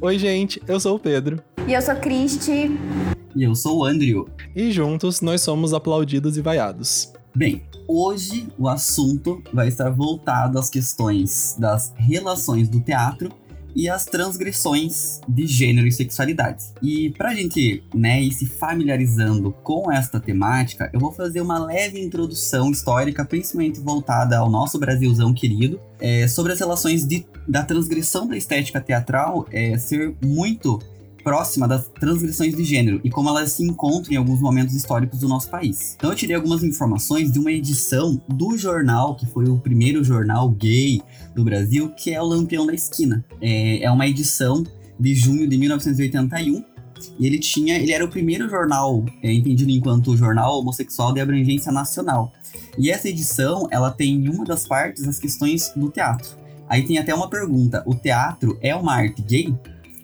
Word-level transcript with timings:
Oi, 0.00 0.18
gente, 0.18 0.60
eu 0.66 0.78
sou 0.78 0.96
o 0.96 0.98
Pedro. 0.98 1.42
E 1.66 1.72
eu 1.72 1.80
sou 1.80 1.94
Cristi. 1.96 2.70
E 3.34 3.42
eu 3.42 3.54
sou 3.54 3.78
o 3.78 3.84
Andrew. 3.84 4.28
E 4.54 4.70
juntos 4.70 5.20
nós 5.20 5.40
somos 5.40 5.72
aplaudidos 5.72 6.36
e 6.36 6.42
vaiados. 6.42 7.12
Bem, 7.34 7.62
hoje 7.88 8.48
o 8.58 8.68
assunto 8.68 9.42
vai 9.52 9.68
estar 9.68 9.90
voltado 9.90 10.58
às 10.58 10.68
questões 10.68 11.56
das 11.58 11.94
relações 11.96 12.68
do 12.68 12.80
teatro 12.80 13.30
e 13.74 13.88
as 13.88 14.04
transgressões 14.04 15.20
de 15.28 15.46
gênero 15.46 15.86
e 15.86 15.92
sexualidade. 15.92 16.64
E 16.82 17.10
pra 17.10 17.34
gente, 17.34 17.82
né, 17.94 18.22
ir 18.22 18.32
se 18.32 18.46
familiarizando 18.46 19.52
com 19.62 19.90
esta 19.90 20.20
temática, 20.20 20.90
eu 20.92 21.00
vou 21.00 21.12
fazer 21.12 21.40
uma 21.40 21.58
leve 21.58 22.00
introdução 22.00 22.70
histórica, 22.70 23.24
principalmente 23.24 23.80
voltada 23.80 24.38
ao 24.38 24.50
nosso 24.50 24.78
Brasilzão 24.78 25.32
querido, 25.34 25.80
é, 26.00 26.28
sobre 26.28 26.52
as 26.52 26.58
relações 26.58 27.06
de, 27.06 27.26
da 27.46 27.64
transgressão 27.64 28.26
da 28.26 28.36
estética 28.36 28.80
teatral 28.80 29.46
é, 29.50 29.76
ser 29.78 30.14
muito 30.22 30.80
próxima 31.24 31.66
das 31.66 31.88
transgressões 31.88 32.54
de 32.54 32.62
gênero 32.62 33.00
e 33.02 33.10
como 33.10 33.30
elas 33.30 33.52
se 33.52 33.64
encontram 33.64 34.12
em 34.12 34.16
alguns 34.16 34.40
momentos 34.40 34.74
históricos 34.74 35.18
do 35.18 35.26
nosso 35.26 35.48
país. 35.48 35.94
Então 35.96 36.10
eu 36.10 36.16
tirei 36.16 36.36
algumas 36.36 36.62
informações 36.62 37.32
de 37.32 37.38
uma 37.38 37.50
edição 37.50 38.20
do 38.28 38.56
jornal, 38.56 39.16
que 39.16 39.26
foi 39.26 39.48
o 39.48 39.58
primeiro 39.58 40.04
jornal 40.04 40.50
gay 40.50 41.00
do 41.34 41.42
Brasil, 41.42 41.88
que 41.96 42.12
é 42.12 42.20
o 42.20 42.26
Lampião 42.26 42.66
da 42.66 42.74
Esquina. 42.74 43.24
É, 43.40 43.82
é 43.82 43.90
uma 43.90 44.06
edição 44.06 44.62
de 45.00 45.14
junho 45.14 45.48
de 45.48 45.56
1981 45.56 46.62
e 47.18 47.26
ele 47.26 47.38
tinha, 47.38 47.76
ele 47.78 47.92
era 47.92 48.04
o 48.04 48.08
primeiro 48.08 48.48
jornal 48.48 49.04
é, 49.22 49.32
entendido 49.32 49.70
enquanto 49.70 50.16
jornal 50.16 50.60
homossexual 50.60 51.12
de 51.12 51.20
abrangência 51.20 51.72
nacional. 51.72 52.32
E 52.78 52.90
essa 52.90 53.08
edição, 53.08 53.66
ela 53.70 53.90
tem 53.90 54.14
em 54.14 54.28
uma 54.28 54.44
das 54.44 54.66
partes 54.66 55.06
as 55.08 55.18
questões 55.18 55.72
do 55.74 55.90
teatro. 55.90 56.36
Aí 56.68 56.82
tem 56.82 56.98
até 56.98 57.14
uma 57.14 57.28
pergunta: 57.28 57.82
o 57.86 57.94
teatro 57.94 58.58
é 58.60 58.74
uma 58.74 58.94
arte 58.94 59.22
gay? 59.22 59.54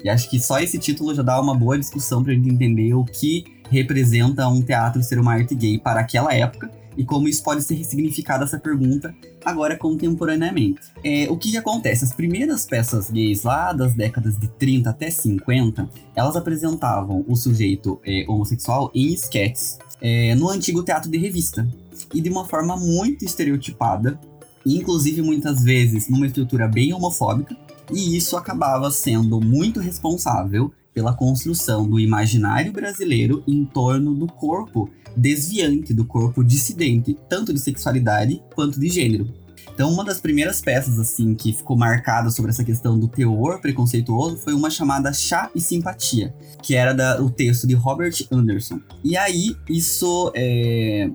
E 0.02 0.08
acho 0.08 0.28
que 0.30 0.38
só 0.38 0.60
esse 0.60 0.78
título 0.78 1.14
já 1.14 1.22
dá 1.22 1.40
uma 1.40 1.54
boa 1.54 1.78
discussão 1.78 2.22
pra 2.22 2.32
gente 2.32 2.48
entender 2.48 2.94
o 2.94 3.04
que 3.04 3.44
representa 3.70 4.48
um 4.48 4.62
teatro 4.62 5.02
ser 5.02 5.18
uma 5.18 5.32
arte 5.32 5.54
gay 5.54 5.78
para 5.78 6.00
aquela 6.00 6.34
época 6.34 6.70
e 6.96 7.04
como 7.04 7.28
isso 7.28 7.42
pode 7.42 7.62
ser 7.62 7.74
ressignificado 7.74 8.44
essa 8.44 8.58
pergunta 8.58 9.14
agora 9.44 9.76
contemporaneamente. 9.76 10.80
É, 11.02 11.26
o 11.30 11.36
que, 11.36 11.52
que 11.52 11.56
acontece? 11.56 12.04
As 12.04 12.12
primeiras 12.12 12.66
peças 12.66 13.10
gays 13.10 13.42
lá 13.42 13.72
das 13.72 13.94
décadas 13.94 14.36
de 14.38 14.48
30 14.48 14.90
até 14.90 15.10
50, 15.10 15.88
elas 16.14 16.36
apresentavam 16.36 17.24
o 17.26 17.36
sujeito 17.36 18.00
é, 18.04 18.24
homossexual 18.28 18.90
em 18.94 19.12
esquetes 19.14 19.78
é, 20.00 20.34
no 20.34 20.50
antigo 20.50 20.82
teatro 20.82 21.10
de 21.10 21.18
revista 21.18 21.66
e 22.12 22.20
de 22.20 22.28
uma 22.28 22.44
forma 22.44 22.76
muito 22.76 23.24
estereotipada, 23.24 24.18
inclusive 24.66 25.22
muitas 25.22 25.62
vezes 25.62 26.08
numa 26.08 26.26
estrutura 26.26 26.66
bem 26.66 26.92
homofóbica, 26.92 27.56
e 27.92 28.16
isso 28.16 28.36
acabava 28.36 28.90
sendo 28.90 29.40
muito 29.40 29.80
responsável 29.80 30.72
pela 30.92 31.14
construção 31.14 31.88
do 31.88 32.00
imaginário 32.00 32.72
brasileiro 32.72 33.42
em 33.46 33.64
torno 33.64 34.14
do 34.14 34.26
corpo 34.26 34.90
desviante, 35.16 35.94
do 35.94 36.04
corpo 36.04 36.42
dissidente, 36.42 37.16
tanto 37.28 37.52
de 37.52 37.60
sexualidade 37.60 38.42
quanto 38.54 38.78
de 38.78 38.88
gênero. 38.88 39.32
Então, 39.72 39.90
uma 39.90 40.04
das 40.04 40.20
primeiras 40.20 40.60
peças 40.60 40.98
assim 40.98 41.34
que 41.34 41.52
ficou 41.52 41.76
marcada 41.76 42.30
sobre 42.30 42.50
essa 42.50 42.64
questão 42.64 42.98
do 42.98 43.08
teor 43.08 43.60
preconceituoso 43.60 44.36
foi 44.36 44.52
uma 44.52 44.68
chamada 44.68 45.12
Chá 45.12 45.50
e 45.54 45.60
Simpatia, 45.60 46.34
que 46.62 46.74
era 46.74 46.92
da, 46.92 47.22
o 47.22 47.30
texto 47.30 47.66
de 47.66 47.74
Robert 47.74 48.14
Anderson. 48.30 48.80
E 49.02 49.16
aí, 49.16 49.56
isso 49.68 50.30
é, 50.34 51.10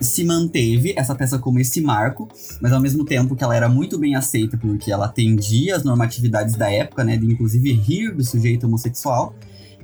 se 0.00 0.24
manteve 0.24 0.94
essa 0.96 1.14
peça 1.14 1.38
como 1.38 1.58
esse 1.58 1.80
marco, 1.80 2.26
mas 2.60 2.72
ao 2.72 2.80
mesmo 2.80 3.04
tempo 3.04 3.36
que 3.36 3.44
ela 3.44 3.54
era 3.54 3.68
muito 3.68 3.98
bem 3.98 4.14
aceita 4.14 4.56
porque 4.56 4.90
ela 4.90 5.06
atendia 5.06 5.76
as 5.76 5.84
normatividades 5.84 6.54
da 6.56 6.72
época, 6.72 7.04
né, 7.04 7.16
de 7.16 7.26
inclusive 7.26 7.72
rir 7.72 8.14
do 8.14 8.24
sujeito 8.24 8.66
homossexual, 8.66 9.34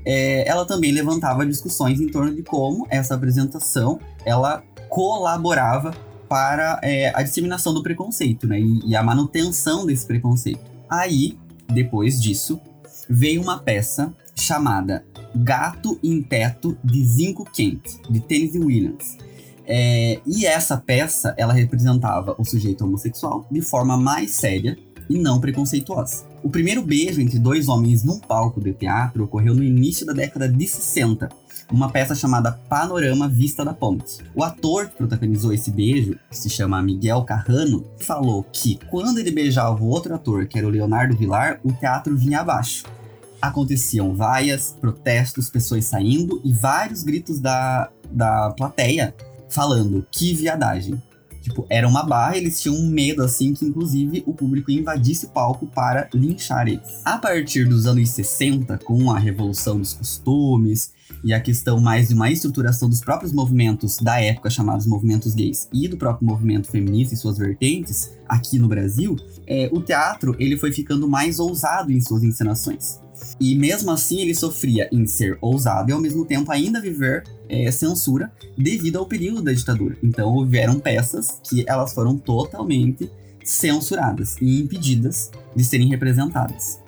é, 0.05 0.49
ela 0.49 0.65
também 0.65 0.91
levantava 0.91 1.45
discussões 1.45 2.01
em 2.01 2.07
torno 2.07 2.35
de 2.35 2.43
como 2.43 2.87
essa 2.89 3.15
apresentação 3.15 4.01
ela 4.25 4.63
colaborava 4.89 5.93
para 6.29 6.81
é, 6.83 7.13
a 7.15 7.23
disseminação 7.23 7.75
do 7.75 7.83
preconceito, 7.83 8.47
né, 8.47 8.59
e, 8.59 8.91
e 8.91 8.97
a 8.97 9.03
manutenção 9.03 9.85
desse 9.85 10.07
preconceito. 10.07 10.61
Aí, 10.89 11.37
depois 11.69 12.21
disso, 12.21 12.59
veio 13.09 13.43
uma 13.43 13.59
peça 13.59 14.15
chamada 14.35 15.05
Gato 15.35 15.99
em 16.03 16.23
Teto 16.23 16.77
de 16.83 17.05
Zinco 17.05 17.45
Quente, 17.45 18.01
de 18.09 18.21
Tennessee 18.21 18.61
Williams 18.61 19.17
é, 19.67 20.21
e 20.25 20.47
essa 20.47 20.77
peça, 20.77 21.35
ela 21.37 21.53
representava 21.53 22.35
o 22.39 22.45
sujeito 22.45 22.85
homossexual 22.85 23.47
de 23.51 23.61
forma 23.61 23.97
mais 23.97 24.33
séria 24.33 24.79
e 25.09 25.19
não 25.19 25.41
preconceituosa. 25.41 26.25
O 26.43 26.49
primeiro 26.49 26.83
beijo 26.83 27.21
entre 27.21 27.39
dois 27.39 27.69
homens 27.69 28.05
num 28.05 28.19
palco 28.19 28.61
de 28.61 28.73
teatro 28.73 29.25
ocorreu 29.25 29.55
no 29.55 29.63
início 29.63 30.07
da 30.07 30.13
década 30.13 30.49
de 30.49 30.67
60, 30.67 31.29
uma 31.73 31.91
peça 31.91 32.15
chamada 32.15 32.53
Panorama 32.53 33.29
Vista 33.29 33.65
da 33.65 33.75
Ponte. 33.75 34.19
O 34.35 34.45
ator 34.45 34.89
que 34.89 34.97
protagonizou 34.97 35.53
esse 35.53 35.71
beijo, 35.71 36.17
que 36.31 36.37
se 36.37 36.49
chama 36.49 36.83
Miguel 36.83 37.25
Carrano, 37.25 37.85
falou 37.99 38.45
que 38.53 38.79
quando 38.89 39.19
ele 39.19 39.33
beijava 39.33 39.83
o 39.83 39.89
outro 39.89 40.15
ator, 40.15 40.47
que 40.47 40.59
era 40.59 40.67
o 40.67 40.71
Leonardo 40.71 41.17
Vilar, 41.17 41.59
o 41.65 41.73
teatro 41.73 42.17
vinha 42.17 42.41
abaixo. 42.41 42.85
Aconteciam 43.43 44.15
vaias, 44.15 44.77
protestos, 44.81 45.51
pessoas 45.51 45.85
saindo 45.85 46.41
e 46.45 46.53
vários 46.53 47.03
gritos 47.03 47.41
da, 47.41 47.91
da 48.11 48.51
plateia 48.51 49.15
falando 49.49 50.07
que 50.11 50.35
viadagem. 50.35 51.01
Tipo, 51.47 51.65
era 51.71 51.87
uma 51.87 52.03
barra, 52.03 52.37
eles 52.37 52.61
tinham 52.61 52.77
um 52.77 52.89
medo, 52.89 53.23
assim, 53.23 53.55
que 53.55 53.65
inclusive 53.65 54.25
o 54.27 54.35
público 54.35 54.69
invadisse 54.69 55.27
o 55.27 55.29
palco 55.29 55.65
para 55.65 56.09
linchar 56.13 56.67
eles. 56.67 57.03
A 57.05 57.19
partir 57.19 57.69
dos 57.69 57.87
anos 57.87 58.11
60, 58.11 58.79
com 58.79 59.13
a 59.13 59.19
revolução 59.19 59.79
dos 59.79 59.93
costumes 59.93 60.93
e 61.23 61.33
a 61.33 61.41
questão 61.41 61.79
mais 61.79 62.09
de 62.09 62.15
uma 62.15 62.33
estruturação 62.33 62.89
dos 62.89 63.01
próprios 63.01 63.33
movimentos 63.33 63.99
da 63.99 64.21
época, 64.21 64.51
chamados 64.51 64.87
movimentos 64.87 65.37
gays, 65.37 65.69
e 65.73 65.87
do 65.87 65.97
próprio 65.97 66.27
movimento 66.27 66.69
feminista 66.69 67.15
e 67.15 67.17
suas 67.17 67.39
vertentes, 67.39 68.11
aqui 68.29 68.59
no 68.59 68.67
Brasil, 68.67 69.15
é, 69.47 69.71
o 69.73 69.81
teatro 69.81 70.35
ele 70.41 70.57
foi 70.57 70.73
ficando 70.73 71.09
mais 71.09 71.39
ousado 71.39 71.93
em 71.93 72.01
suas 72.01 72.25
encenações. 72.25 73.06
E 73.39 73.55
mesmo 73.55 73.91
assim 73.91 74.21
ele 74.21 74.35
sofria 74.35 74.89
em 74.93 75.07
ser 75.07 75.39
ousado 75.41 75.91
e 75.91 75.93
ao 75.93 76.01
mesmo 76.01 76.25
tempo 76.25 76.51
ainda 76.51 76.81
viver 76.81 77.25
é, 77.49 77.71
censura 77.71 78.33
devido 78.57 78.99
ao 78.99 79.07
período 79.07 79.43
da 79.43 79.53
ditadura. 79.53 79.97
Então 80.03 80.33
houveram 80.35 80.79
peças 80.79 81.41
que 81.43 81.65
elas 81.69 81.93
foram 81.93 82.17
totalmente 82.17 83.11
censuradas 83.45 84.37
e 84.41 84.61
impedidas 84.61 85.31
de 85.55 85.65
serem 85.65 85.89
representadas. 85.89 86.81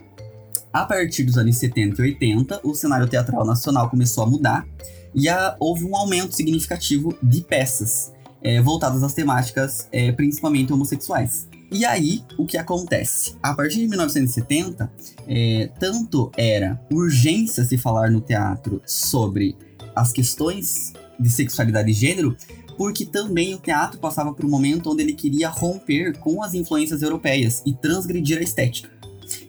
A 0.73 0.85
partir 0.85 1.25
dos 1.25 1.39
anos 1.39 1.57
70 1.57 2.03
e 2.03 2.05
80, 2.11 2.61
o 2.63 2.75
cenário 2.75 3.09
teatral 3.09 3.45
nacional 3.45 3.89
começou 3.89 4.25
a 4.25 4.27
mudar 4.27 4.67
e 5.15 5.29
a, 5.29 5.57
houve 5.59 5.85
um 5.85 5.97
aumento 5.97 6.35
significativo 6.35 7.17
de 7.23 7.41
peças 7.41 8.13
é, 8.43 8.61
voltadas 8.61 9.03
às 9.03 9.15
temáticas 9.15 9.89
é, 9.91 10.13
principalmente 10.13 10.73
homossexuais. 10.73 11.48
E 11.71 11.85
aí, 11.85 12.25
o 12.39 12.47
que 12.47 12.57
acontece? 12.57 13.37
A 13.43 13.55
partir 13.55 13.81
de 13.81 13.89
1970, 13.89 14.91
é, 15.27 15.71
tanto 15.79 16.33
era 16.37 16.81
urgência 16.91 17.63
se 17.63 17.77
falar 17.77 18.11
no 18.11 18.23
teatro 18.23 18.81
sobre 18.87 19.55
as 19.95 20.11
questões 20.11 20.95
de 21.21 21.29
sexualidade 21.29 21.91
e 21.91 21.95
gênero, 21.95 22.35
porque 22.77 23.05
também 23.05 23.55
o 23.55 23.59
teatro 23.59 23.99
passava 23.99 24.33
por 24.33 24.47
um 24.47 24.49
momento 24.49 24.91
onde 24.91 25.03
ele 25.03 25.13
queria 25.13 25.49
romper 25.49 26.17
com 26.19 26.43
as 26.43 26.55
influências 26.55 27.03
europeias 27.03 27.63
e 27.67 27.75
transgredir 27.75 28.39
a 28.39 28.43
estética. 28.43 28.89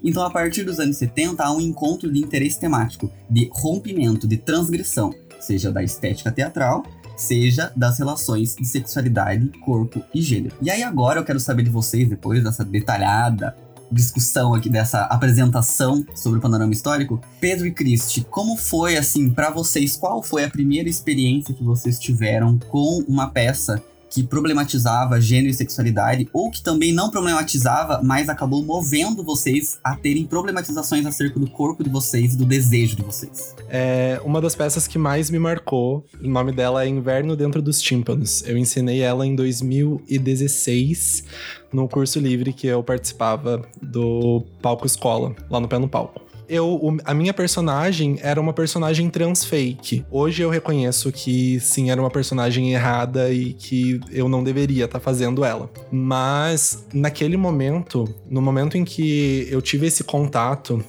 Então, 0.03 0.23
a 0.23 0.29
partir 0.29 0.63
dos 0.63 0.79
anos 0.79 0.97
70, 0.97 1.41
há 1.41 1.51
um 1.53 1.61
encontro 1.61 2.11
de 2.11 2.19
interesse 2.19 2.59
temático, 2.59 3.09
de 3.29 3.49
rompimento, 3.53 4.27
de 4.27 4.35
transgressão, 4.35 5.13
seja 5.39 5.71
da 5.71 5.81
estética 5.81 6.31
teatral, 6.31 6.83
seja 7.21 7.71
das 7.75 7.97
relações 7.99 8.55
de 8.55 8.65
sexualidade, 8.65 9.47
corpo 9.63 10.03
e 10.13 10.21
gênero. 10.21 10.55
E 10.61 10.69
aí 10.69 10.83
agora 10.83 11.19
eu 11.19 11.25
quero 11.25 11.39
saber 11.39 11.63
de 11.63 11.69
vocês, 11.69 12.07
depois 12.07 12.43
dessa 12.43 12.63
detalhada 12.63 13.55
discussão 13.91 14.53
aqui 14.53 14.69
dessa 14.69 15.01
apresentação 15.05 16.05
sobre 16.15 16.39
o 16.39 16.41
panorama 16.41 16.71
histórico. 16.71 17.19
Pedro 17.39 17.65
e 17.65 17.71
Cristi, 17.71 18.21
como 18.21 18.55
foi 18.55 18.97
assim 18.97 19.29
para 19.29 19.49
vocês? 19.49 19.95
Qual 19.95 20.21
foi 20.21 20.43
a 20.43 20.49
primeira 20.49 20.89
experiência 20.89 21.53
que 21.53 21.63
vocês 21.63 21.99
tiveram 21.99 22.57
com 22.57 23.03
uma 23.07 23.29
peça 23.29 23.81
que 24.09 24.23
problematizava 24.23 25.21
gênero 25.21 25.49
e 25.49 25.53
sexualidade, 25.53 26.27
ou 26.33 26.49
que 26.49 26.61
também 26.61 26.91
não 26.91 27.09
problematizava, 27.09 28.01
mas 28.03 28.27
acabou 28.29 28.63
movendo 28.63 29.23
vocês 29.23 29.79
a 29.83 29.95
terem 29.95 30.25
problematizações 30.25 31.05
acerca 31.05 31.39
do 31.39 31.49
corpo 31.49 31.83
de 31.83 31.89
vocês 31.89 32.33
e 32.33 32.37
do 32.37 32.45
desejo 32.45 32.95
de 32.95 33.03
vocês. 33.03 33.55
É 33.69 34.19
uma 34.23 34.41
das 34.41 34.55
peças 34.55 34.87
que 34.87 34.97
mais 34.97 35.29
me 35.29 35.37
marcou. 35.37 36.05
O 36.21 36.27
nome 36.27 36.51
dela 36.51 36.83
é 36.83 36.87
Inverno 36.87 37.35
Dentro 37.35 37.61
dos 37.61 37.81
Tímpanos. 37.81 38.41
Eu 38.45 38.57
ensinei 38.57 39.01
ela 39.01 39.25
em 39.25 39.35
2016 39.35 41.23
no 41.71 41.87
curso 41.87 42.19
livre 42.19 42.51
que 42.51 42.65
eu 42.67 42.83
participava 42.83 43.61
do 43.81 44.43
Palco 44.61 44.87
Escola, 44.87 45.35
lá 45.49 45.59
no 45.59 45.67
Pé 45.67 45.77
no 45.77 45.87
Palco 45.87 46.28
eu, 46.49 46.97
a 47.05 47.13
minha 47.13 47.33
personagem 47.33 48.17
era 48.21 48.41
uma 48.41 48.51
personagem 48.51 49.09
trans 49.09 49.45
fake. 49.45 50.03
Hoje 50.09 50.41
eu 50.41 50.49
reconheço 50.49 51.11
que 51.11 51.59
sim, 51.59 51.91
era 51.91 52.01
uma 52.01 52.09
personagem 52.09 52.73
errada 52.73 53.31
e 53.31 53.53
que 53.53 53.99
eu 54.11 54.27
não 54.27 54.43
deveria 54.43 54.85
estar 54.85 54.99
tá 54.99 55.03
fazendo 55.03 55.45
ela. 55.45 55.69
Mas 55.91 56.85
naquele 56.93 57.37
momento, 57.37 58.05
no 58.29 58.41
momento 58.41 58.77
em 58.77 58.83
que 58.83 59.47
eu 59.49 59.61
tive 59.61 59.87
esse 59.87 60.03
contato 60.03 60.83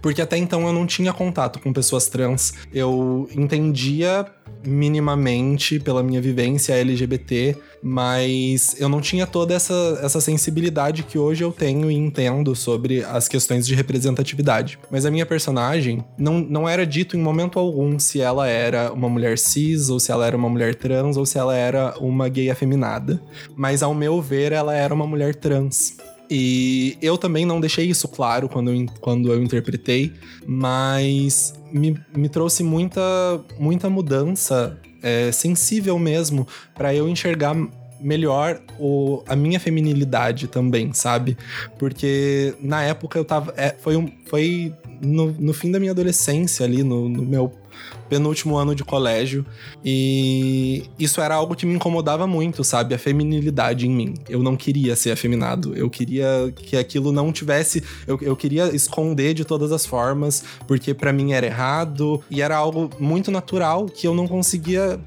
porque 0.00 0.22
até 0.22 0.36
então 0.36 0.66
eu 0.66 0.72
não 0.72 0.86
tinha 0.86 1.12
contato 1.12 1.58
com 1.60 1.72
pessoas 1.72 2.08
trans. 2.08 2.52
Eu 2.72 3.28
entendia 3.34 4.26
minimamente 4.64 5.78
pela 5.78 6.02
minha 6.02 6.20
vivência 6.20 6.74
LGBT, 6.74 7.56
mas 7.82 8.78
eu 8.78 8.88
não 8.88 9.00
tinha 9.00 9.26
toda 9.26 9.54
essa, 9.54 9.98
essa 10.02 10.20
sensibilidade 10.20 11.02
que 11.02 11.18
hoje 11.18 11.42
eu 11.42 11.50
tenho 11.50 11.90
e 11.90 11.94
entendo 11.94 12.54
sobre 12.54 13.02
as 13.04 13.26
questões 13.26 13.66
de 13.66 13.74
representatividade. 13.74 14.78
Mas 14.90 15.06
a 15.06 15.10
minha 15.10 15.24
personagem 15.24 16.04
não, 16.18 16.40
não 16.40 16.68
era 16.68 16.86
dito 16.86 17.16
em 17.16 17.20
momento 17.20 17.58
algum 17.58 17.98
se 17.98 18.20
ela 18.20 18.46
era 18.46 18.92
uma 18.92 19.08
mulher 19.08 19.38
cis, 19.38 19.88
ou 19.88 19.98
se 19.98 20.12
ela 20.12 20.26
era 20.26 20.36
uma 20.36 20.48
mulher 20.48 20.74
trans, 20.74 21.16
ou 21.16 21.24
se 21.24 21.38
ela 21.38 21.56
era 21.56 21.94
uma 21.98 22.28
gay 22.28 22.50
afeminada. 22.50 23.20
Mas 23.56 23.82
ao 23.82 23.94
meu 23.94 24.20
ver, 24.20 24.52
ela 24.52 24.74
era 24.74 24.92
uma 24.92 25.06
mulher 25.06 25.34
trans. 25.34 25.96
E 26.30 26.96
eu 27.02 27.18
também 27.18 27.44
não 27.44 27.60
deixei 27.60 27.86
isso 27.86 28.06
claro 28.06 28.48
quando 28.48 28.70
eu, 28.70 28.86
quando 29.00 29.32
eu 29.32 29.42
interpretei, 29.42 30.12
mas 30.46 31.54
me, 31.72 32.00
me 32.16 32.28
trouxe 32.28 32.62
muita, 32.62 33.00
muita 33.58 33.90
mudança 33.90 34.78
é, 35.02 35.32
sensível 35.32 35.98
mesmo 35.98 36.46
para 36.74 36.94
eu 36.94 37.08
enxergar 37.08 37.56
melhor 38.00 38.60
o, 38.78 39.22
a 39.26 39.36
minha 39.36 39.60
feminilidade 39.60 40.46
também, 40.46 40.92
sabe? 40.92 41.36
Porque 41.78 42.54
na 42.60 42.82
época 42.82 43.18
eu 43.18 43.24
tava. 43.24 43.52
É, 43.56 43.74
foi 43.78 43.96
um, 43.96 44.08
foi 44.26 44.72
no, 45.02 45.32
no 45.32 45.52
fim 45.52 45.70
da 45.70 45.78
minha 45.78 45.92
adolescência 45.92 46.64
ali, 46.64 46.82
no, 46.82 47.08
no 47.08 47.22
meu 47.22 47.52
penúltimo 48.10 48.56
ano 48.56 48.74
de 48.74 48.84
colégio. 48.84 49.46
E 49.82 50.82
isso 50.98 51.20
era 51.20 51.34
algo 51.36 51.54
que 51.54 51.64
me 51.64 51.74
incomodava 51.74 52.26
muito, 52.26 52.64
sabe? 52.64 52.94
A 52.94 52.98
feminilidade 52.98 53.86
em 53.86 53.90
mim. 53.90 54.14
Eu 54.28 54.42
não 54.42 54.56
queria 54.56 54.96
ser 54.96 55.12
afeminado. 55.12 55.74
Eu 55.74 55.88
queria 55.88 56.52
que 56.54 56.76
aquilo 56.76 57.12
não 57.12 57.32
tivesse. 57.32 57.82
Eu, 58.06 58.18
eu 58.20 58.36
queria 58.36 58.74
esconder 58.74 59.32
de 59.32 59.44
todas 59.44 59.70
as 59.70 59.86
formas, 59.86 60.44
porque 60.66 60.92
para 60.92 61.12
mim 61.12 61.32
era 61.32 61.46
errado. 61.46 62.20
E 62.28 62.42
era 62.42 62.56
algo 62.56 62.90
muito 62.98 63.30
natural 63.30 63.86
que 63.86 64.06
eu 64.06 64.14
não 64.14 64.26
conseguia 64.26 64.98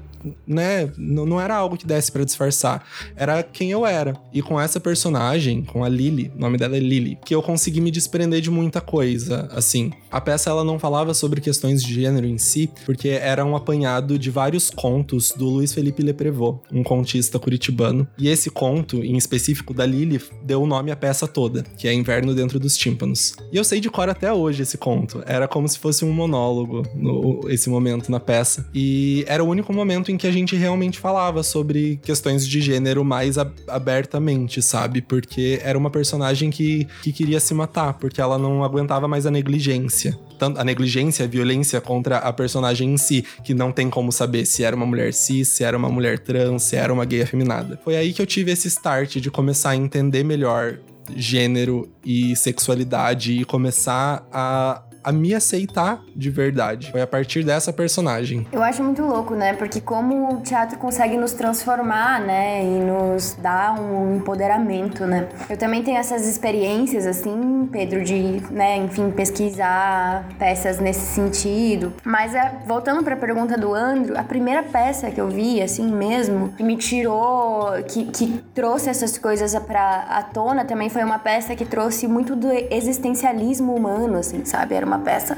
né, 0.46 0.90
não 0.96 1.40
era 1.40 1.54
algo 1.54 1.76
que 1.76 1.86
desse 1.86 2.10
para 2.10 2.24
disfarçar. 2.24 2.84
Era 3.16 3.42
quem 3.42 3.70
eu 3.70 3.86
era. 3.86 4.14
E 4.32 4.42
com 4.42 4.60
essa 4.60 4.80
personagem, 4.80 5.62
com 5.62 5.84
a 5.84 5.88
Lily, 5.88 6.32
o 6.36 6.40
nome 6.40 6.58
dela 6.58 6.76
é 6.76 6.80
Lily, 6.80 7.18
que 7.24 7.34
eu 7.34 7.42
consegui 7.42 7.80
me 7.80 7.90
desprender 7.90 8.40
de 8.40 8.50
muita 8.50 8.80
coisa, 8.80 9.48
assim. 9.52 9.92
A 10.10 10.20
peça 10.20 10.50
ela 10.50 10.64
não 10.64 10.78
falava 10.78 11.14
sobre 11.14 11.40
questões 11.40 11.82
de 11.82 11.92
gênero 11.92 12.26
em 12.26 12.38
si, 12.38 12.70
porque 12.84 13.08
era 13.08 13.44
um 13.44 13.56
apanhado 13.56 14.18
de 14.18 14.30
vários 14.30 14.70
contos 14.70 15.32
do 15.36 15.48
Luiz 15.48 15.72
Felipe 15.72 16.02
Leprevot, 16.02 16.60
um 16.72 16.82
contista 16.82 17.38
curitibano. 17.38 18.06
E 18.18 18.28
esse 18.28 18.50
conto, 18.50 19.02
em 19.02 19.16
específico 19.16 19.74
da 19.74 19.84
Lily, 19.84 20.20
deu 20.42 20.62
o 20.62 20.66
nome 20.66 20.90
à 20.90 20.96
peça 20.96 21.26
toda, 21.26 21.62
que 21.76 21.88
é 21.88 21.92
Inverno 21.92 22.34
dentro 22.34 22.58
dos 22.58 22.76
Tímpanos. 22.76 23.34
E 23.52 23.56
eu 23.56 23.64
sei 23.64 23.80
de 23.80 23.90
cor 23.90 24.08
até 24.08 24.32
hoje 24.32 24.62
esse 24.62 24.78
conto. 24.78 25.22
Era 25.26 25.48
como 25.48 25.68
se 25.68 25.78
fosse 25.78 26.04
um 26.04 26.12
monólogo 26.12 26.82
no, 26.94 27.40
esse 27.48 27.68
momento 27.68 28.10
na 28.10 28.20
peça. 28.20 28.68
E 28.74 29.24
era 29.26 29.42
o 29.42 29.48
único 29.48 29.72
momento 29.72 30.10
em 30.10 30.13
que 30.16 30.26
a 30.26 30.30
gente 30.30 30.56
realmente 30.56 30.98
falava 30.98 31.42
sobre 31.42 31.98
questões 32.02 32.46
de 32.46 32.60
gênero 32.60 33.04
mais 33.04 33.36
abertamente, 33.68 34.62
sabe? 34.62 35.02
Porque 35.02 35.60
era 35.62 35.78
uma 35.78 35.90
personagem 35.90 36.50
que, 36.50 36.86
que 37.02 37.12
queria 37.12 37.40
se 37.40 37.54
matar, 37.54 37.94
porque 37.94 38.20
ela 38.20 38.38
não 38.38 38.64
aguentava 38.64 39.06
mais 39.08 39.26
a 39.26 39.30
negligência. 39.30 40.18
Tanto 40.38 40.60
a 40.60 40.64
negligência, 40.64 41.24
a 41.24 41.28
violência 41.28 41.80
contra 41.80 42.18
a 42.18 42.32
personagem 42.32 42.94
em 42.94 42.96
si, 42.96 43.24
que 43.44 43.54
não 43.54 43.72
tem 43.72 43.88
como 43.88 44.10
saber 44.10 44.44
se 44.44 44.64
era 44.64 44.74
uma 44.74 44.86
mulher 44.86 45.12
cis, 45.12 45.48
se 45.48 45.64
era 45.64 45.76
uma 45.76 45.88
mulher 45.88 46.18
trans, 46.18 46.62
se 46.62 46.76
era 46.76 46.92
uma 46.92 47.04
gay 47.04 47.22
afeminada. 47.22 47.80
Foi 47.84 47.96
aí 47.96 48.12
que 48.12 48.20
eu 48.20 48.26
tive 48.26 48.50
esse 48.50 48.68
start 48.68 49.16
de 49.16 49.30
começar 49.30 49.70
a 49.70 49.76
entender 49.76 50.24
melhor 50.24 50.78
gênero 51.16 51.88
e 52.04 52.34
sexualidade 52.36 53.32
e 53.32 53.44
começar 53.44 54.26
a 54.32 54.82
a 55.04 55.12
me 55.12 55.34
aceitar 55.34 56.02
de 56.16 56.30
verdade. 56.30 56.90
Foi 56.90 57.02
a 57.02 57.06
partir 57.06 57.44
dessa 57.44 57.72
personagem. 57.72 58.46
Eu 58.50 58.62
acho 58.62 58.82
muito 58.82 59.02
louco, 59.02 59.34
né? 59.34 59.52
Porque 59.52 59.80
como 59.80 60.34
o 60.34 60.40
teatro 60.40 60.78
consegue 60.78 61.16
nos 61.16 61.32
transformar, 61.32 62.20
né? 62.20 62.64
E 62.64 62.80
nos 62.80 63.36
dar 63.40 63.78
um 63.78 64.16
empoderamento, 64.16 65.04
né? 65.06 65.28
Eu 65.48 65.56
também 65.56 65.82
tenho 65.82 65.98
essas 65.98 66.26
experiências, 66.26 67.06
assim, 67.06 67.68
Pedro, 67.70 68.02
de, 68.02 68.42
né, 68.50 68.76
enfim, 68.78 69.10
pesquisar 69.10 70.26
peças 70.38 70.78
nesse 70.78 71.14
sentido. 71.14 71.92
Mas 72.04 72.34
é, 72.34 72.52
voltando 72.66 73.02
para 73.02 73.14
a 73.14 73.18
pergunta 73.18 73.58
do 73.58 73.74
Andro, 73.74 74.18
a 74.18 74.22
primeira 74.22 74.62
peça 74.62 75.10
que 75.10 75.20
eu 75.20 75.28
vi, 75.28 75.60
assim 75.60 75.92
mesmo, 75.92 76.50
que 76.56 76.62
me 76.62 76.76
tirou, 76.76 77.72
que, 77.88 78.04
que 78.06 78.42
trouxe 78.54 78.88
essas 78.88 79.18
coisas 79.18 79.54
pra, 79.60 80.06
à 80.08 80.22
tona 80.22 80.64
também 80.64 80.88
foi 80.88 81.04
uma 81.04 81.18
peça 81.18 81.54
que 81.54 81.64
trouxe 81.64 82.06
muito 82.06 82.34
do 82.34 82.48
existencialismo 82.70 83.74
humano, 83.74 84.18
assim, 84.18 84.44
sabe? 84.44 84.74
Era 84.74 84.86
uma 84.86 84.93
uma 84.94 84.98
peça 84.98 85.36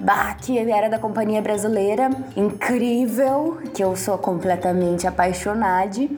bah, 0.00 0.34
que 0.34 0.58
era 0.58 0.88
da 0.88 0.98
Companhia 0.98 1.40
Brasileira, 1.40 2.10
incrível, 2.36 3.58
que 3.72 3.82
eu 3.82 3.94
sou 3.96 4.18
completamente 4.18 5.06
apaixonada. 5.06 5.66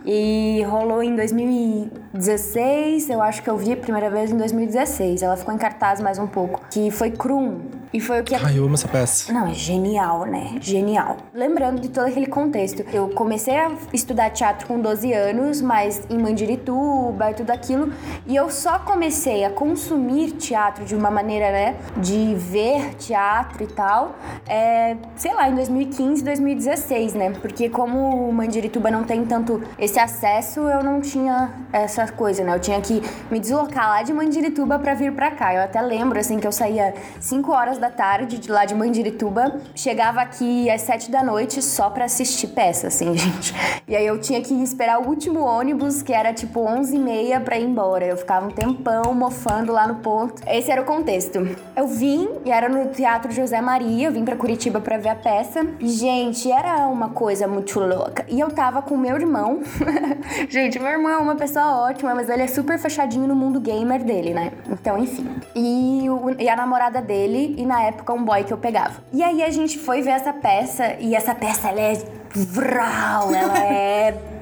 E 0.07 0.63
rolou 0.69 1.03
em 1.03 1.15
2016, 1.15 3.11
eu 3.11 3.21
acho 3.21 3.43
que 3.43 3.51
eu 3.51 3.57
vi 3.57 3.73
a 3.73 3.77
primeira 3.77 4.09
vez 4.09 4.31
em 4.31 4.37
2016. 4.37 5.23
Ela 5.23 5.37
ficou 5.37 5.53
em 5.53 5.59
cartaz 5.59 6.01
mais 6.01 6.19
um 6.19 6.27
pouco, 6.27 6.63
que 6.71 6.91
foi 6.91 7.11
Krum. 7.11 7.61
E 7.93 8.01
foi 8.01 8.21
o 8.21 8.25
que. 8.25 8.35
Ai, 8.35 8.59
eu 8.59 8.65
amo 8.65 8.75
essa 8.75 8.89
peça. 8.89 9.33
Não, 9.33 9.47
é 9.47 9.55
genial, 9.55 10.25
né? 10.27 10.57
Genial. 10.61 11.17
Lembrando 11.33 11.81
de 11.81 11.89
todo 11.89 12.07
aquele 12.07 12.27
contexto. 12.27 12.85
Eu 12.93 13.09
comecei 13.09 13.57
a 13.57 13.71
estudar 13.93 14.31
teatro 14.31 14.67
com 14.67 14.81
12 14.81 15.13
anos, 15.13 15.63
mas 15.63 16.03
em 16.11 16.19
Mandirituba 16.19 17.31
e 17.31 17.35
tudo 17.35 17.51
aquilo. 17.51 17.93
E 18.27 18.37
eu 18.37 18.51
só 18.51 18.79
comecei 18.79 19.45
a 19.45 19.51
consumir 19.51 20.33
teatro 20.33 20.85
de 20.85 20.95
uma 20.95 21.11
maneira, 21.11 21.51
né? 21.51 21.77
De 21.97 22.35
ver 22.35 22.95
teatro 22.95 23.63
e 23.63 23.67
tal, 23.67 24.17
é, 24.47 24.97
sei 25.17 25.35
lá, 25.35 25.49
em 25.49 25.55
2015, 25.55 26.23
2016, 26.23 27.15
né? 27.15 27.33
Porque 27.41 27.69
como 27.69 28.31
Mandirituba 28.33 28.91
não 28.91 29.05
tem 29.05 29.25
tanto 29.25 29.63
esse 29.79 29.99
acesso, 29.99 30.61
eu 30.61 30.83
não 30.83 31.01
tinha 31.01 31.51
essa 31.73 32.07
coisa, 32.13 32.45
né? 32.45 32.55
Eu 32.55 32.61
tinha 32.61 32.81
que 32.81 33.03
me 33.31 33.41
deslocar 33.41 33.89
lá 33.89 34.03
de 34.03 34.13
Mandirituba 34.13 34.79
para 34.79 34.95
vir 34.95 35.13
para 35.13 35.31
cá. 35.31 35.55
Eu 35.55 35.63
até 35.63 35.81
lembro, 35.81 36.19
assim, 36.19 36.39
que 36.39 36.47
eu 36.47 36.53
saía 36.53 36.95
5 37.21 37.53
horas 37.53 37.78
da 37.79 37.91
tarde 37.91 38.39
de 38.39 38.51
lá 38.51 38.65
de 38.65 38.75
Mandirituba, 38.75 39.61
chegava 39.75 40.21
aqui 40.21 40.69
às 40.71 40.83
7 40.83 41.11
da 41.11 41.23
noite 41.23 41.63
só 41.63 41.91
para 41.91 42.05
assistir 42.05 42.49
peça, 42.49 42.89
assim, 42.89 43.15
gente. 43.17 43.55
E 43.87 43.97
aí 43.97 44.07
eu 44.07 44.21
tinha 44.21 44.41
que 44.41 44.55
esperar 44.63 45.01
o 45.01 45.09
último 45.09 45.41
ônibus, 45.41 46.03
que 46.03 46.13
era 46.13 46.33
tipo 46.33 46.61
11 46.61 46.95
e 46.95 46.99
meia 46.99 47.41
pra 47.41 47.59
ir 47.59 47.65
embora. 47.65 48.05
Eu 48.05 48.17
ficava 48.17 48.47
um 48.47 48.51
tempão 48.51 49.15
mofando 49.15 49.73
lá 49.73 49.87
no 49.87 49.97
ponto. 49.97 50.43
Esse 50.47 50.71
era 50.71 50.83
o 50.83 50.85
contexto. 50.85 51.39
Eu 51.77 51.87
vim 51.87 52.29
e 52.45 52.51
era 52.51 52.69
no 52.69 52.89
Teatro 52.89 53.33
José 53.33 53.61
Maria, 53.61 54.09
eu 54.09 54.13
vim 54.13 54.25
para 54.25 54.37
Curitiba 54.37 54.81
para 54.81 54.99
ver 54.99 55.11
a 55.11 55.15
peça. 55.15 55.67
Gente, 55.81 56.51
era 56.51 56.87
uma 56.87 57.11
coisa 57.11 57.47
muito 57.47 57.79
louca. 57.81 58.25
E 58.29 58.39
eu 58.41 58.51
tava 58.51 58.83
com 58.83 58.97
meu 58.97 59.17
irmão. 59.17 59.61
gente, 60.49 60.79
meu 60.79 60.91
irmão 60.91 61.11
é 61.11 61.19
uma 61.19 61.37
pessoa 61.37 61.89
ótima, 61.89 62.15
mas 62.15 62.29
ele 62.29 62.43
é 62.43 62.47
super 62.47 62.79
fechadinho 62.79 63.27
no 63.27 63.35
mundo 63.35 63.61
gamer 63.61 64.03
dele, 64.03 64.35
né? 64.35 64.53
Então, 64.69 64.99
enfim. 64.99 65.29
E, 65.55 66.09
o, 66.11 66.35
e 66.39 66.49
a 66.49 66.57
namorada 66.57 67.01
dele, 67.01 67.55
e 67.57 67.65
na 67.69 67.83
época 67.83 68.13
um 68.13 68.25
boy 68.25 68.43
que 68.43 68.53
eu 68.53 68.59
pegava. 68.59 68.95
E 69.13 69.23
aí 69.23 69.43
a 69.43 69.51
gente 69.51 69.79
foi 69.79 70.01
ver 70.01 70.11
essa 70.11 70.33
peça, 70.33 70.97
e 70.99 71.15
essa 71.15 71.35
peça 71.35 71.69
ela 71.69 71.81
é 71.81 72.03
vral, 72.35 73.33
ela 73.33 73.59
é 73.59 74.15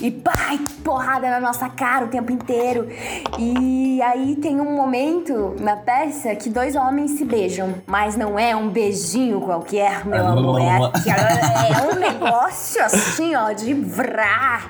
e 0.00 0.10
pai, 0.10 0.60
porrada 0.84 1.28
na 1.30 1.40
nossa 1.40 1.68
cara 1.68 2.04
o 2.04 2.08
tempo 2.08 2.32
inteiro. 2.32 2.88
E 3.38 4.00
aí 4.02 4.36
tem 4.36 4.60
um 4.60 4.76
momento 4.76 5.56
na 5.60 5.76
peça 5.76 6.34
que 6.34 6.48
dois 6.48 6.76
homens 6.76 7.12
se 7.12 7.24
beijam, 7.24 7.74
mas 7.86 8.16
não 8.16 8.38
é 8.38 8.54
um 8.54 8.68
beijinho 8.68 9.40
qualquer, 9.40 10.04
meu 10.06 10.26
amor. 10.26 10.60
É, 10.60 10.76
é 10.76 11.94
um 11.94 11.98
negócio 11.98 12.82
assim, 12.82 13.34
ó, 13.34 13.52
de 13.52 13.74
vrá 13.74 14.62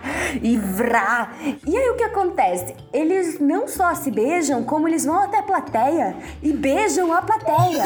e 0.42 0.56
vrá. 0.56 1.32
E 1.66 1.76
aí 1.76 1.88
o 1.90 1.96
que 1.96 2.04
acontece? 2.04 2.74
Eles 2.92 3.38
não 3.40 3.68
só 3.68 3.94
se 3.94 4.10
beijam, 4.10 4.62
como 4.62 4.88
eles 4.88 5.04
vão 5.04 5.22
até 5.22 5.38
a 5.38 5.42
plateia 5.42 6.16
e 6.42 6.52
beijam 6.52 7.12
a 7.12 7.22
plateia. 7.22 7.84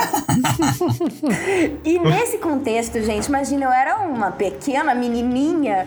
e 1.84 1.98
nesse 1.98 2.38
contexto, 2.38 3.00
gente, 3.00 3.26
imagina, 3.26 3.66
eu 3.66 3.72
era 3.72 3.98
uma 3.98 4.30
pequena 4.30 4.94
menininha 4.94 5.86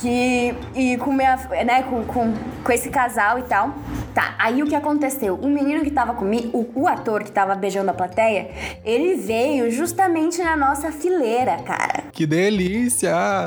que 0.00 0.54
e 0.74 0.96
com 0.98 1.12
minha, 1.12 1.36
né, 1.64 1.82
com, 1.82 2.04
com, 2.04 2.34
com 2.62 2.72
esse 2.72 2.90
casal 2.90 3.38
e 3.38 3.42
tal. 3.42 3.74
Tá, 4.18 4.34
aí 4.36 4.64
o 4.64 4.66
que 4.66 4.74
aconteceu? 4.74 5.36
O 5.40 5.46
menino 5.46 5.84
que 5.84 5.92
tava 5.92 6.12
comigo, 6.12 6.50
o, 6.74 6.82
o 6.82 6.88
ator 6.88 7.22
que 7.22 7.30
tava 7.30 7.54
beijando 7.54 7.92
a 7.92 7.94
plateia, 7.94 8.50
ele 8.84 9.14
veio 9.14 9.70
justamente 9.70 10.42
na 10.42 10.56
nossa 10.56 10.90
fileira, 10.90 11.56
cara. 11.58 12.02
Que 12.10 12.26
delícia! 12.26 13.14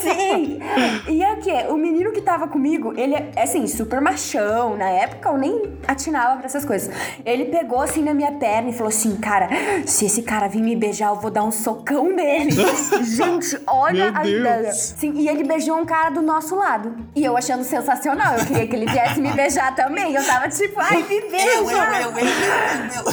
Sim! 0.00 0.58
E 1.06 1.22
é 1.22 1.36
que 1.36 1.52
o 1.70 1.76
menino 1.76 2.12
que 2.12 2.22
tava 2.22 2.48
comigo, 2.48 2.94
ele 2.96 3.14
é 3.14 3.42
assim, 3.42 3.66
super 3.66 4.00
machão. 4.00 4.74
Na 4.74 4.88
época 4.88 5.28
eu 5.28 5.36
nem 5.36 5.64
atinava 5.86 6.36
pra 6.38 6.46
essas 6.46 6.64
coisas. 6.64 6.90
Ele 7.22 7.44
pegou 7.44 7.82
assim 7.82 8.02
na 8.02 8.14
minha 8.14 8.32
perna 8.32 8.70
e 8.70 8.72
falou 8.72 8.88
assim: 8.88 9.16
Cara, 9.16 9.50
se 9.84 10.06
esse 10.06 10.22
cara 10.22 10.48
vir 10.48 10.62
me 10.62 10.74
beijar, 10.74 11.10
eu 11.10 11.16
vou 11.16 11.30
dar 11.30 11.44
um 11.44 11.52
socão 11.52 12.10
nele. 12.10 12.52
Gente, 13.04 13.60
olha 13.66 14.10
Meu 14.10 14.18
a 14.18 14.22
Deus. 14.22 14.40
ideia. 14.40 14.72
Sim, 14.72 15.12
e 15.16 15.28
ele 15.28 15.44
beijou 15.44 15.76
um 15.76 15.84
cara 15.84 16.08
do 16.08 16.22
nosso 16.22 16.56
lado. 16.56 16.96
E 17.14 17.22
eu 17.22 17.36
achando 17.36 17.64
sensacional. 17.64 18.38
Eu 18.38 18.46
queria 18.46 18.66
que 18.66 18.74
ele 18.76 18.86
viesse 18.86 19.20
me 19.20 19.30
beijar 19.34 19.74
também. 19.74 20.05
Eu 20.14 20.24
tava 20.24 20.48
tipo, 20.48 20.78
ai, 20.80 21.02
me 21.02 21.20
beija! 21.22 21.46
Eu, 21.46 21.70
eu, 21.70 21.78
eu, 21.78 22.18
eu, 22.18 23.04
eu. 23.04 23.12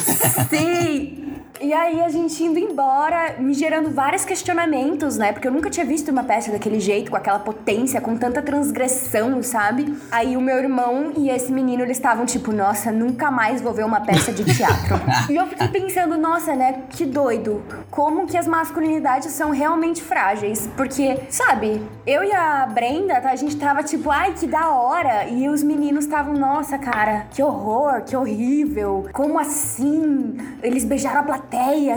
Sim! 0.50 1.43
E 1.62 1.72
aí 1.72 2.02
a 2.02 2.10
gente 2.10 2.44
indo 2.44 2.60
embora, 2.60 3.36
me 3.40 3.54
gerando 3.54 3.90
vários 3.90 4.26
questionamentos, 4.26 5.18
né? 5.18 5.32
Porque 5.32 5.48
eu 5.48 5.52
nunca 5.52 5.70
tinha 5.70 5.86
visto 5.86 6.10
uma 6.10 6.24
peça 6.24 6.52
daquele 6.52 6.80
jeito, 6.80 7.12
com 7.12 7.18
aquela 7.18 7.40
potência, 7.40 8.02
com 8.02 8.18
tanta 8.18 8.42
transgressão, 8.42 9.42
sabe? 9.44 9.98
Aí 10.12 10.36
o 10.36 10.42
meu 10.42 10.58
irmão 10.58 11.14
e 11.16 11.30
esse 11.30 11.52
menino, 11.52 11.84
eles 11.84 11.98
estavam 11.98 12.26
tipo, 12.26 12.52
nossa, 12.52 12.92
nunca 12.92 13.30
mais 13.30 13.62
vou 13.62 13.74
ver 13.74 13.86
uma 13.86 14.02
peça 14.02 14.32
de 14.32 14.44
teatro. 14.44 15.00
e 15.30 15.36
eu 15.36 15.46
fiquei 15.48 15.68
pensando, 15.68 16.18
nossa, 16.18 16.56
né? 16.56 16.84
Que 16.90 17.06
doido. 17.06 17.64
Como 17.90 18.26
que 18.26 18.38
as 18.38 18.48
masculinidades 18.48 19.32
são 19.32 19.52
realmente 19.52 20.02
frágeis. 20.02 20.70
Porque, 20.76 21.20
sabe, 21.30 21.82
eu 22.06 22.24
e 22.24 22.34
a 22.34 22.66
Brenda, 22.66 23.22
tá, 23.22 23.32
a 23.32 23.36
gente 23.36 23.56
tava 23.56 23.84
tipo, 23.84 24.10
ai, 24.10 24.34
que 24.34 24.48
da 24.48 24.70
hora. 24.70 25.28
E 25.30 25.48
os 25.48 25.64
meninos 25.64 26.06
estavam, 26.06 26.34
nossa, 26.34 26.78
cara, 26.78 27.28
que 27.32 27.42
horror, 27.42 28.02
que 28.02 28.16
horrível. 28.16 29.08
Como 29.14 29.40
assim? 29.40 30.36
Eles 30.62 30.84
beijaram 30.84 31.22
a 31.22 31.24
plateia, 31.24 31.43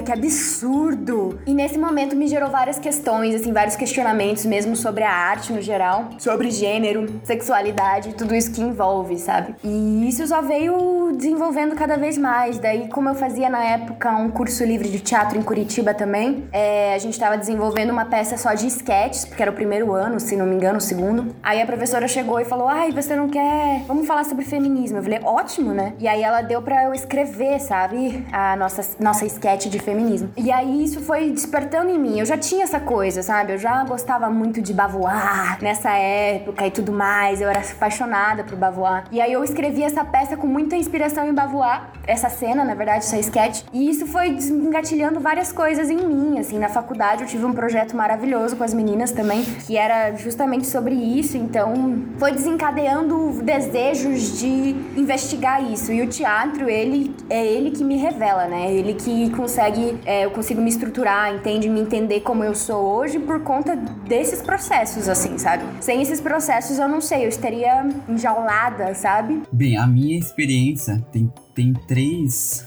que 0.04 0.12
absurdo. 0.12 1.40
E 1.46 1.54
nesse 1.54 1.78
momento 1.78 2.14
me 2.14 2.28
gerou 2.28 2.50
várias 2.50 2.78
questões, 2.78 3.34
assim, 3.34 3.52
vários 3.52 3.76
questionamentos 3.76 4.44
mesmo 4.44 4.76
sobre 4.76 5.04
a 5.04 5.10
arte 5.10 5.52
no 5.52 5.60
geral, 5.60 6.10
sobre 6.18 6.50
gênero, 6.50 7.20
sexualidade, 7.24 8.14
tudo 8.14 8.34
isso 8.34 8.52
que 8.52 8.60
envolve, 8.60 9.18
sabe? 9.18 9.54
E 9.64 10.08
isso 10.08 10.26
só 10.26 10.42
veio 10.42 11.12
desenvolvendo 11.16 11.74
cada 11.74 11.96
vez 11.96 12.16
mais. 12.16 12.58
Daí, 12.58 12.88
como 12.88 13.08
eu 13.08 13.14
fazia 13.14 13.48
na 13.48 13.64
época 13.64 14.10
um 14.16 14.30
curso 14.30 14.64
livre 14.64 14.88
de 14.88 15.00
teatro 15.00 15.38
em 15.38 15.42
Curitiba 15.42 15.94
também, 15.94 16.46
é, 16.52 16.94
a 16.94 16.98
gente 16.98 17.18
tava 17.18 17.36
desenvolvendo 17.36 17.90
uma 17.90 18.04
peça 18.04 18.36
só 18.36 18.54
de 18.54 18.66
sketches, 18.66 19.24
porque 19.24 19.42
era 19.42 19.50
o 19.50 19.54
primeiro 19.54 19.92
ano, 19.92 20.20
se 20.20 20.36
não 20.36 20.46
me 20.46 20.54
engano, 20.54 20.78
o 20.78 20.80
segundo. 20.80 21.34
Aí 21.42 21.60
a 21.60 21.66
professora 21.66 22.06
chegou 22.06 22.40
e 22.40 22.44
falou: 22.44 22.68
Ai, 22.68 22.92
você 22.92 23.16
não 23.16 23.28
quer. 23.28 23.82
Vamos 23.86 24.06
falar 24.06 24.24
sobre 24.24 24.44
feminismo. 24.44 24.98
Eu 24.98 25.02
falei: 25.02 25.20
Ótimo, 25.22 25.72
né? 25.72 25.94
E 25.98 26.06
aí 26.06 26.22
ela 26.22 26.42
deu 26.42 26.62
pra 26.62 26.84
eu 26.84 26.94
escrever, 26.94 27.58
sabe? 27.60 28.24
A 28.32 28.56
nossa, 28.56 28.96
nossa 29.00 29.26
sketch 29.37 29.66
de 29.66 29.78
feminismo. 29.78 30.31
E 30.37 30.50
aí 30.50 30.85
isso 30.85 31.00
foi 31.00 31.31
despertando 31.31 31.90
em 31.90 31.99
mim. 31.99 32.19
Eu 32.19 32.26
já 32.26 32.37
tinha 32.37 32.64
essa 32.64 32.81
coisa, 32.81 33.23
sabe? 33.23 33.52
Eu 33.52 33.59
já 33.59 33.85
gostava 33.85 34.28
muito 34.31 34.61
de 34.61 34.73
Bavoar 34.73 35.59
nessa 35.62 35.90
época 35.90 36.66
e 36.66 36.71
tudo 36.71 36.93
mais. 36.93 37.40
Eu 37.40 37.49
era 37.49 37.61
apaixonada 37.61 38.45
por 38.45 38.57
Bavoar. 38.57 39.05
E 39.11 39.21
aí 39.21 39.33
eu 39.33 39.45
escrevi 39.45 39.83
essa 39.83 40.05
peça 40.05 40.37
com 40.37 40.47
muita 40.47 40.76
inspiração 40.76 41.28
em 41.28 41.35
Bavoar. 41.35 41.93
Essa 42.07 42.28
cena, 42.28 42.64
na 42.64 42.75
verdade, 42.75 42.99
essa 42.99 43.19
sketch. 43.19 43.62
E 43.73 43.88
isso 43.88 44.07
foi 44.07 44.28
engatilhando 44.28 45.21
várias 45.21 45.52
coisas 45.52 45.90
em 45.90 45.97
mim, 45.97 46.38
assim. 46.38 46.59
Na 46.59 46.69
faculdade 46.69 47.23
eu 47.23 47.28
tive 47.28 47.45
um 47.45 47.52
projeto 47.52 47.97
maravilhoso 47.97 48.57
com 48.57 48.64
as 48.64 48.73
meninas 48.73 49.12
também, 49.12 49.45
que 49.66 49.76
era 49.76 50.14
justamente 50.16 50.66
sobre 50.66 50.95
isso. 50.95 51.37
Então 51.37 52.05
foi 52.19 52.33
desencadeando 52.33 53.40
desejos 53.43 54.38
de 54.38 54.76
investigar 54.97 55.62
isso. 55.62 55.93
E 55.93 56.02
o 56.02 56.07
teatro, 56.07 56.69
ele 56.69 57.14
é 57.28 57.45
ele 57.45 57.71
que 57.71 57.85
me 57.85 57.97
revela, 57.97 58.47
né? 58.47 58.73
Ele 58.73 58.95
que 58.95 59.25
consegue, 59.30 59.99
é, 60.04 60.25
eu 60.25 60.30
consigo 60.30 60.61
me 60.61 60.68
estruturar, 60.68 61.35
entende, 61.35 61.68
me 61.68 61.80
entender 61.80 62.21
como 62.21 62.45
eu 62.45 62.54
sou 62.54 62.85
hoje 62.97 63.18
por 63.18 63.40
conta 63.42 63.76
desses 63.76 64.42
processos, 64.42 65.09
assim, 65.09 65.38
sabe? 65.38 65.64
Sem 65.80 66.02
esses 66.02 66.21
processos, 66.21 66.78
eu 66.78 66.88
não 66.88 67.00
sei, 67.00 67.25
eu 67.25 67.28
estaria 67.28 67.87
enjaulada, 68.09 68.95
sabe? 68.95 69.42
Bem, 69.52 69.76
a 69.76 69.87
minha 69.87 70.18
experiência 70.18 71.04
tem, 71.12 71.33
tem 71.54 71.73
três. 71.73 72.66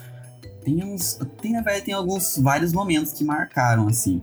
Tem 0.63 0.84
uns. 0.84 1.20
Tem, 1.42 1.54
na 1.54 1.62
verdade, 1.62 1.86
tem 1.86 1.94
alguns 1.94 2.38
vários 2.38 2.74
momentos 2.74 3.13
que 3.13 3.24
marcaram, 3.24 3.88
assim. 3.88 4.22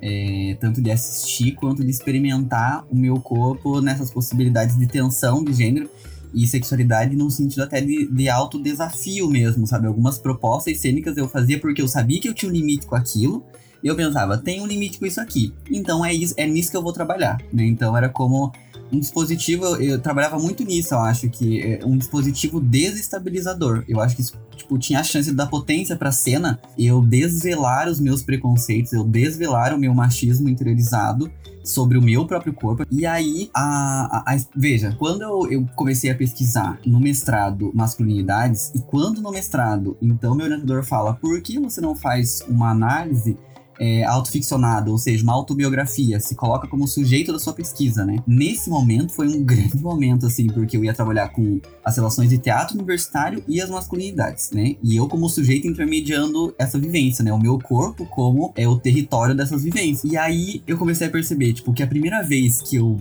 É, 0.00 0.56
tanto 0.60 0.82
de 0.82 0.90
assistir 0.90 1.52
quanto 1.52 1.84
de 1.84 1.90
experimentar 1.90 2.84
o 2.90 2.96
meu 2.96 3.20
corpo 3.20 3.80
nessas 3.80 4.10
possibilidades 4.10 4.76
de 4.76 4.86
tensão 4.88 5.44
de 5.44 5.52
gênero 5.52 5.88
e 6.34 6.46
sexualidade 6.46 7.16
num 7.16 7.30
sentido 7.30 7.62
até 7.62 7.80
de, 7.80 8.06
de 8.06 8.28
alto 8.28 8.60
desafio 8.60 9.28
mesmo, 9.28 9.66
sabe? 9.66 9.86
Algumas 9.86 10.18
propostas 10.18 10.78
cênicas 10.80 11.16
eu 11.16 11.28
fazia 11.28 11.58
porque 11.58 11.82
eu 11.82 11.88
sabia 11.88 12.20
que 12.20 12.28
eu 12.28 12.34
tinha 12.34 12.50
um 12.50 12.54
limite 12.54 12.86
com 12.86 12.94
aquilo. 12.94 13.44
E 13.82 13.88
eu 13.88 13.96
pensava, 13.96 14.38
tem 14.38 14.60
um 14.60 14.66
limite 14.66 14.98
com 14.98 15.06
isso 15.06 15.20
aqui. 15.20 15.52
Então 15.68 16.04
é 16.04 16.14
isso, 16.14 16.34
é 16.36 16.46
nisso 16.46 16.70
que 16.70 16.76
eu 16.76 16.82
vou 16.82 16.92
trabalhar, 16.92 17.38
né? 17.52 17.66
Então 17.66 17.96
era 17.96 18.08
como 18.08 18.52
um 18.92 19.00
dispositivo, 19.00 19.64
eu 19.76 19.98
trabalhava 19.98 20.38
muito 20.38 20.62
nisso, 20.62 20.94
eu 20.94 20.98
acho 20.98 21.28
que 21.30 21.60
é 21.62 21.80
um 21.84 21.96
dispositivo 21.96 22.60
desestabilizador. 22.60 23.84
Eu 23.88 24.00
acho 24.00 24.14
que 24.14 24.22
isso, 24.22 24.38
tipo, 24.54 24.78
tinha 24.78 25.00
a 25.00 25.02
chance 25.02 25.32
da 25.32 25.46
potência 25.46 25.96
pra 25.96 26.12
cena, 26.12 26.60
eu 26.78 27.00
desvelar 27.00 27.88
os 27.88 27.98
meus 27.98 28.22
preconceitos, 28.22 28.92
eu 28.92 29.02
desvelar 29.02 29.74
o 29.74 29.78
meu 29.78 29.94
machismo 29.94 30.48
interiorizado 30.48 31.30
sobre 31.64 31.98
o 31.98 32.02
meu 32.02 32.26
próprio 32.26 32.52
corpo. 32.52 32.84
E 32.90 33.06
aí, 33.06 33.50
a, 33.54 34.18
a, 34.18 34.34
a 34.34 34.40
veja, 34.54 34.94
quando 34.98 35.22
eu, 35.22 35.50
eu, 35.50 35.66
comecei 35.74 36.10
a 36.10 36.14
pesquisar 36.14 36.78
no 36.84 37.00
mestrado 37.00 37.70
masculinidades, 37.74 38.70
e 38.74 38.80
quando 38.80 39.20
no 39.20 39.30
mestrado, 39.30 39.96
então 40.00 40.34
meu 40.34 40.46
orientador 40.46 40.82
fala, 40.82 41.14
por 41.14 41.40
que 41.40 41.58
você 41.58 41.80
não 41.80 41.94
faz 41.94 42.40
uma 42.48 42.70
análise 42.70 43.36
é, 43.78 44.04
autoficcionada, 44.04 44.90
ou 44.90 44.98
seja, 44.98 45.22
uma 45.22 45.32
autobiografia, 45.32 46.20
se 46.20 46.34
coloca 46.34 46.68
como 46.68 46.86
sujeito 46.86 47.32
da 47.32 47.38
sua 47.38 47.52
pesquisa, 47.52 48.04
né? 48.04 48.18
Nesse 48.26 48.70
momento 48.70 49.12
foi 49.12 49.28
um 49.28 49.42
grande 49.44 49.82
momento, 49.82 50.26
assim, 50.26 50.46
porque 50.46 50.76
eu 50.76 50.84
ia 50.84 50.94
trabalhar 50.94 51.28
com 51.28 51.60
as 51.84 51.96
relações 51.96 52.30
de 52.30 52.38
teatro 52.38 52.76
universitário 52.76 53.42
e 53.48 53.60
as 53.60 53.70
masculinidades, 53.70 54.50
né? 54.50 54.76
E 54.82 54.96
eu 54.96 55.08
como 55.08 55.28
sujeito 55.28 55.66
intermediando 55.66 56.54
essa 56.58 56.78
vivência, 56.78 57.24
né? 57.24 57.32
O 57.32 57.38
meu 57.38 57.58
corpo 57.58 58.06
como 58.06 58.52
é 58.56 58.66
o 58.68 58.78
território 58.78 59.34
dessas 59.34 59.62
vivências. 59.62 60.10
E 60.10 60.16
aí 60.16 60.62
eu 60.66 60.76
comecei 60.78 61.06
a 61.06 61.10
perceber, 61.10 61.52
tipo, 61.52 61.72
que 61.72 61.82
a 61.82 61.86
primeira 61.86 62.22
vez 62.22 62.60
que 62.62 62.76
eu, 62.76 62.96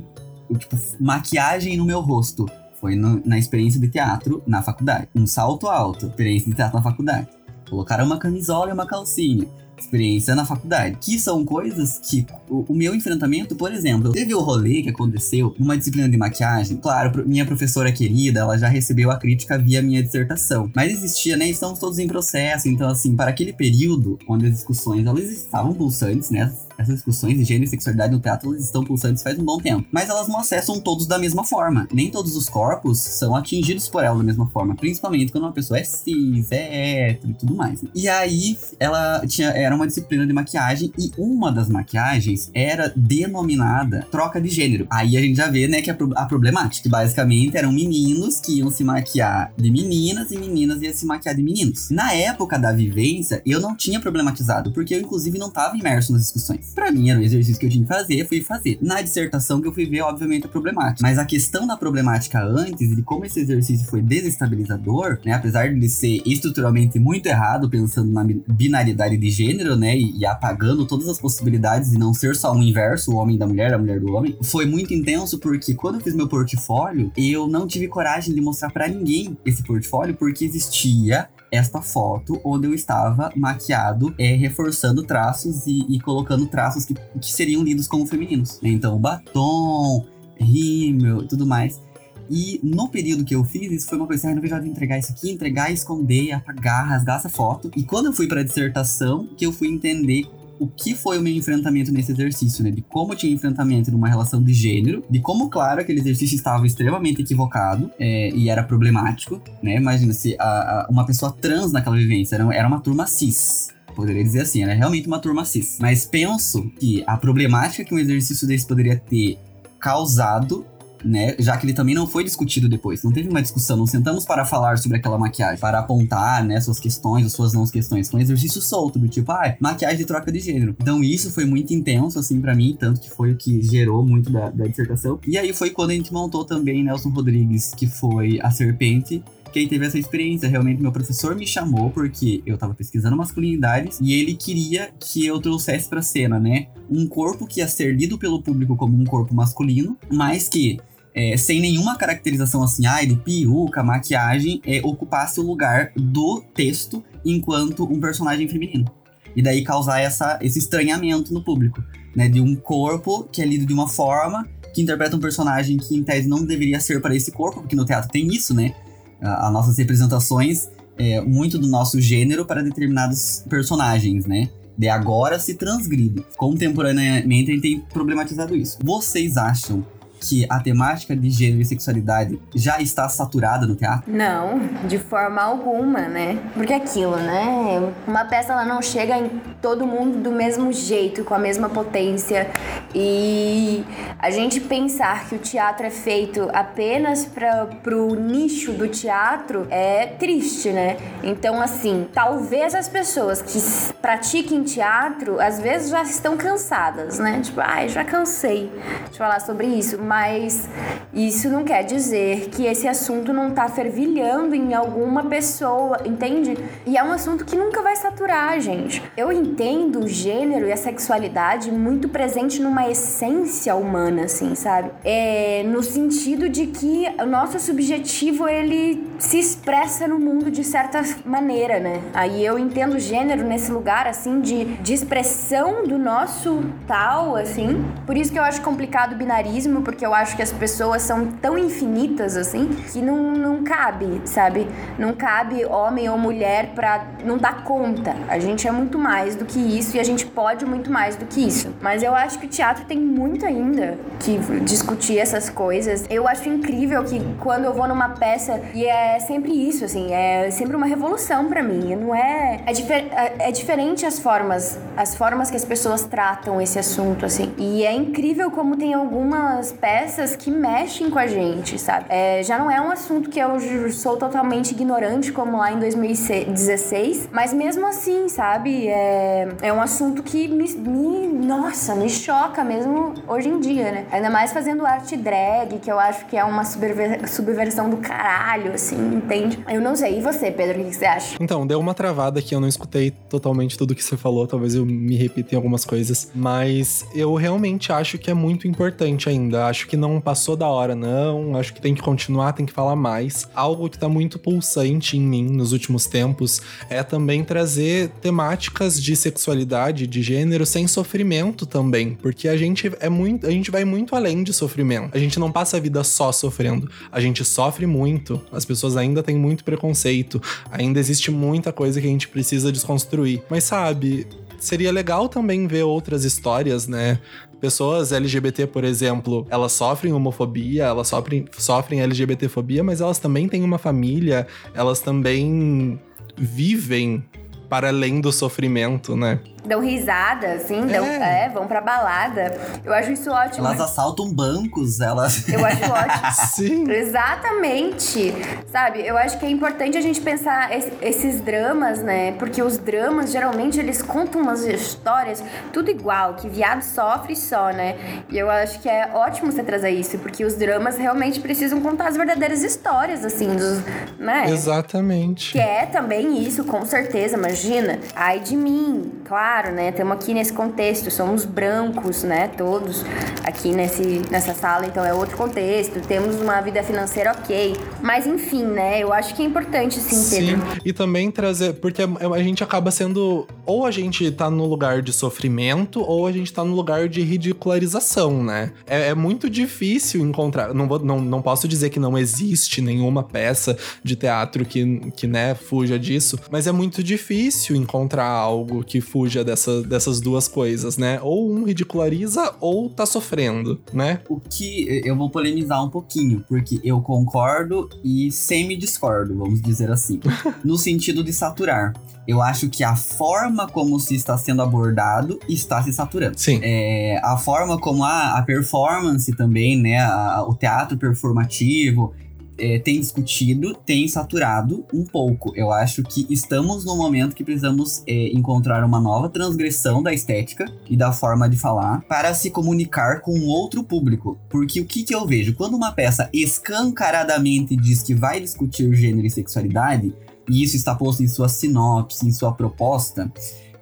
eu 0.50 0.58
tipo, 0.58 0.78
maquiagem 1.00 1.78
no 1.78 1.86
meu 1.86 2.02
rosto 2.02 2.46
foi 2.80 2.96
no, 2.96 3.22
na 3.24 3.38
experiência 3.38 3.80
de 3.80 3.88
teatro 3.88 4.42
na 4.48 4.64
faculdade. 4.64 5.08
Um 5.16 5.28
salto 5.28 5.68
alto, 5.68 6.08
experiência 6.08 6.50
de 6.50 6.56
teatro 6.56 6.76
na 6.76 6.84
faculdade. 6.84 7.28
Colocaram 7.70 8.06
uma 8.06 8.18
camisola 8.18 8.70
e 8.70 8.74
uma 8.74 8.86
calcinha 8.86 9.48
experiência 9.82 10.36
na 10.36 10.46
faculdade. 10.46 10.98
Que 11.02 11.20
são 11.20 11.44
coisas 11.46 12.00
que 12.04 12.26
o, 12.50 12.66
o, 12.68 12.76
meu 12.76 12.96
enfrentamento, 12.96 13.56
por 13.56 13.72
exemplo, 13.74 14.12
teve 14.12 14.34
o 14.34 14.40
rolê 14.40 14.82
que 14.82 14.90
aconteceu 14.90 15.56
numa 15.60 15.78
disciplina 15.78 16.10
de 16.10 16.18
maquiagem. 16.18 16.78
Claro, 16.78 17.28
minha 17.28 17.46
professora 17.46 17.92
querida, 17.92 18.42
ela 18.42 18.58
já 18.58 18.68
recebeu 18.68 19.12
a 19.12 19.18
crítica 19.18 19.58
via 19.58 19.82
minha 19.82 20.04
dissertação. 20.04 20.70
Mas 20.76 20.92
existia, 20.92 21.36
né? 21.36 21.50
Estamos 21.50 21.80
todos 21.80 22.00
em 22.00 22.08
processo. 22.08 22.68
Então, 22.68 22.90
assim, 22.90 23.16
para 23.16 23.30
aquele 23.30 23.54
período 23.54 24.18
onde 24.28 24.46
as 24.46 24.52
discussões 24.52 25.06
elas 25.06 25.26
estavam 25.26 25.74
pulsantes, 25.74 26.30
né? 26.30 26.52
Essas 26.82 26.96
discussões 26.96 27.38
de 27.38 27.44
gênero 27.44 27.66
e 27.66 27.68
sexualidade 27.68 28.12
no 28.12 28.20
teatro 28.20 28.56
estão 28.56 28.84
pulsantes 28.84 29.22
faz 29.22 29.38
um 29.38 29.46
bom 29.46 29.58
tempo. 29.58 29.88
Mas 29.92 30.10
elas 30.10 30.28
não 30.28 30.40
acessam 30.40 30.80
todos 30.80 31.06
da 31.06 31.20
mesma 31.20 31.44
forma. 31.44 31.88
Nem 31.94 32.10
todos 32.10 32.36
os 32.36 32.50
corpos 32.50 33.00
são 33.00 33.36
atingidos 33.36 33.88
por 33.88 34.04
ela 34.04 34.18
da 34.18 34.24
mesma 34.24 34.48
forma. 34.48 34.76
Principalmente 34.76 35.32
quando 35.32 35.44
uma 35.44 35.52
pessoa 35.52 35.80
é 35.80 35.84
cis, 35.84 36.52
é 36.52 37.10
hétero 37.10 37.32
e 37.32 37.34
tudo 37.36 37.56
mais. 37.56 37.84
Né? 37.84 37.90
E 37.94 38.10
aí, 38.10 38.58
ela 38.80 39.22
tinha. 39.28 39.50
Era 39.50 39.76
uma 39.76 39.86
disciplina 39.86 40.26
de 40.26 40.34
maquiagem 40.34 40.92
e 40.98 41.12
uma 41.18 41.52
das 41.52 41.70
maquiagens 41.70 42.50
era 42.54 42.92
denominada 42.96 44.08
troca 44.12 44.42
de 44.42 44.50
gênero. 44.50 44.88
Aí 44.90 45.16
a 45.16 45.22
gente 45.22 45.36
já 45.36 45.50
vê, 45.50 45.68
né, 45.68 45.82
que 45.82 45.92
a, 45.92 45.98
a 46.16 46.26
problemática, 46.26 46.82
que 46.84 46.90
basicamente 46.90 47.56
eram 47.56 47.72
meninos 47.72 48.40
que 48.40 48.58
iam 48.58 48.72
se 48.72 48.84
maquiar 48.84 49.54
de 49.56 49.70
meninas 49.70 50.32
e 50.32 50.38
meninas 50.38 50.82
iam 50.82 50.94
se 50.94 51.06
maquiar 51.06 51.36
de 51.36 51.44
meninos. 51.44 51.90
Na 51.92 52.14
época 52.14 52.58
da 52.58 52.72
vivência, 52.72 53.42
eu 53.46 53.60
não 53.60 53.76
tinha 53.76 54.00
problematizado, 54.00 54.72
porque 54.72 54.96
eu 54.96 55.00
inclusive 55.00 55.38
não 55.38 55.48
estava 55.48 55.78
imerso 55.78 56.12
nas 56.12 56.24
discussões. 56.24 56.71
Para 56.74 56.92
mim 56.92 57.10
era 57.10 57.20
um 57.20 57.24
exercício 57.24 57.60
que 57.60 57.66
eu 57.66 57.70
tinha 57.70 57.84
que 57.84 57.94
fazer, 57.94 58.28
fui 58.28 58.42
fazer. 58.42 58.78
Na 58.82 59.02
dissertação 59.02 59.62
que 59.62 59.68
eu 59.68 59.74
fui 59.74 59.86
ver, 59.86 60.02
obviamente, 60.02 60.46
a 60.46 60.50
problemática. 60.50 61.00
Mas 61.02 61.18
a 61.18 61.26
questão 61.26 61.68
da 61.68 61.78
problemática 61.78 62.44
antes 62.44 62.96
de 62.96 63.02
como 63.04 63.26
esse 63.26 63.40
exercício 63.40 63.88
foi 63.88 64.02
desestabilizador, 64.02 65.20
né, 65.26 65.34
apesar 65.34 65.74
de 65.74 65.90
ser 65.90 66.22
estruturalmente 66.26 67.00
muito 67.00 67.28
errado, 67.28 67.70
pensando 67.70 68.12
na 68.12 68.24
binariedade 68.48 69.18
de 69.18 69.30
gênero, 69.30 69.52
gênero, 69.52 69.76
né? 69.76 69.98
E, 69.98 70.20
e, 70.20 70.26
apagando 70.26 70.86
todas 70.86 71.08
as 71.08 71.20
possibilidades 71.20 71.92
de 71.92 71.98
não 71.98 72.14
ser 72.14 72.36
só 72.36 72.54
um 72.54 72.62
inverso, 72.62 73.12
o 73.12 73.16
homem 73.16 73.38
da 73.38 73.46
mulher, 73.46 73.74
a 73.74 73.78
mulher 73.78 74.00
do 74.00 74.14
homem, 74.14 74.38
foi 74.44 74.66
muito 74.66 74.94
intenso 74.94 75.40
porque 75.40 75.74
quando 75.74 75.96
eu 75.96 76.02
fiz 76.02 76.16
meu 76.16 76.28
portfólio, 76.28 77.12
eu 77.16 77.48
não 77.48 77.68
tive 77.68 77.88
coragem 77.88 78.34
de 78.34 78.42
mostrar 78.42 78.72
para 78.72 78.88
ninguém 78.88 79.38
esse 79.46 79.64
portfólio 79.64 80.16
porque 80.16 80.46
existia 80.46 81.28
esta 81.52 81.82
foto 81.82 82.40
onde 82.44 82.66
eu 82.66 82.74
estava 82.74 83.32
maquiado, 83.36 84.16
é, 84.18 84.34
reforçando 84.36 85.04
traços 85.04 85.68
e, 85.68 85.86
e 85.90 86.00
colocando 86.00 86.48
traços 86.48 86.86
que, 86.86 86.94
que 86.94 87.32
seriam 87.32 87.62
lidos 87.64 87.88
como 87.88 88.06
femininos. 88.06 88.60
Né? 88.62 88.70
Então, 88.70 88.98
batom, 88.98 90.06
rímel 90.40 91.24
e 91.24 91.28
tudo 91.28 91.46
mais. 91.46 91.82
E 92.30 92.62
no 92.64 92.88
período 92.88 93.26
que 93.26 93.36
eu 93.36 93.44
fiz, 93.44 93.70
isso 93.72 93.88
foi 93.88 93.98
uma 93.98 94.08
coisa, 94.08 94.30
ah, 94.30 94.34
não 94.34 94.42
vejo 94.42 94.58
de 94.62 94.70
entregar 94.70 94.98
isso 94.98 95.12
aqui, 95.12 95.30
entregar, 95.30 95.70
esconder, 95.70 96.32
apagar, 96.32 96.88
rasgar 96.88 97.18
essa 97.18 97.28
foto. 97.28 97.70
E 97.76 97.84
quando 97.84 98.06
eu 98.06 98.14
fui 98.14 98.26
pra 98.26 98.42
dissertação, 98.42 99.28
que 99.36 99.46
eu 99.46 99.52
fui 99.52 99.68
entender 99.68 100.26
o 100.62 100.68
que 100.68 100.94
foi 100.94 101.18
o 101.18 101.24
meu 101.24 101.34
enfrentamento 101.34 101.92
nesse 101.92 102.12
exercício, 102.12 102.64
né? 102.64 102.70
De 102.70 102.84
como 102.84 103.16
tinha 103.16 103.34
enfrentamento 103.34 103.92
numa 103.92 104.08
relação 104.08 104.44
de 104.44 104.54
gênero, 104.54 105.04
de 105.10 105.20
como, 105.20 105.50
claro, 105.50 105.82
aquele 105.82 106.00
exercício 106.00 106.36
estava 106.36 106.68
extremamente 106.68 107.24
equivocado 107.24 107.90
é, 107.98 108.30
e 108.30 108.48
era 108.48 108.62
problemático, 108.62 109.42
né? 109.64 109.78
Imagina 109.78 110.14
se 110.14 110.36
a, 110.40 110.44
a, 110.44 110.88
uma 110.88 111.04
pessoa 111.04 111.32
trans 111.32 111.72
naquela 111.72 111.96
vivência 111.96 112.36
era, 112.36 112.56
era 112.56 112.68
uma 112.68 112.80
turma 112.80 113.08
cis. 113.08 113.70
Poderia 113.96 114.24
dizer 114.24 114.42
assim, 114.42 114.62
era 114.62 114.76
realmente 114.76 115.08
uma 115.08 115.18
turma 115.18 115.44
cis. 115.46 115.80
Mas 115.82 116.06
penso 116.06 116.70
que 116.80 117.04
a 117.08 117.18
problemática 117.18 117.84
que 117.84 117.96
um 117.96 117.98
exercício 117.98 118.48
desse 118.48 118.68
poderia 118.68 118.98
ter 118.98 119.40
causado 119.80 120.64
né? 121.04 121.36
Já 121.40 121.58
que 121.58 121.66
ele 121.66 121.74
também 121.74 121.96
não 121.96 122.08
foi 122.08 122.24
discutido 122.24 122.68
depois. 122.68 123.04
Não 123.04 123.12
teve 123.12 123.30
uma 123.30 123.42
discussão, 123.42 123.78
não 123.78 123.88
sentamos 123.88 124.26
para 124.26 124.46
falar 124.46 124.78
sobre 124.78 124.98
aquela 124.98 125.18
maquiagem, 125.18 125.60
para 125.60 125.80
apontar, 125.80 126.44
né, 126.44 126.60
suas 126.60 126.80
questões, 126.80 127.26
as 127.26 127.34
suas 127.34 127.54
não 127.54 127.66
questões. 127.66 128.10
Foi 128.10 128.20
um 128.20 128.24
exercício 128.24 128.62
solto, 128.62 129.00
do 129.00 129.08
tipo, 129.08 129.32
ah, 129.32 129.56
maquiagem 129.60 129.98
de 129.98 130.06
troca 130.06 130.32
de 130.32 130.40
gênero. 130.40 130.76
Então 130.80 131.04
isso 131.04 131.32
foi 131.32 131.46
muito 131.46 131.74
intenso, 131.74 132.20
assim, 132.20 132.42
para 132.42 132.56
mim, 132.56 132.76
tanto 132.80 133.00
que 133.00 133.10
foi 133.10 133.32
o 133.32 133.38
que 133.38 133.62
gerou 133.62 134.06
muito 134.06 134.30
da, 134.32 134.50
da 134.50 134.66
dissertação. 134.66 135.20
E 135.28 135.38
aí 135.38 135.54
foi 135.54 135.70
quando 135.70 135.92
a 135.92 135.94
gente 135.94 136.12
montou 136.12 136.44
também 136.44 136.84
Nelson 136.84 137.10
Rodrigues, 137.10 137.74
que 137.76 137.88
foi 137.88 138.40
a 138.42 138.52
serpente 138.52 139.24
quem 139.52 139.68
teve 139.68 139.86
essa 139.86 140.00
experiência. 140.00 140.48
Realmente, 140.48 140.82
meu 140.82 140.92
professor 140.92 141.36
me 141.36 141.46
chamou 141.46 141.90
porque 141.90 142.42
eu 142.46 142.58
tava 142.58 142.74
pesquisando 142.74 143.16
masculinidades 143.18 144.00
e 144.02 144.14
ele 144.14 144.34
queria 144.34 144.90
que 145.00 145.26
eu 145.26 145.40
trouxesse 145.40 145.90
pra 145.90 146.02
cena, 146.02 146.40
né? 146.40 146.68
Um 146.90 147.08
corpo 147.08 147.46
que 147.46 147.60
ia 147.60 147.68
ser 147.68 147.96
lido 147.96 148.18
pelo 148.18 148.42
público 148.42 148.76
como 148.76 148.98
um 148.98 149.06
corpo 149.06 149.34
masculino, 149.36 149.98
mas 150.10 150.48
que 150.48 150.80
é, 151.14 151.36
sem 151.38 151.60
nenhuma 151.60 151.98
caracterização 151.98 152.64
assim, 152.64 152.86
ah, 152.86 153.04
de 153.04 153.16
peruca, 153.16 153.84
maquiagem, 153.84 154.62
é, 154.66 154.82
ocupasse 154.84 155.40
o 155.40 155.44
lugar 155.44 155.92
do 155.96 156.44
texto 156.54 157.04
enquanto 157.26 157.84
um 157.84 158.00
personagem 158.00 158.48
feminino. 158.48 158.90
E 159.36 159.42
daí 159.42 159.64
causar 159.64 160.00
essa, 160.00 160.40
esse 160.42 160.60
estranhamento 160.60 161.34
no 161.34 161.44
público, 161.44 161.84
né? 162.16 162.28
De 162.28 162.42
um 162.42 162.56
corpo 162.56 163.24
que 163.32 163.42
é 163.42 163.46
lido 163.46 163.66
de 163.66 163.74
uma 163.74 163.88
forma 163.88 164.48
que 164.74 164.82
interpreta 164.82 165.16
um 165.16 165.20
personagem 165.20 165.78
que 165.78 165.96
em 165.96 166.04
tese 166.04 166.28
não 166.28 166.46
deveria 166.46 166.80
ser 166.80 167.02
para 167.02 167.16
esse 167.16 167.32
corpo, 167.32 167.62
porque 167.62 167.76
no 167.76 167.86
teatro 167.86 168.10
tem 168.10 168.28
isso, 168.28 168.54
né? 168.54 168.74
As 169.22 169.52
nossas 169.52 169.78
representações, 169.78 170.70
é, 170.98 171.22
muito 171.22 171.58
do 171.58 171.68
nosso 171.68 172.00
gênero 172.02 172.46
para 172.46 172.64
determinados 172.64 173.44
personagens, 173.50 174.26
né? 174.26 174.50
De 174.78 174.88
agora 174.88 175.40
se 175.40 175.54
transgride. 175.54 176.26
Contemporaneamente 176.38 177.52
a 177.52 177.54
gente 177.54 177.62
tem 177.62 177.80
problematizado 177.80 178.56
isso. 178.56 178.78
Vocês 178.84 179.38
acham 179.38 179.86
que 180.22 180.46
a 180.50 180.60
temática 180.60 181.16
de 181.16 181.30
gênero 181.30 181.62
e 181.62 181.66
sexualidade 181.66 182.40
já 182.54 182.80
está 182.80 183.10
saturada 183.10 183.66
no 183.66 183.76
teatro? 183.76 184.04
Não, 184.12 184.60
de 184.88 185.00
forma 185.00 185.42
alguma, 185.42 186.02
né? 186.02 186.38
Porque 186.54 186.74
aquilo, 186.74 187.16
né? 187.18 187.92
Uma 188.08 188.24
peça 188.26 188.54
ela 188.54 188.64
não 188.64 188.82
chega 188.82 189.18
em 189.18 189.30
todo 189.62 189.86
mundo 189.86 190.22
do 190.22 190.32
mesmo 190.32 190.72
jeito, 190.72 191.24
com 191.24 191.34
a 191.34 191.40
mesma 191.40 191.70
potência. 191.70 192.50
E 192.94 193.84
a 194.20 194.30
gente 194.30 194.60
pensar 194.60 195.28
que 195.28 195.36
o 195.36 195.40
teatro 195.40 195.86
é 195.86 195.90
feito 195.90 196.50
apenas 196.54 197.26
para 197.26 197.98
o 197.98 198.14
nicho 198.16 198.74
do 198.74 198.88
teatro 198.88 199.66
é 199.72 200.06
triste, 200.06 200.70
né? 200.70 200.98
Então, 201.24 201.60
assim, 201.60 202.08
talvez 202.14 202.76
as 202.76 202.88
pessoas 202.88 203.42
que 203.42 203.60
pratiquem 204.02 204.64
teatro 204.64 205.40
às 205.40 205.60
vezes 205.60 205.90
já 205.90 206.04
estão 206.04 206.38
cansadas, 206.38 207.18
né? 207.18 207.40
Tipo, 207.42 207.62
ai, 207.62 207.90
já 207.90 208.04
cansei 208.04 208.72
de 209.12 209.18
falar 209.18 209.40
sobre 209.40 209.66
isso 209.66 209.98
mas 210.12 210.68
isso 211.14 211.50
não 211.50 211.64
quer 211.64 211.84
dizer 211.86 212.50
que 212.50 212.66
esse 212.66 212.86
assunto 212.86 213.32
não 213.32 213.52
tá 213.52 213.70
fervilhando 213.70 214.54
em 214.54 214.74
alguma 214.74 215.24
pessoa, 215.24 216.00
entende? 216.04 216.58
E 216.86 216.98
é 216.98 217.04
um 217.04 217.14
assunto 217.14 217.46
que 217.46 217.56
nunca 217.56 217.82
vai 217.82 217.96
saturar, 217.96 218.60
gente. 218.60 219.02
Eu 219.16 219.32
entendo 219.32 220.02
o 220.02 220.08
gênero 220.10 220.68
e 220.68 220.72
a 220.74 220.76
sexualidade 220.76 221.72
muito 221.72 222.10
presente 222.10 222.62
numa 222.62 222.90
essência 222.90 223.74
humana, 223.74 224.24
assim, 224.26 224.54
sabe? 224.54 224.92
É 225.06 225.64
no 225.66 225.82
sentido 225.82 226.50
de 226.50 226.68
que 226.68 227.08
o 227.18 227.26
nosso 227.26 227.58
subjetivo 227.58 228.50
ele 228.50 229.10
se 229.18 229.40
expressa 229.40 230.10
no 230.10 230.20
mundo 230.20 230.52
de 230.52 230.66
certa 230.66 231.02
maneira, 231.24 231.80
né? 231.80 232.02
Aí 232.14 232.46
eu 232.46 232.60
entendo 232.60 232.96
o 232.96 233.00
gênero 233.00 233.46
nesse 233.46 233.72
lugar, 233.72 234.08
assim, 234.08 234.42
de, 234.42 234.66
de 234.66 234.94
expressão 234.94 235.88
do 235.88 235.98
nosso 235.98 236.66
tal, 236.86 237.38
assim. 237.38 237.86
Por 238.06 238.18
isso 238.18 238.30
que 238.30 238.38
eu 238.38 238.44
acho 238.44 238.62
complicado 238.62 239.14
o 239.14 239.16
binarismo, 239.16 239.82
porque 239.82 240.01
porque 240.02 240.06
eu 240.08 240.16
acho 240.16 240.36
que 240.36 240.42
as 240.42 240.52
pessoas 240.52 241.04
são 241.04 241.28
tão 241.28 241.56
infinitas 241.56 242.36
assim 242.36 242.70
que 242.92 243.00
não, 243.00 243.34
não 243.34 243.64
cabe, 243.64 244.20
sabe? 244.26 244.68
Não 244.98 245.14
cabe 245.14 245.64
homem 245.64 246.10
ou 246.10 246.18
mulher 246.18 246.72
pra 246.74 247.06
não 247.24 247.38
dar 247.38 247.64
conta. 247.64 248.16
A 248.28 248.40
gente 248.40 248.68
é 248.68 248.72
muito 248.72 248.98
mais 248.98 249.36
do 249.36 249.46
que 249.46 249.60
isso 249.60 249.96
e 249.96 250.00
a 250.00 250.04
gente 250.04 250.26
pode 250.26 250.66
muito 250.66 250.92
mais 250.92 251.16
do 251.16 251.26
que 251.26 251.46
isso. 251.46 251.72
Mas 251.80 252.02
eu 252.02 252.16
acho 252.16 252.40
que 252.40 252.48
o 252.48 252.50
teatro 252.50 252.84
tem 252.86 252.98
muito 252.98 253.46
ainda 253.46 253.96
que 254.20 254.40
discutir 254.62 255.20
essas 255.20 255.52
coisas. 255.52 256.04
Eu 256.10 256.28
acho 256.28 256.50
incrível 256.50 257.04
que 257.04 257.20
quando 257.40 257.66
eu 257.66 257.74
vou 257.74 257.88
numa 257.88 258.10
peça 258.10 258.60
e 258.74 258.88
é 258.88 259.20
sempre 259.20 259.52
isso, 259.52 259.86
assim, 259.86 260.12
é 260.12 260.50
sempre 260.50 260.76
uma 260.76 260.88
revolução 260.88 261.48
para 261.48 261.62
mim. 261.62 261.96
Não 261.96 262.16
é 262.16 262.64
é, 262.66 262.74
difer 262.74 263.06
é, 263.12 263.50
é 263.50 263.52
diferente 263.52 264.04
as 264.04 264.18
formas, 264.18 264.80
as 264.98 265.16
formas 265.16 265.52
que 265.52 265.58
as 265.58 265.64
pessoas 265.64 266.02
tratam 266.06 266.60
esse 266.60 266.80
assunto, 266.80 267.24
assim. 267.24 267.54
E 267.56 267.86
é 267.86 267.94
incrível 267.94 268.50
como 268.50 268.76
tem 268.76 268.96
algumas 268.96 269.72
peças 269.72 269.91
peças 269.92 270.38
que 270.38 270.50
mexem 270.50 271.10
com 271.10 271.20
a 271.20 271.28
gente, 271.28 271.78
sabe? 271.78 272.06
É, 272.08 272.42
já 272.44 272.58
não 272.58 272.72
é 272.72 272.80
um 272.80 272.90
assunto 272.90 273.30
que 273.30 273.38
eu 273.38 273.92
sou 273.92 274.16
totalmente 274.16 274.72
ignorante, 274.72 275.34
como 275.34 275.58
lá 275.58 275.74
em 275.74 275.80
2016, 275.80 277.28
mas 277.30 277.54
mesmo 277.54 277.86
assim, 277.86 278.30
sabe? 278.30 278.88
É, 278.88 279.50
é 279.62 279.74
um 279.74 279.82
assunto 279.82 280.24
que 280.24 280.48
me, 280.48 280.72
me, 280.76 281.28
nossa, 281.46 281.94
me 281.94 282.10
choca 282.10 282.64
mesmo 282.64 283.16
hoje 283.28 283.50
em 283.50 283.60
dia, 283.60 283.92
né? 283.92 284.06
Ainda 284.12 284.30
mais 284.30 284.54
fazendo 284.54 284.86
arte 284.86 285.18
drag, 285.18 285.78
que 285.80 285.92
eu 285.92 286.00
acho 286.00 286.26
que 286.28 286.38
é 286.38 286.44
uma 286.44 286.64
subver 286.64 287.28
subversão 287.28 287.90
do 287.90 287.98
caralho, 287.98 288.72
assim, 288.72 288.96
entende? 288.96 289.60
Eu 289.68 289.82
não 289.82 289.94
sei. 289.94 290.20
E 290.20 290.22
você, 290.22 290.52
Pedro, 290.52 290.82
o 290.82 290.86
que 290.86 290.96
você 290.96 291.06
acha? 291.06 291.36
Então, 291.38 291.68
deu 291.68 291.80
uma 291.82 291.94
travada 291.94 292.42
que 292.42 292.56
eu 292.56 292.62
não 292.62 292.68
escutei 292.68 293.12
totalmente 293.12 293.78
tudo 293.78 293.94
que 293.94 294.04
você 294.04 294.16
falou, 294.16 294.48
talvez 294.48 294.74
eu 294.74 294.86
me 294.86 295.18
repita 295.18 295.54
em 295.54 295.58
algumas 295.58 295.84
coisas, 295.84 296.32
mas 296.34 297.06
eu 297.14 297.36
realmente 297.36 297.92
acho 297.92 298.18
que 298.18 298.32
é 298.32 298.34
muito 298.34 298.70
importante 298.70 299.28
ainda. 299.28 299.66
Acho 299.66 299.81
acho 299.82 299.88
que 299.88 299.98
não 299.98 300.22
passou 300.22 300.56
da 300.56 300.68
hora, 300.68 300.96
não. 300.96 301.56
Acho 301.58 301.74
que 301.74 301.82
tem 301.82 301.96
que 301.96 302.02
continuar, 302.02 302.54
tem 302.54 302.66
que 302.66 302.72
falar 302.72 302.96
mais. 302.96 303.48
Algo 303.56 303.90
que 303.90 303.98
tá 303.98 304.08
muito 304.08 304.38
pulsante 304.38 305.18
em 305.18 305.22
mim 305.22 305.44
nos 305.50 305.72
últimos 305.72 306.06
tempos 306.06 306.62
é 306.90 307.02
também 307.02 307.44
trazer 307.44 308.10
temáticas 308.22 309.02
de 309.02 309.16
sexualidade, 309.16 310.06
de 310.06 310.22
gênero, 310.22 310.66
sem 310.66 310.88
sofrimento 310.88 311.66
também. 311.66 312.14
Porque 312.14 312.48
a 312.48 312.56
gente 312.56 312.92
é 313.00 313.10
muito. 313.10 313.48
A 313.48 313.52
gente 313.52 313.72
vai 313.72 313.84
muito 313.84 314.16
além 314.16 314.44
de 314.44 314.54
sofrimento. 314.54 315.16
A 315.16 315.20
gente 315.20 315.40
não 315.40 315.52
passa 315.52 315.78
a 315.78 315.80
vida 315.80 316.04
só 316.04 316.32
sofrendo. 316.32 316.90
A 317.12 317.20
gente 317.20 317.44
sofre 317.44 317.88
muito. 317.88 318.40
As 318.52 318.64
pessoas 318.64 318.96
ainda 318.96 319.24
têm 319.24 319.36
muito 319.36 319.64
preconceito. 319.64 320.42
Ainda 320.70 321.00
existe 321.00 321.32
muita 321.32 321.72
coisa 321.72 322.00
que 322.00 322.06
a 322.06 322.10
gente 322.10 322.28
precisa 322.28 322.72
desconstruir. 322.72 323.42
Mas 323.50 323.64
sabe, 323.64 324.28
seria 324.60 324.92
legal 324.92 325.28
também 325.28 325.66
ver 325.66 325.84
outras 325.84 326.24
histórias, 326.24 326.88
né? 326.88 327.20
Pessoas 327.62 328.12
LGBT, 328.12 328.66
por 328.66 328.84
exemplo, 328.84 329.46
elas 329.50 329.72
sofrem 329.72 330.12
homofobia, 330.12 330.86
elas 330.86 331.08
sofrem, 331.08 331.46
sofrem 331.58 332.02
LGBTfobia, 332.02 332.84
mas 332.84 333.02
elas 333.02 333.20
também 333.20 333.48
têm 333.48 333.64
uma 333.64 333.78
família, 333.78 334.48
elas 334.74 335.00
também 335.00 336.00
vivem 336.36 337.24
para 337.70 337.90
além 337.90 338.20
do 338.20 338.32
sofrimento, 338.32 339.16
né? 339.16 339.40
Dão 339.66 339.80
risada, 339.80 340.54
assim, 340.54 340.86
dão, 340.88 341.06
é. 341.06 341.46
é. 341.46 341.50
vão 341.50 341.68
pra 341.68 341.82
balada. 341.82 342.58
Eu 342.84 342.94
acho 342.94 343.12
isso 343.12 343.30
ótimo. 343.32 343.66
Elas 343.66 343.80
assaltam 343.80 344.34
bancos, 344.34 345.00
elas. 345.00 345.48
Eu 345.48 345.64
acho 345.66 345.84
ótimo. 345.84 346.32
Sim. 346.52 346.92
Exatamente. 346.92 348.34
Sabe, 348.72 349.06
eu 349.06 349.18
acho 349.18 349.38
que 349.38 349.46
é 349.46 349.50
importante 349.50 349.98
a 349.98 350.02
gente 350.02 350.20
pensar 350.22 350.72
esses 351.02 351.42
dramas, 351.42 352.00
né? 352.00 352.34
Porque 352.34 352.62
os 352.62 352.78
dramas, 352.78 353.32
geralmente, 353.32 353.80
eles 353.80 354.02
contam 354.02 354.42
umas 354.42 354.66
histórias 354.66 355.44
tudo 355.72 355.92
igual, 355.92 356.36
que 356.36 356.50
viado 356.50 356.82
sofre 356.82 357.36
só, 357.36 357.72
né? 357.72 358.24
E 358.30 358.38
eu 358.38 358.50
acho 358.50 358.80
que 358.80 358.90
é 358.90 359.12
ótimo 359.14 359.52
você 359.52 359.64
trazer 359.64 359.92
isso, 359.92 360.18
porque 360.18 360.44
os 360.44 360.56
dramas 360.56 360.98
realmente 360.98 361.40
precisam 361.40 361.82
contar 361.82 362.08
as 362.08 362.18
verdadeiras 362.18 362.64
histórias, 362.64 363.24
assim, 363.24 363.56
dos, 363.56 363.80
né? 364.18 364.46
Exatamente. 364.50 365.52
Que 365.52 365.60
é 365.60 365.86
também 365.86 366.42
isso, 366.42 366.64
com 366.64 366.84
certeza, 366.86 367.38
imagina. 367.38 368.00
Ai 368.16 368.40
de 368.40 368.56
mim, 368.56 369.22
claro 369.26 369.51
claro, 369.52 369.74
né? 369.74 369.90
Estamos 369.90 370.14
aqui 370.14 370.34
nesse 370.34 370.54
contexto, 370.54 371.12
somos 371.12 371.44
brancos, 371.44 372.24
né? 372.24 372.48
Todos 372.48 373.04
aqui 373.44 373.74
nesse, 373.74 374.22
nessa 374.32 374.54
sala, 374.54 374.86
então 374.86 375.04
é 375.04 375.14
outro 375.14 375.36
contexto. 375.36 376.00
Temos 376.00 376.40
uma 376.40 376.62
vida 376.62 376.82
financeira 376.84 377.32
ok. 377.34 377.76
Mas 378.02 378.26
enfim, 378.26 378.64
né? 378.64 379.04
Eu 379.04 379.12
acho 379.12 379.36
que 379.36 379.42
é 379.42 379.46
importante 379.46 380.00
sim, 380.00 380.30
Pedro. 380.30 380.62
Sim, 380.62 380.80
e 380.86 380.94
também 380.94 381.30
trazer. 381.30 381.74
Porque 381.74 382.02
a 382.02 382.42
gente 382.42 382.64
acaba 382.64 382.92
sendo. 382.92 383.46
Ou 383.72 383.86
a 383.86 383.92
gente 383.92 384.30
tá 384.32 384.50
no 384.50 384.66
lugar 384.66 385.02
de 385.02 385.14
sofrimento, 385.14 386.02
ou 386.02 386.28
a 386.28 386.32
gente 386.34 386.52
tá 386.52 386.62
no 386.62 386.76
lugar 386.76 387.08
de 387.08 387.22
ridicularização, 387.22 388.44
né? 388.44 388.74
É, 388.86 389.08
é 389.08 389.16
muito 389.16 389.50
difícil 389.50 390.26
encontrar. 390.28 390.74
Não, 390.74 390.90
vou, 390.90 391.00
não, 391.00 391.22
não 391.22 391.42
posso 391.42 391.70
dizer 391.70 391.90
que 391.90 391.98
não 391.98 392.18
existe 392.18 392.82
nenhuma 392.82 393.24
peça 393.24 393.78
de 394.04 394.18
teatro 394.18 394.66
que, 394.66 395.00
que, 395.16 395.26
né, 395.26 395.56
fuja 395.56 395.98
disso, 395.98 396.38
mas 396.52 396.68
é 396.68 396.74
muito 396.74 397.02
difícil 397.02 397.74
encontrar 397.78 398.28
algo 398.28 398.84
que 398.84 399.00
fuja 399.00 399.42
dessa, 399.42 399.82
dessas 399.84 400.20
duas 400.20 400.50
coisas, 400.50 400.98
né? 400.98 401.22
Ou 401.24 401.50
um 401.50 401.64
ridiculariza 401.64 402.54
ou 402.60 402.90
tá 402.90 403.06
sofrendo, 403.06 403.80
né? 403.94 404.20
O 404.28 404.38
que 404.38 405.02
eu 405.06 405.16
vou 405.16 405.30
polemizar 405.30 405.82
um 405.82 405.90
pouquinho, 405.90 406.44
porque 406.46 406.82
eu 406.84 407.00
concordo 407.00 407.88
e 408.04 408.30
semi-discordo, 408.34 409.34
vamos 409.38 409.62
dizer 409.62 409.90
assim. 409.90 410.20
no 410.62 410.78
sentido 410.78 411.24
de 411.24 411.32
saturar. 411.32 411.94
Eu 412.32 412.42
acho 412.42 412.70
que 412.70 412.84
a 412.84 412.96
forma 412.96 413.68
como 413.68 414.00
se 414.00 414.16
está 414.16 414.38
sendo 414.38 414.62
abordado 414.62 415.38
está 415.50 415.84
se 415.84 415.92
saturando. 415.92 416.40
Sim. 416.40 416.60
É, 416.64 417.20
a 417.24 417.36
forma 417.38 417.78
como 417.80 418.04
a, 418.06 418.38
a 418.38 418.42
performance 418.42 419.32
também, 419.36 419.78
né? 419.78 420.00
a- 420.00 420.44
o 420.48 420.54
teatro 420.56 420.98
performativo 420.98 422.14
é, 422.58 422.78
tem 422.80 423.00
discutido, 423.00 423.74
tem 423.86 424.08
saturado 424.08 424.86
um 424.94 425.04
pouco. 425.04 425.52
Eu 425.56 425.72
acho 425.72 426.04
que 426.04 426.28
estamos 426.30 426.86
no 426.86 426.96
momento 426.96 427.36
que 427.36 427.44
precisamos 427.44 428.04
é, 428.08 428.28
encontrar 428.34 428.84
uma 428.86 429.00
nova 429.02 429.28
transgressão 429.30 430.02
da 430.04 430.14
estética 430.14 430.66
e 430.90 430.96
da 430.96 431.12
forma 431.12 431.50
de 431.50 431.58
falar 431.58 432.02
para 432.08 432.34
se 432.36 432.52
comunicar 432.52 433.22
com 433.22 433.40
outro 433.48 433.84
público. 433.84 434.38
Porque 434.48 434.80
o 434.80 434.86
que, 434.86 435.04
que 435.04 435.14
eu 435.16 435.26
vejo? 435.26 435.56
Quando 435.56 435.76
uma 435.76 435.92
peça 435.92 436.30
escancaradamente 436.32 437.76
diz 437.76 438.04
que 438.04 438.14
vai 438.14 438.40
discutir 438.40 438.94
gênero 438.94 439.26
e 439.26 439.30
sexualidade, 439.32 440.14
e 440.50 440.64
isso 440.64 440.76
está 440.76 440.94
posto 440.96 441.24
em 441.24 441.28
sua 441.28 441.48
sinopse, 441.50 442.26
em 442.28 442.32
sua 442.32 442.52
proposta, 442.54 443.32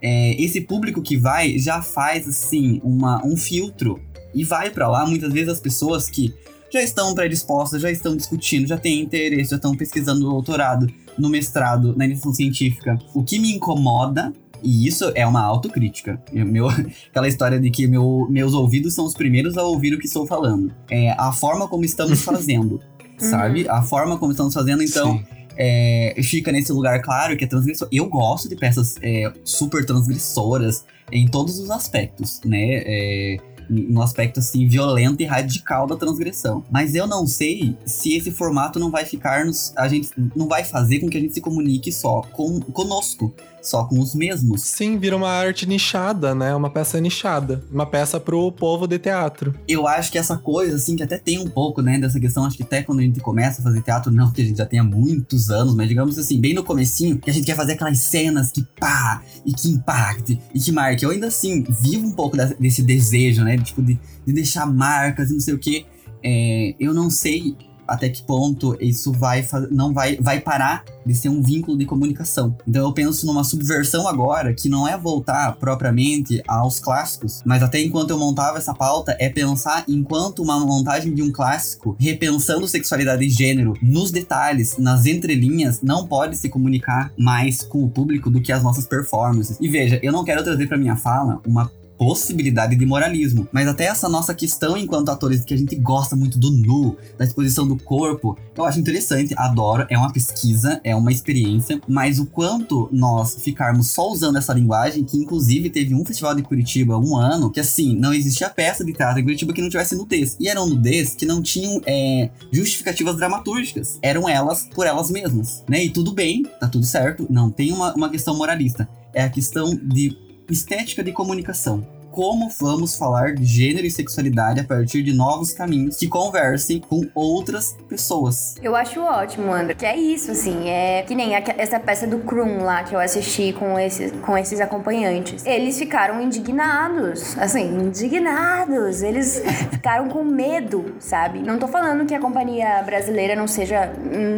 é, 0.01 0.41
esse 0.41 0.61
público 0.61 1.01
que 1.01 1.17
vai 1.17 1.57
já 1.57 1.81
faz 1.81 2.27
assim 2.27 2.79
uma, 2.83 3.25
um 3.25 3.35
filtro 3.35 3.99
e 4.33 4.43
vai 4.43 4.69
pra 4.69 4.87
lá 4.87 5.05
muitas 5.05 5.33
vezes 5.33 5.49
as 5.49 5.59
pessoas 5.59 6.09
que 6.09 6.33
já 6.71 6.81
estão 6.81 7.13
predispostas, 7.15 7.81
já 7.81 7.89
estão 7.91 8.15
discutindo, 8.15 8.67
já 8.67 8.77
têm 8.77 9.01
interesse, 9.01 9.49
já 9.49 9.55
estão 9.55 9.75
pesquisando 9.75 10.21
no 10.21 10.29
doutorado, 10.29 10.87
no 11.17 11.27
mestrado, 11.27 11.95
na 11.97 12.05
iniciação 12.05 12.33
científica. 12.33 12.97
O 13.13 13.23
que 13.23 13.39
me 13.39 13.51
incomoda 13.55 14.31
e 14.61 14.87
isso 14.87 15.11
é 15.15 15.25
uma 15.25 15.41
autocrítica. 15.41 16.21
Eu- 16.31 16.45
Meu, 16.45 16.67
aquela 17.09 17.27
história 17.27 17.59
de 17.59 17.71
que 17.71 17.87
meu- 17.87 18.27
meus 18.29 18.53
ouvidos 18.53 18.93
são 18.93 19.05
os 19.05 19.13
primeiros 19.15 19.57
a 19.57 19.63
ouvir 19.63 19.93
o 19.95 19.99
que 19.99 20.05
estou 20.05 20.27
falando. 20.27 20.71
É 20.91 21.11
a 21.17 21.31
forma 21.31 21.67
como 21.67 21.83
estamos 21.83 22.21
fazendo, 22.23 22.79
sabe? 23.17 23.67
A 23.67 23.81
forma 23.81 24.17
como 24.19 24.31
estamos 24.31 24.53
fazendo, 24.53 24.83
então 24.83 25.17
Sim. 25.17 25.25
É, 25.57 26.15
fica 26.23 26.51
nesse 26.51 26.71
lugar 26.71 27.01
claro 27.01 27.35
que 27.37 27.43
é 27.43 27.47
transgressor. 27.47 27.87
Eu 27.91 28.07
gosto 28.07 28.47
de 28.47 28.55
peças 28.55 28.95
é, 29.01 29.31
super 29.43 29.85
transgressoras 29.85 30.85
em 31.11 31.27
todos 31.27 31.59
os 31.59 31.69
aspectos, 31.69 32.41
né? 32.45 32.83
É, 32.85 33.37
no 33.69 34.01
aspecto 34.01 34.39
assim 34.39 34.67
violento 34.67 35.21
e 35.21 35.25
radical 35.25 35.85
da 35.85 35.95
transgressão. 35.95 36.63
Mas 36.71 36.95
eu 36.95 37.05
não 37.05 37.27
sei 37.27 37.77
se 37.85 38.15
esse 38.15 38.31
formato 38.31 38.79
não 38.79 38.89
vai 38.89 39.05
ficar 39.05 39.45
nos, 39.45 39.71
a 39.77 39.87
gente 39.87 40.09
não 40.35 40.47
vai 40.47 40.63
fazer 40.63 40.99
com 40.99 41.09
que 41.09 41.17
a 41.17 41.21
gente 41.21 41.33
se 41.33 41.41
comunique 41.41 41.91
só 41.91 42.21
com 42.21 42.59
conosco, 42.59 43.33
só 43.61 43.85
com 43.85 43.99
os 43.99 44.15
mesmos. 44.15 44.61
Sim, 44.61 44.97
vira 44.97 45.15
uma 45.15 45.29
arte 45.29 45.65
nichada, 45.65 46.33
né? 46.33 46.55
Uma 46.55 46.69
peça 46.69 46.99
nichada. 46.99 47.63
Uma 47.71 47.85
peça 47.85 48.19
pro 48.19 48.51
povo 48.51 48.87
de 48.87 48.99
teatro. 48.99 49.53
Eu 49.67 49.87
acho 49.87 50.11
que 50.11 50.17
essa 50.17 50.37
coisa, 50.37 50.75
assim, 50.75 50.95
que 50.95 51.03
até 51.03 51.17
tem 51.17 51.39
um 51.39 51.49
pouco, 51.49 51.81
né, 51.81 51.99
dessa 51.99 52.19
questão, 52.19 52.45
acho 52.45 52.57
que 52.57 52.63
até 52.63 52.81
quando 52.83 52.99
a 52.99 53.03
gente 53.03 53.19
começa 53.19 53.61
a 53.61 53.63
fazer 53.63 53.81
teatro, 53.81 54.11
não 54.11 54.31
que 54.31 54.41
a 54.41 54.45
gente 54.45 54.57
já 54.57 54.65
tenha 54.65 54.83
muitos 54.83 55.49
anos, 55.49 55.75
mas 55.75 55.87
digamos 55.87 56.17
assim, 56.17 56.39
bem 56.39 56.53
no 56.53 56.63
comecinho, 56.63 57.17
que 57.17 57.29
a 57.29 57.33
gente 57.33 57.45
quer 57.45 57.55
fazer 57.55 57.73
aquelas 57.73 57.99
cenas 57.99 58.51
que 58.51 58.65
pá, 58.79 59.21
e 59.45 59.53
que 59.53 59.69
impacte, 59.69 60.39
e 60.53 60.59
que 60.59 60.71
marque. 60.71 61.03
Eu 61.03 61.11
ainda 61.11 61.27
assim, 61.27 61.63
vivo 61.63 62.07
um 62.07 62.11
pouco 62.11 62.37
desse 62.59 62.81
desejo, 62.83 63.43
né, 63.43 63.57
tipo, 63.57 63.81
de, 63.81 63.99
de 64.25 64.33
deixar 64.33 64.65
marcas 64.65 65.29
e 65.29 65.33
não 65.33 65.39
sei 65.39 65.53
o 65.53 65.59
quê. 65.59 65.85
É, 66.23 66.75
eu 66.79 66.93
não 66.93 67.09
sei 67.09 67.55
até 67.89 68.09
que 68.09 68.23
ponto 68.23 68.77
isso 68.79 69.11
vai 69.11 69.45
não 69.71 69.93
vai, 69.93 70.17
vai 70.17 70.39
parar 70.39 70.83
de 71.05 71.15
ser 71.15 71.29
um 71.29 71.41
vínculo 71.41 71.77
de 71.77 71.85
comunicação. 71.85 72.55
Então 72.67 72.85
eu 72.85 72.93
penso 72.93 73.25
numa 73.25 73.43
subversão 73.43 74.07
agora 74.07 74.53
que 74.53 74.69
não 74.69 74.87
é 74.87 74.97
voltar 74.97 75.55
propriamente 75.55 76.41
aos 76.47 76.79
clássicos, 76.79 77.41
mas 77.45 77.63
até 77.63 77.81
enquanto 77.81 78.11
eu 78.11 78.19
montava 78.19 78.57
essa 78.57 78.73
pauta 78.73 79.15
é 79.19 79.29
pensar 79.29 79.83
enquanto 79.87 80.43
uma 80.43 80.59
montagem 80.59 81.13
de 81.13 81.23
um 81.23 81.31
clássico, 81.31 81.95
repensando 81.99 82.67
sexualidade 82.67 83.25
e 83.25 83.29
gênero 83.29 83.73
nos 83.81 84.11
detalhes, 84.11 84.77
nas 84.77 85.05
entrelinhas, 85.05 85.81
não 85.81 86.05
pode 86.05 86.37
se 86.37 86.49
comunicar 86.49 87.11
mais 87.17 87.63
com 87.63 87.83
o 87.83 87.89
público 87.89 88.29
do 88.29 88.41
que 88.41 88.51
as 88.51 88.63
nossas 88.63 88.85
performances. 88.85 89.57
E 89.59 89.67
veja, 89.67 89.99
eu 90.03 90.11
não 90.11 90.23
quero 90.23 90.43
trazer 90.43 90.67
para 90.67 90.77
minha 90.77 90.95
fala 90.95 91.41
uma 91.45 91.71
possibilidade 91.99 92.77
de 92.77 92.85
moralismo. 92.85 93.45
Mas 93.51 93.67
até 93.67 93.83
essa 93.83 94.07
nossa 94.07 94.33
questão 94.33 94.77
enquanto 94.77 95.09
atores 95.09 95.43
que 95.43 95.53
a 95.53 95.57
gente 95.57 95.75
gosta 95.75 96.15
muito 96.15 96.39
do 96.39 96.49
nu, 96.49 96.95
da 97.17 97.25
exposição 97.25 97.67
do 97.67 97.75
corpo, 97.75 98.37
eu 98.55 98.63
acho 98.63 98.79
interessante, 98.79 99.35
adoro, 99.37 99.85
é 99.89 99.97
uma 99.97 100.11
pesquisa, 100.11 100.79
é 100.81 100.95
uma 100.95 101.11
experiência, 101.11 101.81
mas 101.87 102.17
o 102.17 102.25
quanto 102.25 102.87
nós 102.93 103.35
ficarmos 103.35 103.87
só 103.87 104.09
usando 104.09 104.37
essa 104.37 104.53
linguagem, 104.53 105.03
que 105.03 105.17
inclusive 105.17 105.69
teve 105.69 105.93
um 105.93 106.05
festival 106.05 106.33
de 106.33 106.41
Curitiba 106.41 106.97
um 106.97 107.17
ano, 107.17 107.51
que 107.51 107.59
assim, 107.59 107.93
não 107.95 108.13
existia 108.13 108.49
peça 108.49 108.85
de 108.85 108.93
teatro 108.93 109.19
em 109.19 109.23
Curitiba 109.23 109.51
que 109.51 109.61
não 109.61 109.69
tivesse 109.69 109.93
nudez. 109.93 110.37
E 110.39 110.47
eram 110.47 110.67
nudez 110.67 111.15
que 111.15 111.25
não 111.25 111.41
tinham 111.41 111.81
é, 111.85 112.29
justificativas 112.49 113.17
dramatúrgicas. 113.17 113.99
Eram 114.01 114.29
elas 114.29 114.69
por 114.73 114.87
elas 114.87 115.11
mesmas, 115.11 115.65
né? 115.67 115.83
E 115.83 115.89
tudo 115.89 116.13
bem, 116.13 116.43
tá 116.61 116.67
tudo 116.69 116.85
certo, 116.85 117.27
não 117.29 117.51
tem 117.51 117.73
uma, 117.73 117.93
uma 117.93 118.09
questão 118.09 118.37
moralista. 118.37 118.87
É 119.13 119.23
a 119.23 119.29
questão 119.29 119.75
de 119.75 120.28
estética 120.49 121.03
de 121.03 121.11
comunicação. 121.11 121.98
Como 122.19 122.49
vamos 122.59 122.97
falar 122.97 123.33
de 123.33 123.45
gênero 123.45 123.87
e 123.87 123.89
sexualidade 123.89 124.59
a 124.59 124.63
partir 124.65 125.01
de 125.01 125.13
novos 125.13 125.53
caminhos 125.53 125.95
que 125.95 126.05
conversem 126.05 126.81
com 126.81 127.07
outras 127.15 127.77
pessoas? 127.87 128.55
Eu 128.61 128.75
acho 128.75 128.99
ótimo, 128.99 129.53
André. 129.53 129.73
Que 129.73 129.85
é 129.85 129.95
isso, 129.95 130.31
assim. 130.31 130.67
É 130.67 131.01
que 131.03 131.15
nem 131.15 131.33
essa 131.33 131.79
peça 131.79 132.05
do 132.05 132.19
Krum 132.19 132.61
lá 132.61 132.83
que 132.83 132.93
eu 132.93 132.99
assisti 132.99 133.53
com 133.53 133.79
esses, 133.79 134.11
com 134.19 134.37
esses 134.37 134.59
acompanhantes. 134.59 135.45
Eles 135.45 135.79
ficaram 135.79 136.21
indignados. 136.21 137.37
Assim, 137.37 137.73
indignados. 137.85 139.01
Eles 139.01 139.41
ficaram 139.71 140.09
com 140.09 140.21
medo, 140.21 140.95
sabe? 140.99 141.39
Não 141.39 141.57
tô 141.57 141.69
falando 141.69 142.05
que 142.05 142.13
a 142.13 142.19
companhia 142.19 142.83
brasileira 142.83 143.33
não 143.33 143.47
seja 143.47 143.93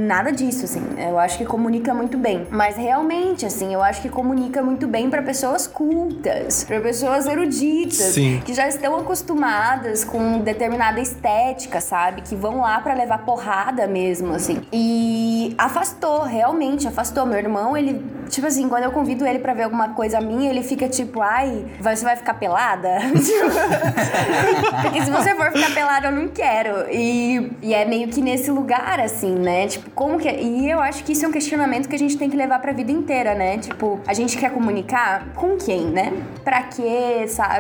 nada 0.06 0.32
disso, 0.32 0.66
assim. 0.66 0.84
Eu 1.00 1.18
acho 1.18 1.36
que 1.36 1.46
comunica 1.46 1.96
muito 1.96 2.16
bem. 2.16 2.46
Mas 2.52 2.78
realmente, 2.78 3.44
assim, 3.44 3.74
eu 3.74 3.82
acho 3.82 4.04
que 4.04 4.10
comunica 4.10 4.62
muito 4.62 4.88
bem 4.88 5.10
pra 5.10 5.24
pessoas 5.24 5.66
cultas, 5.66 6.64
pra 6.64 6.80
pessoas 6.80 7.26
eruditas 7.26 7.71
Sim. 8.14 8.42
que 8.46 8.54
já 8.54 8.68
estão 8.68 8.96
acostumadas 8.96 10.04
com 10.04 10.40
determinada 10.40 11.00
estética, 11.00 11.80
sabe? 11.82 12.22
Que 12.22 12.36
vão 12.36 12.62
lá 12.62 12.80
pra 12.80 12.94
levar 12.94 13.20
porrada 13.20 13.88
mesmo, 13.88 14.34
assim. 14.34 14.62
E 14.72 15.54
afastou, 15.58 16.24
realmente 16.24 16.88
afastou. 16.88 17.26
Meu 17.26 17.38
irmão, 17.38 17.76
ele, 17.76 18.04
tipo 18.30 18.48
assim, 18.48 18.68
quando 18.68 18.84
eu 18.84 18.92
convido 18.92 19.26
ele 19.26 19.40
pra 19.40 19.54
ver 19.54 19.64
alguma 19.64 19.90
coisa 19.90 20.20
minha, 20.20 20.50
ele 20.50 20.64
fica 20.64 20.88
tipo, 20.88 21.22
ai, 21.22 21.66
você 21.80 22.04
vai 22.04 22.16
ficar 22.16 22.34
pelada? 22.36 22.90
Porque 24.82 25.02
se 25.04 25.12
você 25.12 25.36
for 25.36 25.52
ficar 25.52 25.74
pelada, 25.74 26.08
eu 26.08 26.12
não 26.12 26.28
quero. 26.28 26.90
E, 26.92 27.52
e 27.62 27.74
é 27.74 27.86
meio 27.86 28.08
que 28.08 28.22
nesse 28.22 28.52
lugar, 28.52 29.00
assim, 29.00 29.34
né? 29.34 29.68
Tipo, 29.68 29.90
como 29.92 30.18
que. 30.20 30.30
E 30.30 30.70
eu 30.70 30.80
acho 30.80 31.04
que 31.04 31.14
isso 31.14 31.26
é 31.26 31.28
um 31.28 31.32
questionamento 31.32 31.88
que 31.88 31.96
a 31.96 32.00
gente 32.00 32.18
tem 32.18 32.30
que 32.30 32.38
levar 32.38 32.60
pra 32.60 32.72
vida 32.72 32.92
inteira, 32.92 33.34
né? 33.36 33.58
Tipo, 33.58 34.00
a 34.08 34.14
gente 34.14 34.38
quer 34.38 34.52
comunicar 34.52 35.28
com 35.36 35.58
quem, 35.58 35.86
né? 35.86 36.14
Pra 36.44 36.64
quê, 36.64 37.26
sabe? 37.28 37.51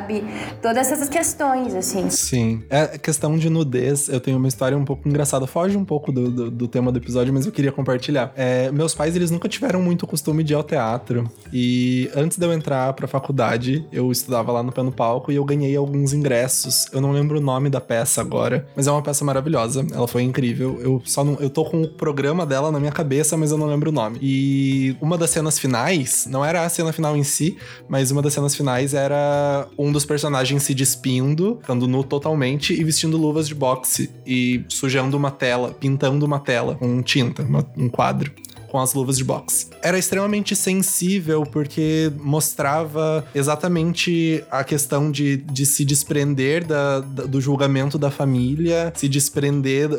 Todas 0.62 0.92
essas 0.92 1.10
questões, 1.10 1.76
assim. 1.76 2.10
Sim. 2.10 2.64
É 2.70 2.98
questão 2.98 3.38
de 3.38 3.50
nudez. 3.50 4.10
Eu 4.10 4.20
tenho 4.20 4.38
uma 4.38 4.48
história 4.48 4.78
um 4.78 4.86
pouco 4.86 5.08
engraçada. 5.08 5.48
Foge 5.48 5.78
um 5.78 5.86
pouco 5.86 6.12
do, 6.12 6.30
do, 6.30 6.52
do 6.52 6.68
tema 6.68 6.92
do 6.92 6.98
episódio, 6.98 7.34
mas 7.34 7.46
eu 7.46 7.52
queria 7.52 7.72
compartilhar. 7.72 8.32
É, 8.36 8.72
meus 8.72 8.94
pais, 8.94 9.16
eles 9.16 9.32
nunca 9.32 9.50
tiveram 9.50 9.82
muito 9.82 10.08
costume 10.08 10.44
de 10.44 10.54
ir 10.54 10.56
ao 10.56 10.64
teatro. 10.64 11.30
E 11.52 12.10
antes 12.16 12.38
de 12.38 12.46
eu 12.46 12.54
entrar 12.54 12.94
pra 12.94 13.08
faculdade, 13.08 13.86
eu 13.92 14.12
estudava 14.12 14.52
lá 14.52 14.64
no 14.64 14.72
Pé 14.72 14.84
no 14.84 14.92
Palco 14.92 15.32
e 15.32 15.36
eu 15.36 15.44
ganhei 15.44 15.76
alguns 15.76 16.14
ingressos. 16.14 16.88
Eu 16.92 17.02
não 17.02 17.12
lembro 17.12 17.38
o 17.38 17.42
nome 17.42 17.70
da 17.70 17.82
peça 17.82 18.22
agora, 18.22 18.68
mas 18.76 18.88
é 18.88 18.92
uma 18.92 19.02
peça 19.02 19.26
maravilhosa. 19.26 19.86
Ela 19.94 20.08
foi 20.08 20.24
incrível. 20.24 20.80
Eu 20.82 21.02
só 21.06 21.24
não. 21.24 21.38
Eu 21.40 21.50
tô 21.50 21.66
com 21.66 21.82
o 21.82 21.88
programa 21.88 22.46
dela 22.46 22.72
na 22.72 22.80
minha 22.80 22.92
cabeça, 22.92 23.36
mas 23.38 23.52
eu 23.52 23.58
não 23.58 23.68
lembro 23.68 23.90
o 23.90 23.94
nome. 23.94 24.20
E 24.22 24.96
uma 25.02 25.18
das 25.18 25.30
cenas 25.30 25.58
finais, 25.60 26.28
não 26.30 26.44
era 26.44 26.64
a 26.64 26.70
cena 26.70 26.92
final 26.92 27.16
em 27.16 27.24
si, 27.24 27.58
mas 27.88 28.12
uma 28.12 28.22
das 28.22 28.34
cenas 28.34 28.56
finais 28.56 28.94
era 28.94 29.68
um 29.82 29.92
dos 29.92 30.06
personagens 30.06 30.64
se 30.64 30.74
despindo, 30.74 31.58
ficando 31.62 31.88
nu 31.88 32.04
totalmente 32.04 32.74
e 32.74 32.84
vestindo 32.84 33.18
luvas 33.18 33.48
de 33.48 33.56
boxe 33.56 34.10
e 34.26 34.64
sujando 34.70 35.16
uma 35.18 35.32
tela, 35.32 35.72
pintando 35.80 36.26
uma 36.26 36.40
tela 36.40 36.76
com 36.76 37.02
tinta, 37.02 37.44
uma- 37.44 37.66
um 37.78 37.90
quadro 37.90 38.32
com 38.70 38.80
as 38.80 38.94
luvas 38.94 39.18
de 39.18 39.24
boxe. 39.26 39.68
Era 39.84 40.00
extremamente 40.00 40.56
sensível 40.56 41.44
porque 41.44 42.10
mostrava 42.22 43.26
exatamente 43.36 44.44
a 44.50 44.64
questão 44.64 45.12
de, 45.12 45.38
de 45.38 45.66
se 45.66 45.84
desprender 45.84 46.66
da- 46.66 47.02
da- 47.02 47.24
do 47.26 47.42
julgamento 47.42 47.98
da 47.98 48.10
família, 48.10 48.94
se 48.96 49.10
desprender 49.10 49.90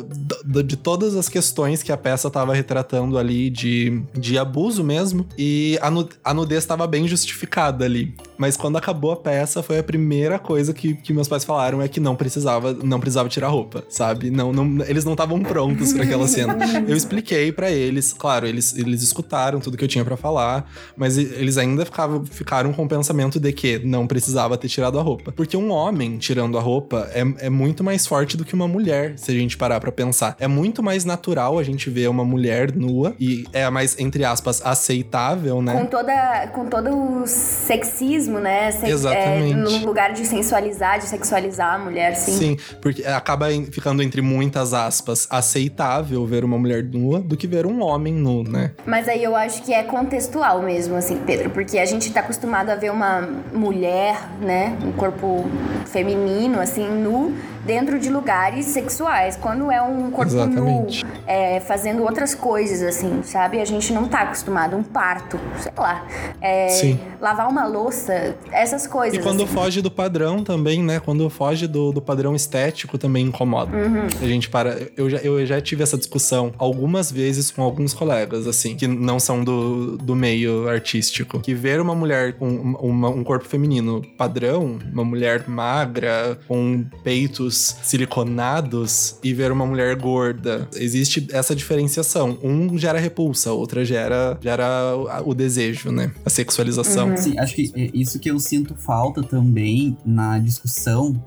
da- 0.44 0.62
de 0.62 0.76
todas 0.76 1.14
as 1.16 1.28
questões 1.28 1.82
que 1.82 1.92
a 1.92 1.96
peça 1.98 2.28
estava 2.28 2.54
retratando 2.54 3.18
ali 3.18 3.50
de, 3.50 4.02
de 4.18 4.38
abuso 4.38 4.82
mesmo. 4.82 5.26
E 5.36 5.78
a, 5.82 5.90
nu- 5.90 6.08
a 6.24 6.32
nudez 6.32 6.62
estava 6.64 6.86
bem 6.86 7.06
justificada 7.06 7.84
ali. 7.84 8.14
Mas 8.42 8.56
quando 8.56 8.76
acabou 8.76 9.12
a 9.12 9.16
peça, 9.16 9.62
foi 9.62 9.78
a 9.78 9.84
primeira 9.84 10.36
coisa 10.36 10.74
que, 10.74 10.94
que 10.94 11.12
meus 11.12 11.28
pais 11.28 11.44
falaram 11.44 11.80
é 11.80 11.86
que 11.86 12.00
não 12.00 12.16
precisava, 12.16 12.72
não 12.72 12.98
precisava 12.98 13.28
tirar 13.28 13.46
roupa, 13.46 13.84
sabe? 13.88 14.32
Não, 14.32 14.52
não, 14.52 14.84
eles 14.84 15.04
não 15.04 15.12
estavam 15.12 15.40
prontos 15.40 15.92
para 15.92 16.02
aquela 16.02 16.26
cena. 16.26 16.58
Eu 16.88 16.96
expliquei 16.96 17.52
para 17.52 17.70
eles, 17.70 18.12
claro, 18.12 18.44
eles, 18.44 18.76
eles 18.76 19.00
escutaram 19.00 19.60
tudo 19.60 19.76
que 19.76 19.84
eu 19.84 19.88
tinha 19.88 20.04
para 20.04 20.16
falar, 20.16 20.68
mas 20.96 21.16
eles 21.16 21.56
ainda 21.56 21.84
ficavam, 21.84 22.24
ficaram 22.26 22.72
com 22.72 22.84
o 22.84 22.88
pensamento 22.88 23.38
de 23.38 23.52
que 23.52 23.78
não 23.78 24.08
precisava 24.08 24.58
ter 24.58 24.66
tirado 24.66 24.98
a 24.98 25.02
roupa. 25.02 25.30
Porque 25.30 25.56
um 25.56 25.70
homem 25.70 26.18
tirando 26.18 26.58
a 26.58 26.60
roupa 26.60 27.08
é, 27.14 27.46
é 27.46 27.48
muito 27.48 27.84
mais 27.84 28.08
forte 28.08 28.36
do 28.36 28.44
que 28.44 28.54
uma 28.54 28.66
mulher, 28.66 29.16
se 29.20 29.30
a 29.30 29.34
gente 29.34 29.56
parar 29.56 29.78
pra 29.78 29.92
pensar. 29.92 30.34
É 30.40 30.48
muito 30.48 30.82
mais 30.82 31.04
natural 31.04 31.60
a 31.60 31.62
gente 31.62 31.88
ver 31.88 32.08
uma 32.08 32.24
mulher 32.24 32.74
nua 32.74 33.14
e 33.20 33.44
é 33.52 33.70
mais, 33.70 33.96
entre 34.00 34.24
aspas, 34.24 34.60
aceitável, 34.64 35.62
né? 35.62 35.78
Com, 35.78 35.86
toda, 35.86 36.48
com 36.48 36.66
todo 36.66 37.22
o 37.22 37.24
sexismo, 37.24 38.31
né? 38.38 38.70
Se, 38.70 38.86
Exatamente. 38.86 39.52
É, 39.52 39.56
no 39.56 39.84
lugar 39.84 40.12
de 40.12 40.24
sensualizar, 40.26 40.98
de 40.98 41.06
sexualizar 41.06 41.74
a 41.74 41.78
mulher, 41.78 42.14
sim. 42.14 42.32
Sim, 42.32 42.56
porque 42.80 43.04
acaba 43.04 43.48
ficando 43.70 44.02
entre 44.02 44.20
muitas 44.22 44.74
aspas 44.74 45.26
aceitável 45.30 46.24
ver 46.26 46.44
uma 46.44 46.58
mulher 46.58 46.82
nua 46.82 47.20
do 47.20 47.36
que 47.36 47.46
ver 47.46 47.66
um 47.66 47.82
homem 47.82 48.12
nu, 48.12 48.42
né? 48.42 48.72
Mas 48.86 49.08
aí 49.08 49.22
eu 49.22 49.34
acho 49.36 49.62
que 49.62 49.72
é 49.72 49.82
contextual 49.82 50.62
mesmo, 50.62 50.96
assim, 50.96 51.18
Pedro, 51.26 51.50
porque 51.50 51.78
a 51.78 51.84
gente 51.84 52.12
tá 52.12 52.20
acostumado 52.20 52.70
a 52.70 52.74
ver 52.74 52.90
uma 52.90 53.20
mulher, 53.52 54.16
né? 54.40 54.76
Um 54.84 54.92
corpo 54.92 55.44
feminino, 55.86 56.60
assim, 56.60 56.88
nu 56.88 57.34
dentro 57.64 57.98
de 57.98 58.10
lugares 58.10 58.66
sexuais. 58.66 59.36
Quando 59.36 59.70
é 59.70 59.80
um 59.80 60.10
corpo 60.10 60.32
Exatamente. 60.32 61.04
nu, 61.04 61.10
é, 61.26 61.60
fazendo 61.60 62.02
outras 62.02 62.34
coisas, 62.34 62.82
assim, 62.82 63.22
sabe? 63.22 63.60
A 63.60 63.64
gente 63.64 63.92
não 63.92 64.08
tá 64.08 64.20
acostumado. 64.20 64.76
Um 64.76 64.82
parto, 64.82 65.38
sei 65.60 65.72
lá. 65.76 66.06
É, 66.40 66.68
Sim. 66.68 66.98
Lavar 67.20 67.48
uma 67.48 67.66
louça, 67.66 68.36
essas 68.50 68.86
coisas. 68.86 69.18
E 69.18 69.22
quando 69.22 69.44
assim. 69.44 69.52
foge 69.52 69.82
do 69.82 69.90
padrão 69.90 70.42
também, 70.42 70.82
né? 70.82 71.00
Quando 71.00 71.28
foge 71.30 71.66
do, 71.66 71.92
do 71.92 72.02
padrão 72.02 72.34
estético 72.34 72.98
também 72.98 73.26
incomoda. 73.26 73.76
Uhum. 73.76 74.06
A 74.20 74.26
gente 74.26 74.48
para. 74.48 74.88
Eu 74.96 75.08
já, 75.08 75.18
eu 75.18 75.44
já 75.46 75.60
tive 75.60 75.82
essa 75.82 75.96
discussão 75.96 76.52
algumas 76.58 77.10
vezes 77.10 77.50
com 77.50 77.62
alguns 77.62 77.94
colegas, 77.94 78.46
assim, 78.46 78.74
que 78.76 78.86
não 78.86 79.20
são 79.20 79.44
do, 79.44 79.96
do 79.98 80.14
meio 80.14 80.68
artístico. 80.68 81.40
Que 81.40 81.54
ver 81.54 81.80
uma 81.80 81.94
mulher 81.94 82.34
com 82.34 82.48
uma, 82.48 83.08
um 83.08 83.22
corpo 83.22 83.46
feminino 83.46 84.02
padrão, 84.16 84.78
uma 84.92 85.04
mulher 85.04 85.48
magra, 85.48 86.38
com 86.48 86.84
peitos 87.04 87.51
siliconados 87.54 89.16
e 89.22 89.32
ver 89.32 89.52
uma 89.52 89.66
mulher 89.66 89.94
gorda. 89.96 90.68
Existe 90.74 91.26
essa 91.32 91.54
diferenciação. 91.54 92.38
Um 92.42 92.76
gera 92.78 92.98
repulsa, 92.98 93.52
outra 93.52 93.84
gera, 93.84 94.38
gera 94.40 94.96
o 95.24 95.34
desejo, 95.34 95.90
né? 95.90 96.12
A 96.24 96.30
sexualização. 96.30 97.10
Uhum. 97.10 97.16
Sim, 97.16 97.38
acho 97.38 97.54
que 97.54 97.72
é 97.74 97.90
isso 97.94 98.18
que 98.18 98.30
eu 98.30 98.38
sinto 98.38 98.74
falta 98.74 99.22
também 99.22 99.96
na 100.04 100.38
discussão 100.38 101.20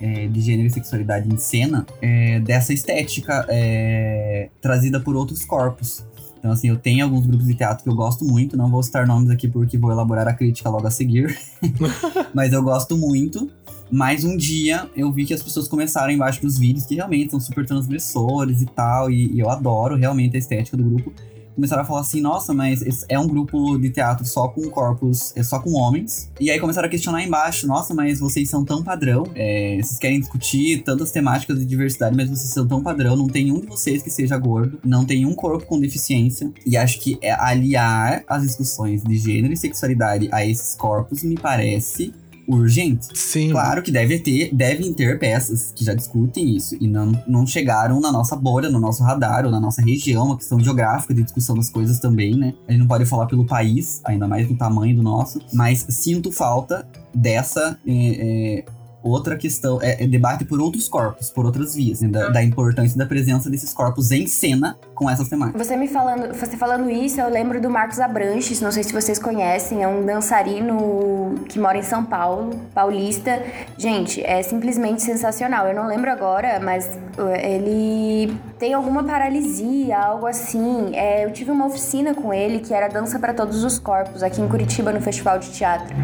é, 0.00 0.26
de 0.26 0.40
gênero 0.40 0.68
e 0.68 0.70
sexualidade 0.70 1.32
em 1.32 1.38
cena, 1.38 1.86
é, 2.00 2.40
dessa 2.40 2.72
estética 2.72 3.46
é, 3.48 4.48
trazida 4.60 5.00
por 5.00 5.16
outros 5.16 5.44
corpos. 5.44 6.04
Então, 6.46 6.54
assim, 6.54 6.68
eu 6.68 6.76
tenho 6.76 7.02
alguns 7.02 7.26
grupos 7.26 7.48
de 7.48 7.54
teatro 7.56 7.82
que 7.82 7.90
eu 7.90 7.94
gosto 7.96 8.24
muito, 8.24 8.56
não 8.56 8.70
vou 8.70 8.80
citar 8.80 9.04
nomes 9.04 9.30
aqui 9.30 9.48
porque 9.48 9.76
vou 9.76 9.90
elaborar 9.90 10.28
a 10.28 10.32
crítica 10.32 10.70
logo 10.70 10.86
a 10.86 10.92
seguir, 10.92 11.36
mas 12.32 12.52
eu 12.52 12.62
gosto 12.62 12.96
muito. 12.96 13.50
Mas 13.90 14.22
um 14.22 14.36
dia 14.36 14.88
eu 14.94 15.10
vi 15.10 15.24
que 15.24 15.34
as 15.34 15.42
pessoas 15.42 15.66
começaram 15.66 16.12
embaixo 16.12 16.40
dos 16.40 16.56
vídeos 16.56 16.86
que 16.86 16.94
realmente 16.94 17.32
são 17.32 17.40
super 17.40 17.66
transgressores 17.66 18.62
e 18.62 18.66
tal, 18.66 19.10
e, 19.10 19.32
e 19.32 19.40
eu 19.40 19.50
adoro 19.50 19.96
realmente 19.96 20.36
a 20.36 20.38
estética 20.38 20.76
do 20.76 20.84
grupo 20.84 21.12
começaram 21.56 21.82
a 21.82 21.84
falar 21.84 22.02
assim, 22.02 22.20
nossa, 22.20 22.54
mas 22.54 23.04
é 23.08 23.18
um 23.18 23.26
grupo 23.26 23.78
de 23.78 23.90
teatro 23.90 24.24
só 24.24 24.46
com 24.46 24.62
corpos, 24.70 25.32
é 25.34 25.42
só 25.42 25.58
com 25.58 25.72
homens. 25.72 26.30
E 26.38 26.50
aí 26.50 26.60
começaram 26.60 26.86
a 26.86 26.90
questionar 26.90 27.22
embaixo, 27.24 27.66
nossa, 27.66 27.94
mas 27.94 28.20
vocês 28.20 28.48
são 28.48 28.64
tão 28.64 28.84
padrão, 28.84 29.24
é, 29.34 29.76
vocês 29.82 29.98
querem 29.98 30.20
discutir 30.20 30.84
tantas 30.84 31.10
temáticas 31.10 31.58
de 31.58 31.64
diversidade, 31.64 32.14
mas 32.14 32.28
vocês 32.28 32.50
são 32.52 32.68
tão 32.68 32.82
padrão, 32.82 33.16
não 33.16 33.26
tem 33.26 33.50
um 33.50 33.60
de 33.60 33.66
vocês 33.66 34.02
que 34.02 34.10
seja 34.10 34.36
gordo, 34.36 34.78
não 34.84 35.04
tem 35.04 35.24
um 35.26 35.34
corpo 35.34 35.66
com 35.66 35.80
deficiência. 35.80 36.52
E 36.64 36.76
acho 36.76 37.00
que 37.00 37.18
é 37.22 37.32
aliar 37.32 38.22
as 38.28 38.42
discussões 38.42 39.02
de 39.02 39.16
gênero 39.16 39.52
e 39.52 39.56
sexualidade 39.56 40.28
a 40.30 40.44
esses 40.44 40.76
corpos 40.76 41.24
me 41.24 41.36
parece 41.36 42.12
urgente. 42.48 43.06
Sim. 43.14 43.50
Claro 43.50 43.82
que 43.82 43.90
deve 43.90 44.18
ter, 44.18 44.54
devem 44.54 44.92
ter 44.92 45.18
peças 45.18 45.72
que 45.74 45.84
já 45.84 45.94
discutem 45.94 46.56
isso 46.56 46.76
e 46.80 46.86
não, 46.86 47.12
não 47.26 47.46
chegaram 47.46 48.00
na 48.00 48.12
nossa 48.12 48.36
bolha, 48.36 48.70
no 48.70 48.80
nosso 48.80 49.02
radar 49.02 49.44
ou 49.44 49.50
na 49.50 49.60
nossa 49.60 49.82
região, 49.82 50.26
uma 50.26 50.36
questão 50.36 50.58
geográfica 50.60 51.14
de 51.14 51.22
discussão 51.22 51.56
das 51.56 51.68
coisas 51.68 51.98
também, 51.98 52.36
né? 52.36 52.54
A 52.68 52.72
gente 52.72 52.80
não 52.80 52.88
pode 52.88 53.04
falar 53.06 53.26
pelo 53.26 53.46
país, 53.46 54.00
ainda 54.04 54.26
mais 54.28 54.48
no 54.48 54.56
tamanho 54.56 54.96
do 54.96 55.02
nosso, 55.02 55.40
mas 55.52 55.86
sinto 55.88 56.30
falta 56.30 56.86
dessa 57.14 57.78
é, 57.86 58.58
é, 58.58 58.64
outra 59.08 59.36
questão, 59.36 59.80
é, 59.80 60.02
é, 60.02 60.06
debate 60.06 60.44
por 60.44 60.60
outros 60.60 60.88
corpos, 60.88 61.30
por 61.30 61.44
outras 61.44 61.74
vias, 61.74 62.00
né? 62.00 62.08
da, 62.08 62.28
da, 62.28 62.42
importância 62.42 62.96
da 62.96 63.06
presença 63.06 63.50
desses 63.50 63.72
corpos 63.72 64.10
em 64.10 64.26
cena 64.26 64.78
com 64.94 65.08
essas 65.08 65.28
temáticas. 65.28 65.66
Você 65.66 65.76
me 65.76 65.88
falando, 65.88 66.34
você 66.34 66.56
falando 66.56 66.90
isso, 66.90 67.20
eu 67.20 67.28
lembro 67.28 67.60
do 67.60 67.70
Marcos 67.70 68.00
Abranches, 68.00 68.60
não 68.60 68.72
sei 68.72 68.82
se 68.82 68.92
vocês 68.92 69.18
conhecem, 69.18 69.82
é 69.82 69.88
um 69.88 70.04
dançarino 70.04 71.34
que 71.48 71.58
mora 71.58 71.78
em 71.78 71.82
São 71.82 72.04
Paulo, 72.04 72.50
paulista. 72.74 73.42
Gente, 73.76 74.22
é 74.24 74.42
simplesmente 74.42 75.02
sensacional. 75.02 75.66
Eu 75.66 75.74
não 75.74 75.86
lembro 75.86 76.10
agora, 76.10 76.60
mas 76.60 76.98
uh, 77.18 77.34
ele 77.42 78.34
tem 78.58 78.74
alguma 78.74 79.04
paralisia, 79.04 79.98
algo 79.98 80.26
assim. 80.26 80.94
É, 80.94 81.24
eu 81.24 81.32
tive 81.32 81.50
uma 81.50 81.66
oficina 81.66 82.14
com 82.14 82.32
ele 82.32 82.60
que 82.60 82.72
era 82.72 82.88
dança 82.88 83.18
para 83.18 83.34
todos 83.34 83.64
os 83.64 83.78
corpos 83.78 84.22
aqui 84.22 84.40
em 84.40 84.48
Curitiba 84.48 84.92
no 84.92 85.00
Festival 85.00 85.38
de 85.38 85.50
Teatro. 85.50 85.94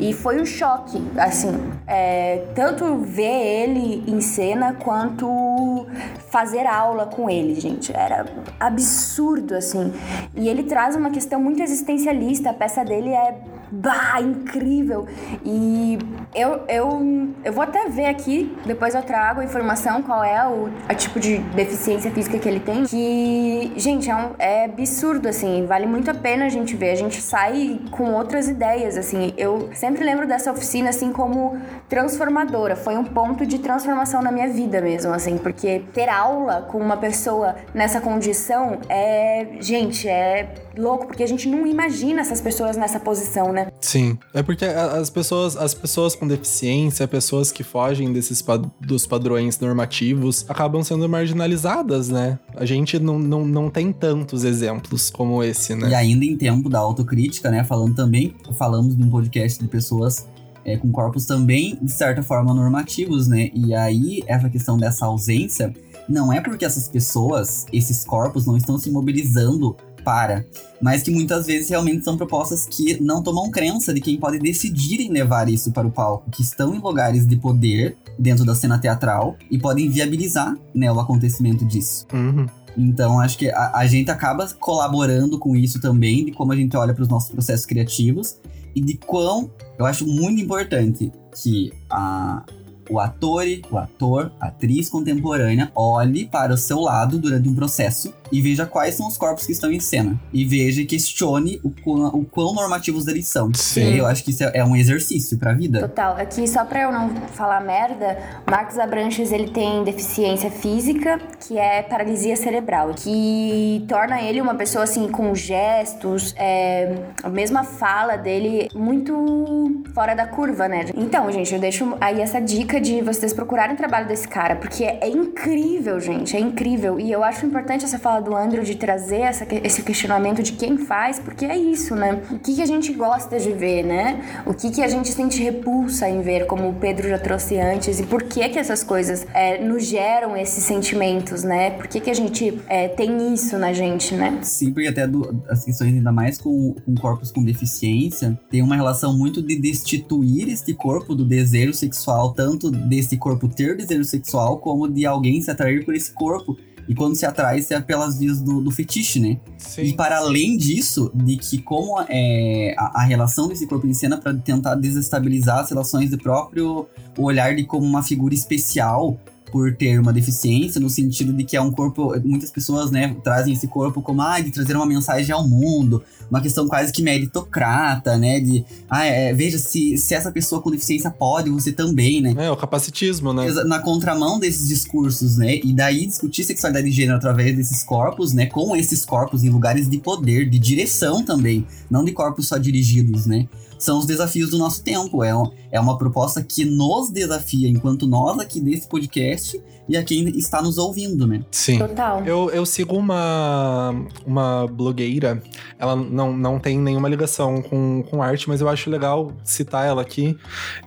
E 0.00 0.14
foi 0.14 0.40
um 0.40 0.46
choque, 0.46 0.98
assim, 1.18 1.52
é, 1.86 2.46
tanto 2.54 2.96
ver 2.96 3.64
ele 3.64 4.02
em 4.10 4.20
cena 4.22 4.72
quanto 4.72 5.86
fazer 6.30 6.66
aula 6.66 7.04
com 7.04 7.28
ele, 7.28 7.60
gente. 7.60 7.94
Era 7.94 8.24
absurdo, 8.58 9.54
assim. 9.54 9.92
E 10.34 10.48
ele 10.48 10.62
traz 10.62 10.96
uma 10.96 11.10
questão 11.10 11.38
muito 11.38 11.62
existencialista, 11.62 12.48
a 12.48 12.54
peça 12.54 12.82
dele 12.82 13.10
é 13.10 13.34
bah, 13.70 14.20
incrível. 14.20 15.06
E 15.44 15.98
eu, 16.34 16.62
eu, 16.68 17.34
eu 17.44 17.52
vou 17.52 17.62
até 17.62 17.88
ver 17.88 18.06
aqui, 18.06 18.56
depois 18.66 18.94
eu 18.94 19.02
trago 19.02 19.40
a 19.40 19.44
informação 19.44 20.02
qual 20.02 20.22
é 20.22 20.46
o, 20.46 20.68
o 20.68 20.94
tipo 20.94 21.18
de 21.20 21.38
deficiência 21.38 22.10
física 22.10 22.38
que 22.38 22.48
ele 22.48 22.60
tem. 22.60 22.84
Que, 22.84 23.72
gente, 23.76 24.10
é, 24.10 24.16
um, 24.16 24.30
é 24.38 24.64
absurdo, 24.64 25.28
assim, 25.28 25.64
vale 25.66 25.86
muito 25.86 26.10
a 26.10 26.14
pena 26.14 26.46
a 26.46 26.48
gente 26.48 26.76
ver. 26.76 26.90
A 26.90 26.96
gente 26.96 27.20
sai 27.20 27.80
com 27.90 28.12
outras 28.14 28.48
ideias, 28.48 28.96
assim. 28.96 29.32
Eu 29.36 29.70
sempre 29.74 30.04
lembro 30.04 30.26
dessa 30.26 30.50
oficina, 30.50 30.90
assim, 30.90 31.12
como 31.12 31.60
transformadora. 31.88 32.76
Foi 32.76 32.96
um 32.96 33.04
ponto 33.04 33.46
de 33.46 33.58
transformação 33.58 34.22
na 34.22 34.32
minha 34.32 34.48
vida 34.48 34.80
mesmo, 34.80 35.12
assim, 35.12 35.38
porque 35.38 35.82
ter 35.92 36.08
aula 36.08 36.62
com 36.62 36.78
uma 36.78 36.96
pessoa 36.96 37.56
nessa 37.74 38.00
condição 38.00 38.78
é, 38.88 39.46
gente, 39.60 40.08
é 40.08 40.54
louco, 40.76 41.06
porque 41.06 41.22
a 41.22 41.28
gente 41.28 41.48
não 41.48 41.66
imagina 41.66 42.20
essas 42.20 42.40
pessoas 42.40 42.76
nessa 42.76 42.98
posição, 42.98 43.52
né? 43.52 43.59
Sim. 43.80 44.18
É 44.32 44.42
porque 44.42 44.64
as 44.64 45.10
pessoas, 45.10 45.56
as 45.56 45.74
pessoas 45.74 46.14
com 46.14 46.26
deficiência, 46.26 47.06
pessoas 47.06 47.50
que 47.52 47.62
fogem 47.62 48.12
desses 48.12 48.44
dos 48.80 49.06
padrões 49.06 49.58
normativos, 49.58 50.44
acabam 50.48 50.82
sendo 50.82 51.08
marginalizadas, 51.08 52.08
né? 52.08 52.38
A 52.54 52.64
gente 52.64 52.98
não, 52.98 53.18
não, 53.18 53.44
não 53.44 53.70
tem 53.70 53.92
tantos 53.92 54.44
exemplos 54.44 55.10
como 55.10 55.42
esse, 55.42 55.74
né? 55.74 55.90
E 55.90 55.94
ainda 55.94 56.24
em 56.24 56.36
tempo 56.36 56.68
da 56.68 56.78
autocrítica, 56.78 57.50
né? 57.50 57.64
Falando 57.64 57.94
também, 57.94 58.34
falamos 58.58 58.96
num 58.96 59.10
podcast 59.10 59.60
de 59.60 59.68
pessoas 59.68 60.26
é, 60.64 60.76
com 60.76 60.90
corpos 60.90 61.26
também, 61.26 61.78
de 61.80 61.90
certa 61.90 62.22
forma, 62.22 62.52
normativos, 62.54 63.26
né? 63.26 63.50
E 63.54 63.74
aí, 63.74 64.22
essa 64.26 64.48
questão 64.48 64.76
dessa 64.76 65.06
ausência, 65.06 65.72
não 66.08 66.32
é 66.32 66.40
porque 66.40 66.64
essas 66.64 66.88
pessoas, 66.88 67.66
esses 67.72 68.04
corpos, 68.04 68.46
não 68.46 68.56
estão 68.56 68.78
se 68.78 68.90
mobilizando 68.90 69.76
para, 70.02 70.44
mas 70.80 71.02
que 71.02 71.10
muitas 71.10 71.46
vezes 71.46 71.68
realmente 71.68 72.04
são 72.04 72.16
propostas 72.16 72.66
que 72.66 73.00
não 73.02 73.22
tomam 73.22 73.50
crença 73.50 73.92
de 73.92 74.00
quem 74.00 74.18
pode 74.18 74.38
decidir 74.38 75.00
em 75.00 75.10
levar 75.10 75.48
isso 75.48 75.72
para 75.72 75.86
o 75.86 75.90
palco, 75.90 76.30
que 76.30 76.42
estão 76.42 76.74
em 76.74 76.78
lugares 76.78 77.26
de 77.26 77.36
poder 77.36 77.96
dentro 78.18 78.44
da 78.44 78.54
cena 78.54 78.78
teatral 78.78 79.36
e 79.50 79.58
podem 79.58 79.88
viabilizar 79.88 80.56
né, 80.74 80.90
o 80.90 80.98
acontecimento 81.00 81.64
disso. 81.64 82.06
Uhum. 82.12 82.46
Então, 82.76 83.20
acho 83.20 83.36
que 83.36 83.50
a, 83.50 83.72
a, 83.74 83.86
gente 83.86 84.10
acaba 84.10 84.48
colaborando 84.58 85.38
com 85.38 85.56
isso 85.56 85.80
também, 85.80 86.24
de 86.24 86.32
como 86.32 86.52
a 86.52 86.56
gente 86.56 86.76
olha 86.76 86.94
para 86.94 87.02
os 87.02 87.08
nossos 87.08 87.30
processos 87.30 87.66
criativos 87.66 88.36
e 88.74 88.80
de 88.80 88.96
quão 88.96 89.50
eu 89.78 89.86
acho 89.86 90.06
muito 90.06 90.40
importante 90.40 91.10
que 91.42 91.72
a, 91.90 92.44
o 92.88 92.98
ator, 92.98 93.44
o 93.70 93.78
ator, 93.78 94.32
a 94.40 94.48
atriz 94.48 94.88
contemporânea 94.88 95.70
olhe 95.74 96.26
para 96.26 96.52
o 96.52 96.56
seu 96.56 96.80
lado 96.80 97.18
durante 97.18 97.48
um 97.48 97.54
processo 97.54 98.12
e 98.32 98.40
veja 98.40 98.66
quais 98.66 98.94
são 98.94 99.06
os 99.06 99.16
corpos 99.16 99.46
que 99.46 99.52
estão 99.52 99.70
em 99.70 99.80
cena. 99.80 100.18
E 100.32 100.44
veja 100.44 100.82
e 100.82 100.86
questione 100.86 101.60
o 101.62 101.70
quão, 101.70 102.06
o 102.08 102.24
quão 102.24 102.54
normativos 102.54 103.06
eles 103.06 103.28
são. 103.28 103.52
Sim. 103.54 103.96
Eu 103.96 104.06
acho 104.06 104.24
que 104.24 104.30
isso 104.30 104.44
é, 104.44 104.52
é 104.54 104.64
um 104.64 104.76
exercício 104.76 105.38
pra 105.38 105.52
vida. 105.52 105.80
Total. 105.80 106.16
Aqui, 106.16 106.46
só 106.46 106.64
pra 106.64 106.82
eu 106.82 106.92
não 106.92 107.10
falar 107.32 107.60
merda, 107.60 108.18
Marcos 108.48 108.78
Abranches, 108.78 109.32
ele 109.32 109.48
tem 109.50 109.84
deficiência 109.84 110.50
física, 110.50 111.18
que 111.40 111.58
é 111.58 111.82
paralisia 111.82 112.36
cerebral, 112.36 112.94
que 112.94 113.84
torna 113.88 114.20
ele 114.22 114.40
uma 114.40 114.54
pessoa, 114.54 114.84
assim, 114.84 115.08
com 115.08 115.34
gestos, 115.34 116.34
é, 116.36 116.94
a 117.22 117.28
mesma 117.28 117.64
fala 117.64 118.16
dele, 118.16 118.68
muito 118.74 119.82
fora 119.94 120.14
da 120.14 120.26
curva, 120.26 120.68
né? 120.68 120.86
Então, 120.96 121.30
gente, 121.32 121.52
eu 121.52 121.60
deixo 121.60 121.96
aí 122.00 122.20
essa 122.20 122.40
dica 122.40 122.80
de 122.80 123.00
vocês 123.02 123.32
procurarem 123.32 123.74
o 123.74 123.76
trabalho 123.76 124.06
desse 124.06 124.28
cara, 124.28 124.56
porque 124.56 124.84
é 124.84 125.08
incrível, 125.08 125.98
gente, 126.00 126.36
é 126.36 126.40
incrível. 126.40 126.98
E 127.00 127.10
eu 127.10 127.24
acho 127.24 127.44
importante 127.46 127.84
essa 127.84 127.98
fala 127.98 128.19
do 128.20 128.36
Andrew 128.36 128.62
de 128.62 128.74
trazer 128.74 129.20
essa, 129.20 129.46
esse 129.64 129.82
questionamento 129.82 130.42
de 130.42 130.52
quem 130.52 130.78
faz, 130.78 131.18
porque 131.18 131.44
é 131.44 131.56
isso, 131.56 131.94
né? 131.94 132.20
O 132.30 132.38
que, 132.38 132.54
que 132.54 132.62
a 132.62 132.66
gente 132.66 132.92
gosta 132.92 133.38
de 133.38 133.52
ver, 133.52 133.84
né? 133.84 134.42
O 134.46 134.54
que, 134.54 134.70
que 134.70 134.82
a 134.82 134.88
gente 134.88 135.08
sente 135.08 135.42
repulsa 135.42 136.08
em 136.08 136.20
ver, 136.20 136.46
como 136.46 136.68
o 136.68 136.74
Pedro 136.74 137.08
já 137.08 137.18
trouxe 137.18 137.58
antes, 137.58 138.00
e 138.00 138.04
por 138.04 138.22
que 138.22 138.48
que 138.48 138.58
essas 138.58 138.82
coisas 138.82 139.26
é, 139.34 139.62
nos 139.62 139.84
geram 139.86 140.36
esses 140.36 140.64
sentimentos, 140.64 141.42
né? 141.42 141.70
Por 141.70 141.86
que, 141.86 142.00
que 142.00 142.10
a 142.10 142.14
gente 142.14 142.60
é, 142.68 142.88
tem 142.88 143.32
isso 143.32 143.58
na 143.58 143.72
gente, 143.72 144.14
né? 144.14 144.38
Sim, 144.42 144.72
porque 144.72 144.88
até 144.88 145.06
do, 145.06 145.42
as 145.48 145.64
questões, 145.64 145.94
ainda 145.94 146.12
mais 146.12 146.38
com, 146.38 146.74
com 146.84 146.94
corpos 146.94 147.30
com 147.30 147.42
deficiência, 147.42 148.38
tem 148.50 148.62
uma 148.62 148.76
relação 148.76 149.16
muito 149.16 149.42
de 149.42 149.56
destituir 149.56 150.48
este 150.48 150.74
corpo 150.74 151.14
do 151.14 151.24
desejo 151.24 151.72
sexual, 151.72 152.32
tanto 152.32 152.70
desse 152.70 153.16
corpo 153.16 153.48
ter 153.48 153.76
desejo 153.76 154.04
sexual, 154.04 154.58
como 154.58 154.88
de 154.88 155.06
alguém 155.06 155.40
se 155.40 155.50
atrair 155.50 155.84
por 155.84 155.94
esse 155.94 156.12
corpo. 156.12 156.56
E 156.90 156.94
quando 156.94 157.14
se 157.14 157.24
atrai, 157.24 157.62
se 157.62 157.72
é 157.72 157.80
pelas 157.80 158.18
vias 158.18 158.40
do, 158.40 158.60
do 158.60 158.68
fetiche, 158.72 159.20
né? 159.20 159.38
Sim. 159.56 159.82
E 159.82 159.92
para 159.92 160.18
além 160.18 160.56
disso, 160.56 161.08
de 161.14 161.36
que 161.36 161.58
como 161.58 162.04
é 162.08 162.74
a, 162.76 163.02
a 163.02 163.04
relação 163.04 163.46
desse 163.46 163.64
corpo 163.64 163.86
em 163.86 163.94
cena 163.94 164.18
para 164.18 164.34
tentar 164.34 164.74
desestabilizar 164.74 165.60
as 165.60 165.70
relações 165.70 166.10
do 166.10 166.18
próprio 166.18 166.88
olhar 167.16 167.54
de 167.54 167.62
como 167.62 167.86
uma 167.86 168.02
figura 168.02 168.34
especial 168.34 169.16
por 169.52 169.72
ter 169.76 170.00
uma 170.00 170.12
deficiência, 170.12 170.80
no 170.80 170.90
sentido 170.90 171.32
de 171.32 171.44
que 171.44 171.56
é 171.56 171.60
um 171.60 171.70
corpo. 171.70 172.12
Muitas 172.24 172.50
pessoas, 172.50 172.90
né, 172.90 173.14
trazem 173.22 173.52
esse 173.52 173.68
corpo 173.68 174.02
como, 174.02 174.20
ah, 174.22 174.40
de 174.40 174.50
trazer 174.50 174.74
uma 174.74 174.86
mensagem 174.86 175.32
ao 175.32 175.46
mundo, 175.46 176.02
uma 176.30 176.40
questão 176.40 176.66
quase 176.68 176.92
que 176.92 177.02
meritocrata, 177.02 178.16
né? 178.16 178.40
De, 178.40 178.64
ah, 178.88 179.04
é, 179.04 179.32
veja, 179.32 179.58
se, 179.58 179.96
se 179.98 180.14
essa 180.14 180.30
pessoa 180.30 180.60
com 180.62 180.70
deficiência 180.70 181.10
pode, 181.10 181.50
você 181.50 181.72
também, 181.72 182.20
né? 182.20 182.34
É, 182.46 182.50
o 182.50 182.56
capacitismo, 182.56 183.32
né? 183.32 183.50
Na 183.66 183.80
contramão 183.80 184.38
desses 184.38 184.68
discursos, 184.68 185.36
né? 185.36 185.56
E 185.62 185.72
daí 185.72 186.06
discutir 186.06 186.44
sexualidade 186.44 186.86
de 186.88 186.92
gênero 186.96 187.16
através 187.18 187.56
desses 187.56 187.82
corpos, 187.82 188.32
né? 188.32 188.46
Com 188.46 188.76
esses 188.76 189.04
corpos 189.04 189.42
em 189.44 189.48
lugares 189.50 189.88
de 189.88 189.98
poder, 189.98 190.48
de 190.48 190.58
direção 190.58 191.24
também, 191.24 191.66
não 191.90 192.04
de 192.04 192.12
corpos 192.12 192.46
só 192.48 192.56
dirigidos, 192.58 193.26
né? 193.26 193.48
São 193.78 193.98
os 193.98 194.04
desafios 194.04 194.50
do 194.50 194.58
nosso 194.58 194.82
tempo. 194.84 195.24
É, 195.24 195.34
um- 195.34 195.50
é 195.72 195.80
uma 195.80 195.96
proposta 195.96 196.42
que 196.42 196.66
nos 196.66 197.10
desafia, 197.10 197.66
enquanto 197.66 198.06
nós 198.06 198.38
aqui 198.38 198.60
desse 198.60 198.86
podcast 198.86 199.58
e 199.88 199.96
a 199.96 200.04
quem 200.04 200.28
está 200.38 200.60
nos 200.60 200.76
ouvindo, 200.76 201.26
né? 201.26 201.42
Sim. 201.50 201.78
Total. 201.78 202.22
Eu, 202.26 202.50
eu 202.50 202.66
sigo 202.66 202.94
uma, 202.96 203.94
uma 204.26 204.66
blogueira, 204.66 205.42
ela 205.78 205.96
não, 206.20 206.36
não 206.36 206.58
tem 206.58 206.78
nenhuma 206.78 207.08
ligação 207.08 207.62
com, 207.62 208.02
com 208.08 208.22
arte, 208.22 208.48
mas 208.48 208.60
eu 208.60 208.68
acho 208.68 208.90
legal 208.90 209.32
citar 209.42 209.86
ela 209.86 210.02
aqui, 210.02 210.36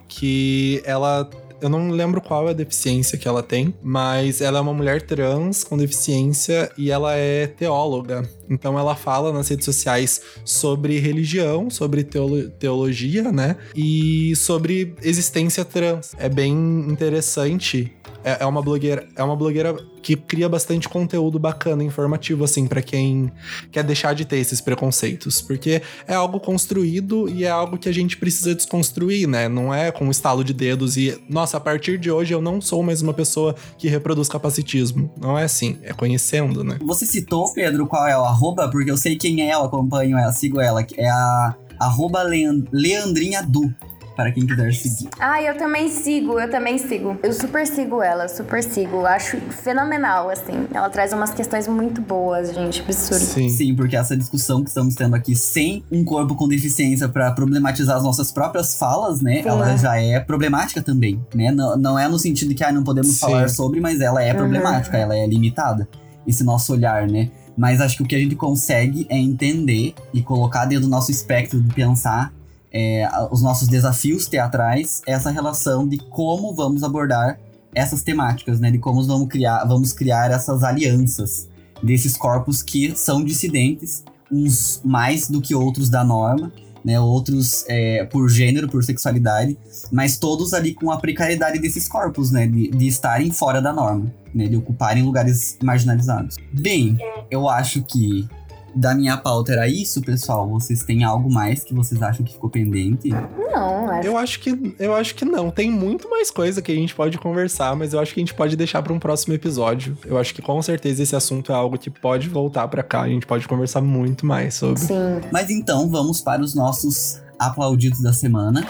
que 0.08 0.80
ela. 0.84 1.28
Eu 1.60 1.68
não 1.70 1.88
lembro 1.90 2.20
qual 2.20 2.46
é 2.48 2.50
a 2.50 2.54
deficiência 2.54 3.16
que 3.16 3.26
ela 3.26 3.42
tem, 3.42 3.74
mas 3.82 4.42
ela 4.42 4.58
é 4.58 4.60
uma 4.60 4.74
mulher 4.74 5.00
trans 5.00 5.64
com 5.64 5.78
deficiência 5.78 6.70
e 6.76 6.90
ela 6.90 7.14
é 7.14 7.46
teóloga. 7.46 8.28
Então 8.50 8.78
ela 8.78 8.94
fala 8.94 9.32
nas 9.32 9.48
redes 9.48 9.64
sociais 9.64 10.20
sobre 10.44 10.98
religião, 10.98 11.70
sobre 11.70 12.04
teolo- 12.04 12.50
teologia, 12.58 13.32
né? 13.32 13.56
E 13.74 14.36
sobre 14.36 14.94
existência 15.02 15.64
trans. 15.64 16.14
É 16.18 16.28
bem 16.28 16.52
interessante 16.86 17.90
é, 18.24 18.38
é 18.40 18.46
uma 18.46 18.62
blogueira, 18.62 19.06
é 19.14 19.22
uma 19.22 19.36
blogueira 19.36 19.76
que 20.02 20.16
cria 20.16 20.48
bastante 20.48 20.88
conteúdo 20.88 21.38
bacana, 21.38 21.82
informativo, 21.84 22.44
assim, 22.44 22.66
pra 22.66 22.82
quem 22.82 23.30
quer 23.70 23.84
deixar 23.84 24.14
de 24.14 24.24
ter 24.24 24.36
esses 24.38 24.60
preconceitos. 24.60 25.40
Porque 25.40 25.80
é 26.06 26.14
algo 26.14 26.40
construído 26.40 27.28
e 27.28 27.44
é 27.44 27.50
algo 27.50 27.78
que 27.78 27.88
a 27.88 27.92
gente 27.92 28.16
precisa 28.16 28.54
desconstruir, 28.54 29.26
né? 29.28 29.48
Não 29.48 29.72
é 29.72 29.90
com 29.92 30.06
um 30.06 30.10
estalo 30.10 30.42
de 30.42 30.52
dedos 30.52 30.96
e, 30.96 31.16
nossa, 31.28 31.56
a 31.56 31.60
partir 31.60 31.98
de 31.98 32.10
hoje 32.10 32.34
eu 32.34 32.40
não 32.42 32.60
sou 32.60 32.82
mais 32.82 33.00
uma 33.02 33.12
pessoa 33.14 33.54
que 33.78 33.88
reproduz 33.88 34.28
capacitismo. 34.28 35.10
Não 35.20 35.38
é 35.38 35.44
assim, 35.44 35.78
é 35.82 35.92
conhecendo, 35.92 36.62
né? 36.64 36.78
Você 36.84 37.06
citou, 37.06 37.52
Pedro, 37.52 37.86
qual 37.86 38.06
é 38.06 38.16
o 38.16 38.24
arroba? 38.24 38.68
Porque 38.68 38.90
eu 38.90 38.96
sei 38.96 39.16
quem 39.16 39.50
é, 39.50 39.54
eu 39.54 39.62
acompanho 39.64 40.16
ela, 40.18 40.32
sigo 40.32 40.60
ela. 40.60 40.84
É 40.96 41.08
a 41.08 41.54
arroba 41.78 42.22
Leand- 42.22 42.66
Leandrinha 42.72 43.42
Du, 43.42 43.72
para 44.16 44.30
quem 44.32 44.46
quiser 44.46 44.72
seguir. 44.72 45.08
Ah, 45.18 45.42
eu 45.42 45.56
também 45.56 45.88
sigo, 45.88 46.38
eu 46.38 46.48
também 46.50 46.78
sigo. 46.78 47.18
Eu 47.22 47.32
super 47.32 47.66
sigo 47.66 48.02
ela, 48.02 48.28
super 48.28 48.62
sigo. 48.62 49.04
Acho 49.06 49.36
fenomenal, 49.38 50.30
assim. 50.30 50.66
Ela 50.72 50.88
traz 50.88 51.12
umas 51.12 51.32
questões 51.32 51.66
muito 51.66 52.00
boas, 52.00 52.54
gente. 52.54 52.80
Absurdo. 52.80 53.24
Sim. 53.24 53.48
Sim, 53.48 53.74
porque 53.74 53.96
essa 53.96 54.16
discussão 54.16 54.62
que 54.62 54.68
estamos 54.68 54.94
tendo 54.94 55.14
aqui 55.16 55.34
sem 55.34 55.84
um 55.90 56.04
corpo 56.04 56.34
com 56.34 56.46
deficiência 56.46 57.08
para 57.08 57.32
problematizar 57.32 57.96
as 57.96 58.02
nossas 58.04 58.30
próprias 58.30 58.76
falas, 58.76 59.20
né? 59.20 59.42
Sim. 59.42 59.48
Ela 59.48 59.76
já 59.76 59.96
é 60.00 60.20
problemática 60.20 60.80
também, 60.82 61.20
né? 61.34 61.50
Não, 61.50 61.76
não 61.76 61.98
é 61.98 62.08
no 62.08 62.18
sentido 62.18 62.48
de 62.50 62.54
que 62.54 62.64
ah, 62.64 62.72
não 62.72 62.84
podemos 62.84 63.12
Sim. 63.12 63.20
falar 63.20 63.48
sobre, 63.48 63.80
mas 63.80 64.00
ela 64.00 64.22
é 64.22 64.30
Uhum. 64.32 64.38
problemática, 64.38 64.96
ela 64.96 65.16
é 65.16 65.26
limitada. 65.26 65.88
Esse 66.26 66.42
nosso 66.42 66.72
olhar, 66.72 67.06
né? 67.06 67.30
Mas 67.56 67.80
acho 67.80 67.98
que 67.98 68.02
o 68.02 68.06
que 68.06 68.16
a 68.16 68.18
gente 68.18 68.34
consegue 68.34 69.06
é 69.08 69.16
entender 69.16 69.94
e 70.12 70.20
colocar 70.22 70.64
dentro 70.64 70.86
do 70.86 70.90
nosso 70.90 71.10
espectro 71.12 71.60
de 71.60 71.72
pensar 71.72 72.32
é, 72.74 73.08
os 73.30 73.40
nossos 73.40 73.68
desafios 73.68 74.26
teatrais, 74.26 75.00
essa 75.06 75.30
relação 75.30 75.86
de 75.86 75.96
como 75.98 76.52
vamos 76.52 76.82
abordar 76.82 77.38
essas 77.72 78.02
temáticas, 78.02 78.58
né? 78.58 78.70
De 78.70 78.78
como 78.78 79.02
vamos 79.04 79.28
criar, 79.28 79.64
vamos 79.64 79.92
criar 79.92 80.32
essas 80.32 80.64
alianças 80.64 81.48
desses 81.80 82.16
corpos 82.16 82.62
que 82.62 82.96
são 82.96 83.24
dissidentes, 83.24 84.04
uns 84.30 84.80
mais 84.84 85.28
do 85.28 85.40
que 85.40 85.54
outros 85.54 85.88
da 85.88 86.02
norma, 86.02 86.52
né? 86.84 86.98
Outros 86.98 87.64
é, 87.68 88.04
por 88.06 88.28
gênero, 88.28 88.68
por 88.68 88.82
sexualidade, 88.82 89.56
mas 89.92 90.18
todos 90.18 90.52
ali 90.52 90.74
com 90.74 90.90
a 90.90 90.96
precariedade 90.96 91.60
desses 91.60 91.88
corpos, 91.88 92.32
né? 92.32 92.46
De, 92.48 92.68
de 92.68 92.88
estarem 92.88 93.30
fora 93.30 93.62
da 93.62 93.72
norma, 93.72 94.12
né? 94.34 94.48
De 94.48 94.56
ocuparem 94.56 95.04
lugares 95.04 95.56
marginalizados. 95.62 96.36
Bem, 96.52 96.98
eu 97.30 97.48
acho 97.48 97.82
que 97.82 98.28
da 98.74 98.94
minha 98.94 99.16
pauta 99.16 99.52
era 99.52 99.68
isso, 99.68 100.00
pessoal. 100.02 100.48
Vocês 100.48 100.82
têm 100.82 101.04
algo 101.04 101.30
mais 101.32 101.62
que 101.62 101.74
vocês 101.74 102.02
acham 102.02 102.24
que 102.24 102.32
ficou 102.32 102.50
pendente? 102.50 103.08
Não, 103.08 103.90
acho. 103.90 104.08
Eu 104.08 104.18
acho 104.18 104.40
que 104.40 104.74
eu 104.78 104.94
acho 104.94 105.14
que 105.14 105.24
não. 105.24 105.50
Tem 105.50 105.70
muito 105.70 106.08
mais 106.10 106.30
coisa 106.30 106.60
que 106.60 106.72
a 106.72 106.74
gente 106.74 106.94
pode 106.94 107.18
conversar, 107.18 107.76
mas 107.76 107.92
eu 107.92 108.00
acho 108.00 108.12
que 108.12 108.20
a 108.20 108.22
gente 108.22 108.34
pode 108.34 108.56
deixar 108.56 108.82
para 108.82 108.92
um 108.92 108.98
próximo 108.98 109.34
episódio. 109.34 109.96
Eu 110.04 110.18
acho 110.18 110.34
que 110.34 110.42
com 110.42 110.60
certeza 110.62 111.02
esse 111.02 111.14
assunto 111.14 111.52
é 111.52 111.54
algo 111.54 111.78
que 111.78 111.90
pode 111.90 112.28
voltar 112.28 112.68
para 112.68 112.82
cá. 112.82 113.02
A 113.02 113.08
gente 113.08 113.26
pode 113.26 113.46
conversar 113.46 113.80
muito 113.80 114.26
mais 114.26 114.54
sobre. 114.54 114.80
Sim. 114.80 115.20
Mas 115.32 115.50
então, 115.50 115.88
vamos 115.88 116.20
para 116.20 116.42
os 116.42 116.54
nossos 116.54 117.20
aplaudidos 117.38 118.00
da 118.00 118.12
semana. 118.12 118.66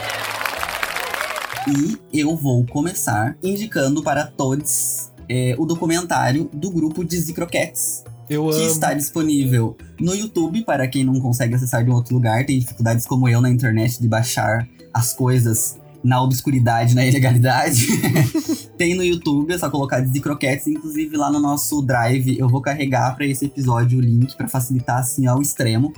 E 1.66 1.98
eu 2.12 2.36
vou 2.36 2.66
começar 2.66 3.36
indicando 3.42 4.02
para 4.02 4.26
todos 4.26 5.10
é, 5.28 5.54
o 5.58 5.64
documentário 5.64 6.50
do 6.52 6.70
grupo 6.70 7.02
de 7.02 7.18
Zicroquettes, 7.18 8.04
Eu 8.28 8.48
que 8.48 8.56
amo. 8.56 8.66
está 8.66 8.94
disponível 8.94 9.76
no 10.00 10.14
YouTube 10.14 10.62
para 10.64 10.86
quem 10.88 11.04
não 11.04 11.20
consegue 11.20 11.54
acessar 11.54 11.84
de 11.84 11.90
um 11.90 11.94
outro 11.94 12.14
lugar, 12.14 12.44
tem 12.46 12.58
dificuldades 12.58 13.06
como 13.06 13.28
eu 13.28 13.40
na 13.40 13.50
internet 13.50 14.00
de 14.00 14.08
baixar 14.08 14.66
as 14.92 15.12
coisas 15.12 15.76
na 16.02 16.22
obscuridade, 16.22 16.94
na 16.94 17.04
ilegalidade. 17.06 17.86
tem 18.76 18.94
no 18.94 19.02
YouTube, 19.04 19.52
é 19.52 19.58
só 19.58 19.70
colocar 19.70 20.04
Zicroquettes, 20.06 20.66
inclusive 20.66 21.16
lá 21.16 21.30
no 21.30 21.40
nosso 21.40 21.80
drive 21.82 22.38
eu 22.38 22.48
vou 22.48 22.60
carregar 22.60 23.14
para 23.16 23.26
esse 23.26 23.46
episódio 23.46 23.98
o 23.98 24.02
link 24.02 24.36
para 24.36 24.48
facilitar 24.48 24.98
assim 24.98 25.26
ao 25.26 25.40
extremo. 25.40 25.92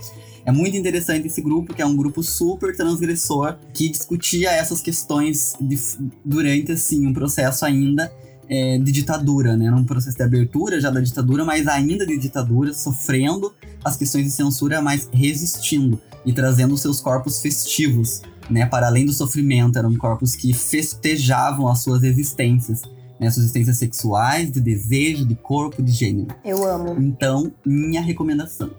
É 0.44 0.52
muito 0.52 0.76
interessante 0.76 1.26
esse 1.26 1.42
grupo, 1.42 1.74
que 1.74 1.82
é 1.82 1.86
um 1.86 1.96
grupo 1.96 2.22
super 2.22 2.76
transgressor, 2.76 3.56
que 3.74 3.88
discutia 3.88 4.48
essas 4.52 4.80
questões 4.80 5.54
de- 5.60 5.76
durante, 6.24 6.70
assim, 6.70 7.04
um 7.04 7.12
processo 7.12 7.64
ainda 7.64 8.12
é, 8.48 8.78
de 8.78 8.92
ditadura, 8.92 9.56
né? 9.56 9.70
Num 9.70 9.84
processo 9.84 10.16
de 10.16 10.22
abertura 10.22 10.80
já 10.80 10.90
da 10.90 11.00
ditadura, 11.00 11.44
mas 11.44 11.66
ainda 11.66 12.06
de 12.06 12.16
ditadura, 12.16 12.72
sofrendo 12.72 13.52
as 13.84 13.96
questões 13.96 14.24
de 14.24 14.30
censura, 14.30 14.80
mas 14.80 15.08
resistindo 15.12 16.00
e 16.24 16.32
trazendo 16.32 16.76
seus 16.76 17.00
corpos 17.00 17.40
festivos, 17.40 18.22
né? 18.50 18.66
Para 18.66 18.86
além 18.86 19.06
do 19.06 19.12
sofrimento, 19.12 19.78
eram 19.78 19.94
corpos 19.96 20.34
que 20.34 20.52
festejavam 20.52 21.68
as 21.68 21.80
suas 21.80 22.02
existências, 22.02 22.82
né? 23.20 23.30
Suas 23.30 23.44
existências 23.44 23.78
sexuais, 23.78 24.50
de 24.50 24.60
desejo, 24.60 25.24
de 25.24 25.34
corpo, 25.34 25.82
de 25.82 25.92
gênero. 25.92 26.34
Eu 26.44 26.64
amo. 26.64 26.96
Então, 27.00 27.52
minha 27.64 28.00
recomendação. 28.00 28.70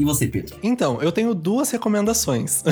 E 0.00 0.04
você, 0.04 0.26
Pedro? 0.26 0.56
Então, 0.62 1.02
eu 1.02 1.12
tenho 1.12 1.34
duas 1.34 1.70
recomendações. 1.70 2.62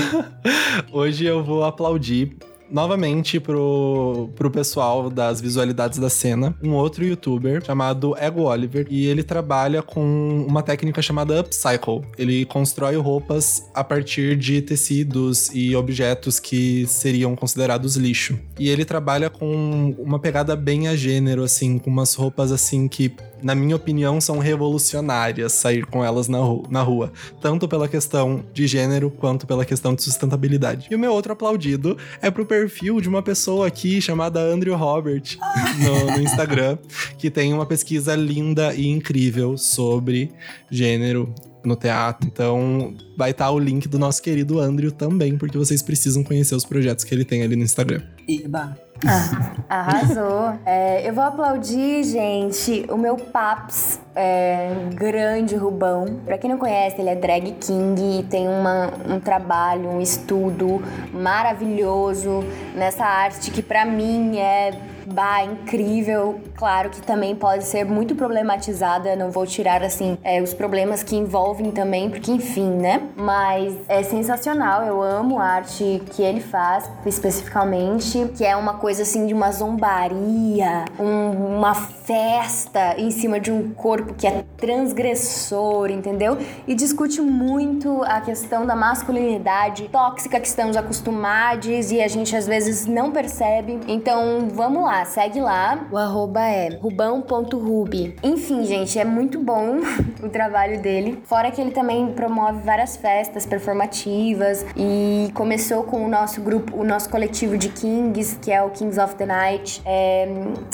Hoje 0.90 1.26
eu 1.26 1.44
vou 1.44 1.64
aplaudir 1.64 2.36
novamente 2.70 3.40
pro, 3.40 4.30
pro 4.34 4.50
pessoal 4.50 5.10
das 5.10 5.40
visualidades 5.40 5.98
da 5.98 6.08
cena 6.08 6.54
um 6.62 6.72
outro 6.74 7.04
youtuber 7.04 7.64
chamado 7.64 8.16
Ego 8.18 8.42
Oliver 8.42 8.86
e 8.90 9.06
ele 9.06 9.22
trabalha 9.22 9.82
com 9.82 10.44
uma 10.48 10.62
técnica 10.62 11.02
chamada 11.02 11.40
upcycle. 11.40 12.02
Ele 12.18 12.44
constrói 12.44 12.96
roupas 12.96 13.68
a 13.74 13.82
partir 13.82 14.36
de 14.36 14.62
tecidos 14.62 15.50
e 15.54 15.74
objetos 15.74 16.38
que 16.38 16.86
seriam 16.86 17.34
considerados 17.34 17.96
lixo. 17.96 18.38
E 18.58 18.68
ele 18.68 18.84
trabalha 18.84 19.30
com 19.30 19.94
uma 19.98 20.18
pegada 20.18 20.54
bem 20.54 20.88
a 20.88 20.96
gênero, 20.96 21.42
assim, 21.42 21.78
com 21.78 21.90
umas 21.90 22.14
roupas 22.14 22.52
assim 22.52 22.88
que 22.88 23.12
na 23.42 23.54
minha 23.54 23.76
opinião, 23.76 24.20
são 24.20 24.38
revolucionárias 24.38 25.52
sair 25.52 25.84
com 25.86 26.04
elas 26.04 26.28
na, 26.28 26.38
ru 26.38 26.64
na 26.70 26.82
rua, 26.82 27.12
tanto 27.40 27.68
pela 27.68 27.88
questão 27.88 28.44
de 28.52 28.66
gênero 28.66 29.10
quanto 29.10 29.46
pela 29.46 29.64
questão 29.64 29.94
de 29.94 30.02
sustentabilidade. 30.02 30.88
E 30.90 30.94
o 30.94 30.98
meu 30.98 31.12
outro 31.12 31.32
aplaudido 31.32 31.96
é 32.20 32.30
pro 32.30 32.46
perfil 32.46 33.00
de 33.00 33.08
uma 33.08 33.22
pessoa 33.22 33.66
aqui 33.66 34.00
chamada 34.00 34.40
Andrew 34.40 34.76
Robert 34.76 35.38
no, 35.82 36.16
no 36.16 36.22
Instagram, 36.22 36.78
que 37.18 37.30
tem 37.30 37.52
uma 37.52 37.66
pesquisa 37.66 38.14
linda 38.14 38.74
e 38.74 38.86
incrível 38.86 39.56
sobre 39.56 40.30
gênero 40.70 41.32
no 41.64 41.76
teatro. 41.76 42.26
Então, 42.26 42.94
vai 43.16 43.30
estar 43.30 43.46
tá 43.46 43.50
o 43.50 43.58
link 43.58 43.88
do 43.88 43.98
nosso 43.98 44.22
querido 44.22 44.60
Andrew 44.60 44.90
também, 44.90 45.36
porque 45.36 45.56
vocês 45.56 45.82
precisam 45.82 46.22
conhecer 46.22 46.54
os 46.54 46.64
projetos 46.64 47.04
que 47.04 47.14
ele 47.14 47.24
tem 47.24 47.42
ali 47.42 47.56
no 47.56 47.62
Instagram. 47.62 48.02
Eba! 48.28 48.89
Ah, 49.06 49.52
arrasou. 49.68 50.58
É, 50.66 51.08
eu 51.08 51.14
vou 51.14 51.24
aplaudir, 51.24 52.04
gente, 52.04 52.84
o 52.90 52.98
meu 52.98 53.16
Paps, 53.16 54.00
é, 54.14 54.70
grande 54.94 55.56
Rubão. 55.56 56.20
Pra 56.24 56.36
quem 56.36 56.50
não 56.50 56.58
conhece, 56.58 57.00
ele 57.00 57.08
é 57.08 57.14
drag 57.14 57.52
king 57.52 58.20
e 58.20 58.22
tem 58.24 58.46
uma, 58.46 58.90
um 59.08 59.18
trabalho, 59.18 59.88
um 59.88 60.00
estudo 60.00 60.82
maravilhoso 61.12 62.44
nessa 62.74 63.04
arte 63.04 63.50
que 63.50 63.62
para 63.62 63.84
mim 63.84 64.38
é 64.38 64.72
bah, 65.12 65.44
incrível. 65.44 66.40
Claro 66.56 66.90
que 66.90 67.00
também 67.02 67.34
pode 67.34 67.64
ser 67.64 67.84
muito 67.84 68.14
problematizada, 68.14 69.16
não 69.16 69.30
vou 69.30 69.46
tirar 69.46 69.82
assim 69.82 70.18
é, 70.22 70.40
os 70.42 70.54
problemas 70.54 71.02
que 71.02 71.16
envolvem 71.16 71.70
também, 71.70 72.10
porque 72.10 72.30
enfim, 72.30 72.70
né? 72.70 73.02
Mas 73.16 73.74
é 73.88 74.02
sensacional, 74.02 74.84
eu 74.84 75.02
amo 75.02 75.38
a 75.38 75.44
arte 75.44 76.02
que 76.12 76.22
ele 76.22 76.40
faz, 76.40 76.90
especificamente, 77.06 78.30
que 78.36 78.44
é 78.44 78.56
uma 78.56 78.74
coisa 78.74 79.02
assim 79.02 79.26
de 79.26 79.34
uma 79.34 79.50
zombaria, 79.50 80.84
um, 80.98 81.56
uma 81.56 81.74
festa 81.74 82.94
em 82.98 83.10
cima 83.10 83.38
de 83.38 83.50
um 83.52 83.72
corpo 83.72 84.14
que 84.14 84.26
é 84.26 84.44
transgressor, 84.56 85.90
entendeu? 85.90 86.36
E 86.66 86.74
discute 86.74 87.20
muito 87.20 88.02
a 88.02 88.20
questão 88.20 88.66
da 88.66 88.76
masculinidade 88.76 89.88
tóxica 89.88 90.38
que 90.40 90.46
estamos 90.46 90.76
acostumados 90.76 91.90
e 91.90 92.00
a 92.00 92.08
gente 92.08 92.36
às 92.36 92.46
vezes 92.46 92.86
não 92.86 93.10
percebe. 93.10 93.78
Então, 93.86 94.48
vamos 94.52 94.84
lá, 94.84 94.99
segue 95.04 95.40
lá. 95.40 95.86
O 95.90 95.96
arroba 95.96 96.40
é 96.40 96.68
rubão.ruby. 96.76 98.16
Enfim, 98.22 98.64
gente, 98.64 98.98
é 98.98 99.04
muito 99.04 99.40
bom 99.40 99.78
o 100.22 100.28
trabalho 100.28 100.80
dele. 100.80 101.22
Fora 101.24 101.50
que 101.50 101.60
ele 101.60 101.70
também 101.70 102.12
promove 102.12 102.62
várias 102.62 102.96
festas 102.96 103.46
performativas 103.46 104.64
e 104.76 105.30
começou 105.34 105.84
com 105.84 106.04
o 106.04 106.08
nosso 106.08 106.40
grupo, 106.40 106.76
o 106.76 106.84
nosso 106.84 107.08
coletivo 107.08 107.56
de 107.56 107.68
Kings, 107.68 108.36
que 108.36 108.50
é 108.50 108.62
o 108.62 108.70
Kings 108.70 109.00
of 109.00 109.14
the 109.16 109.26
Night. 109.26 109.82
É, 109.84 110.28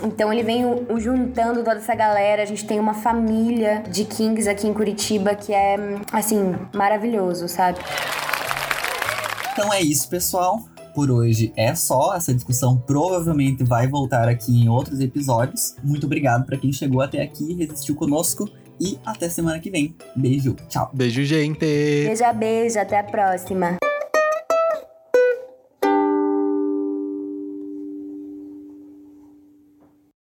então 0.05 0.33
ele 0.33 0.43
vem 0.43 0.64
juntando 0.97 1.62
toda 1.64 1.77
essa 1.77 1.95
galera. 1.95 2.43
A 2.43 2.47
gente 2.47 2.66
tem 2.66 2.79
uma 2.79 2.95
família 2.95 3.83
de 3.89 4.05
Kings 4.05 4.49
aqui 4.49 4.66
em 4.66 4.74
Curitiba 4.74 5.35
que 5.35 5.53
é, 5.53 5.77
assim, 6.12 6.55
maravilhoso, 6.74 7.49
sabe? 7.49 7.79
Então 9.53 9.72
é 9.72 9.81
isso, 9.81 10.09
pessoal 10.09 10.61
por 10.97 11.11
hoje 11.11 11.53
é 11.55 11.75
só. 11.75 12.15
Essa 12.17 12.33
discussão 12.33 12.79
provavelmente 12.79 13.63
vai 13.63 13.87
voltar 13.87 14.31
aqui 14.31 14.63
em 14.63 14.67
outros 14.67 14.99
episódios. 14.99 15.77
Muito 15.85 16.07
obrigado 16.07 16.47
para 16.47 16.57
quem 16.57 16.73
chegou 16.73 17.03
até 17.03 17.23
aqui 17.23 17.53
e 17.53 17.55
resistiu 17.55 17.95
conosco. 17.95 18.49
E 18.81 18.99
até 19.05 19.29
semana 19.29 19.59
que 19.59 19.71
vem. 19.71 19.95
Beijo, 20.17 20.57
tchau. 20.69 20.91
Beijo, 20.95 21.23
gente. 21.25 21.61
Beija, 21.61 22.33
beijo. 22.33 22.79
Até 22.79 22.99
a 22.99 23.05
próxima. 23.05 23.77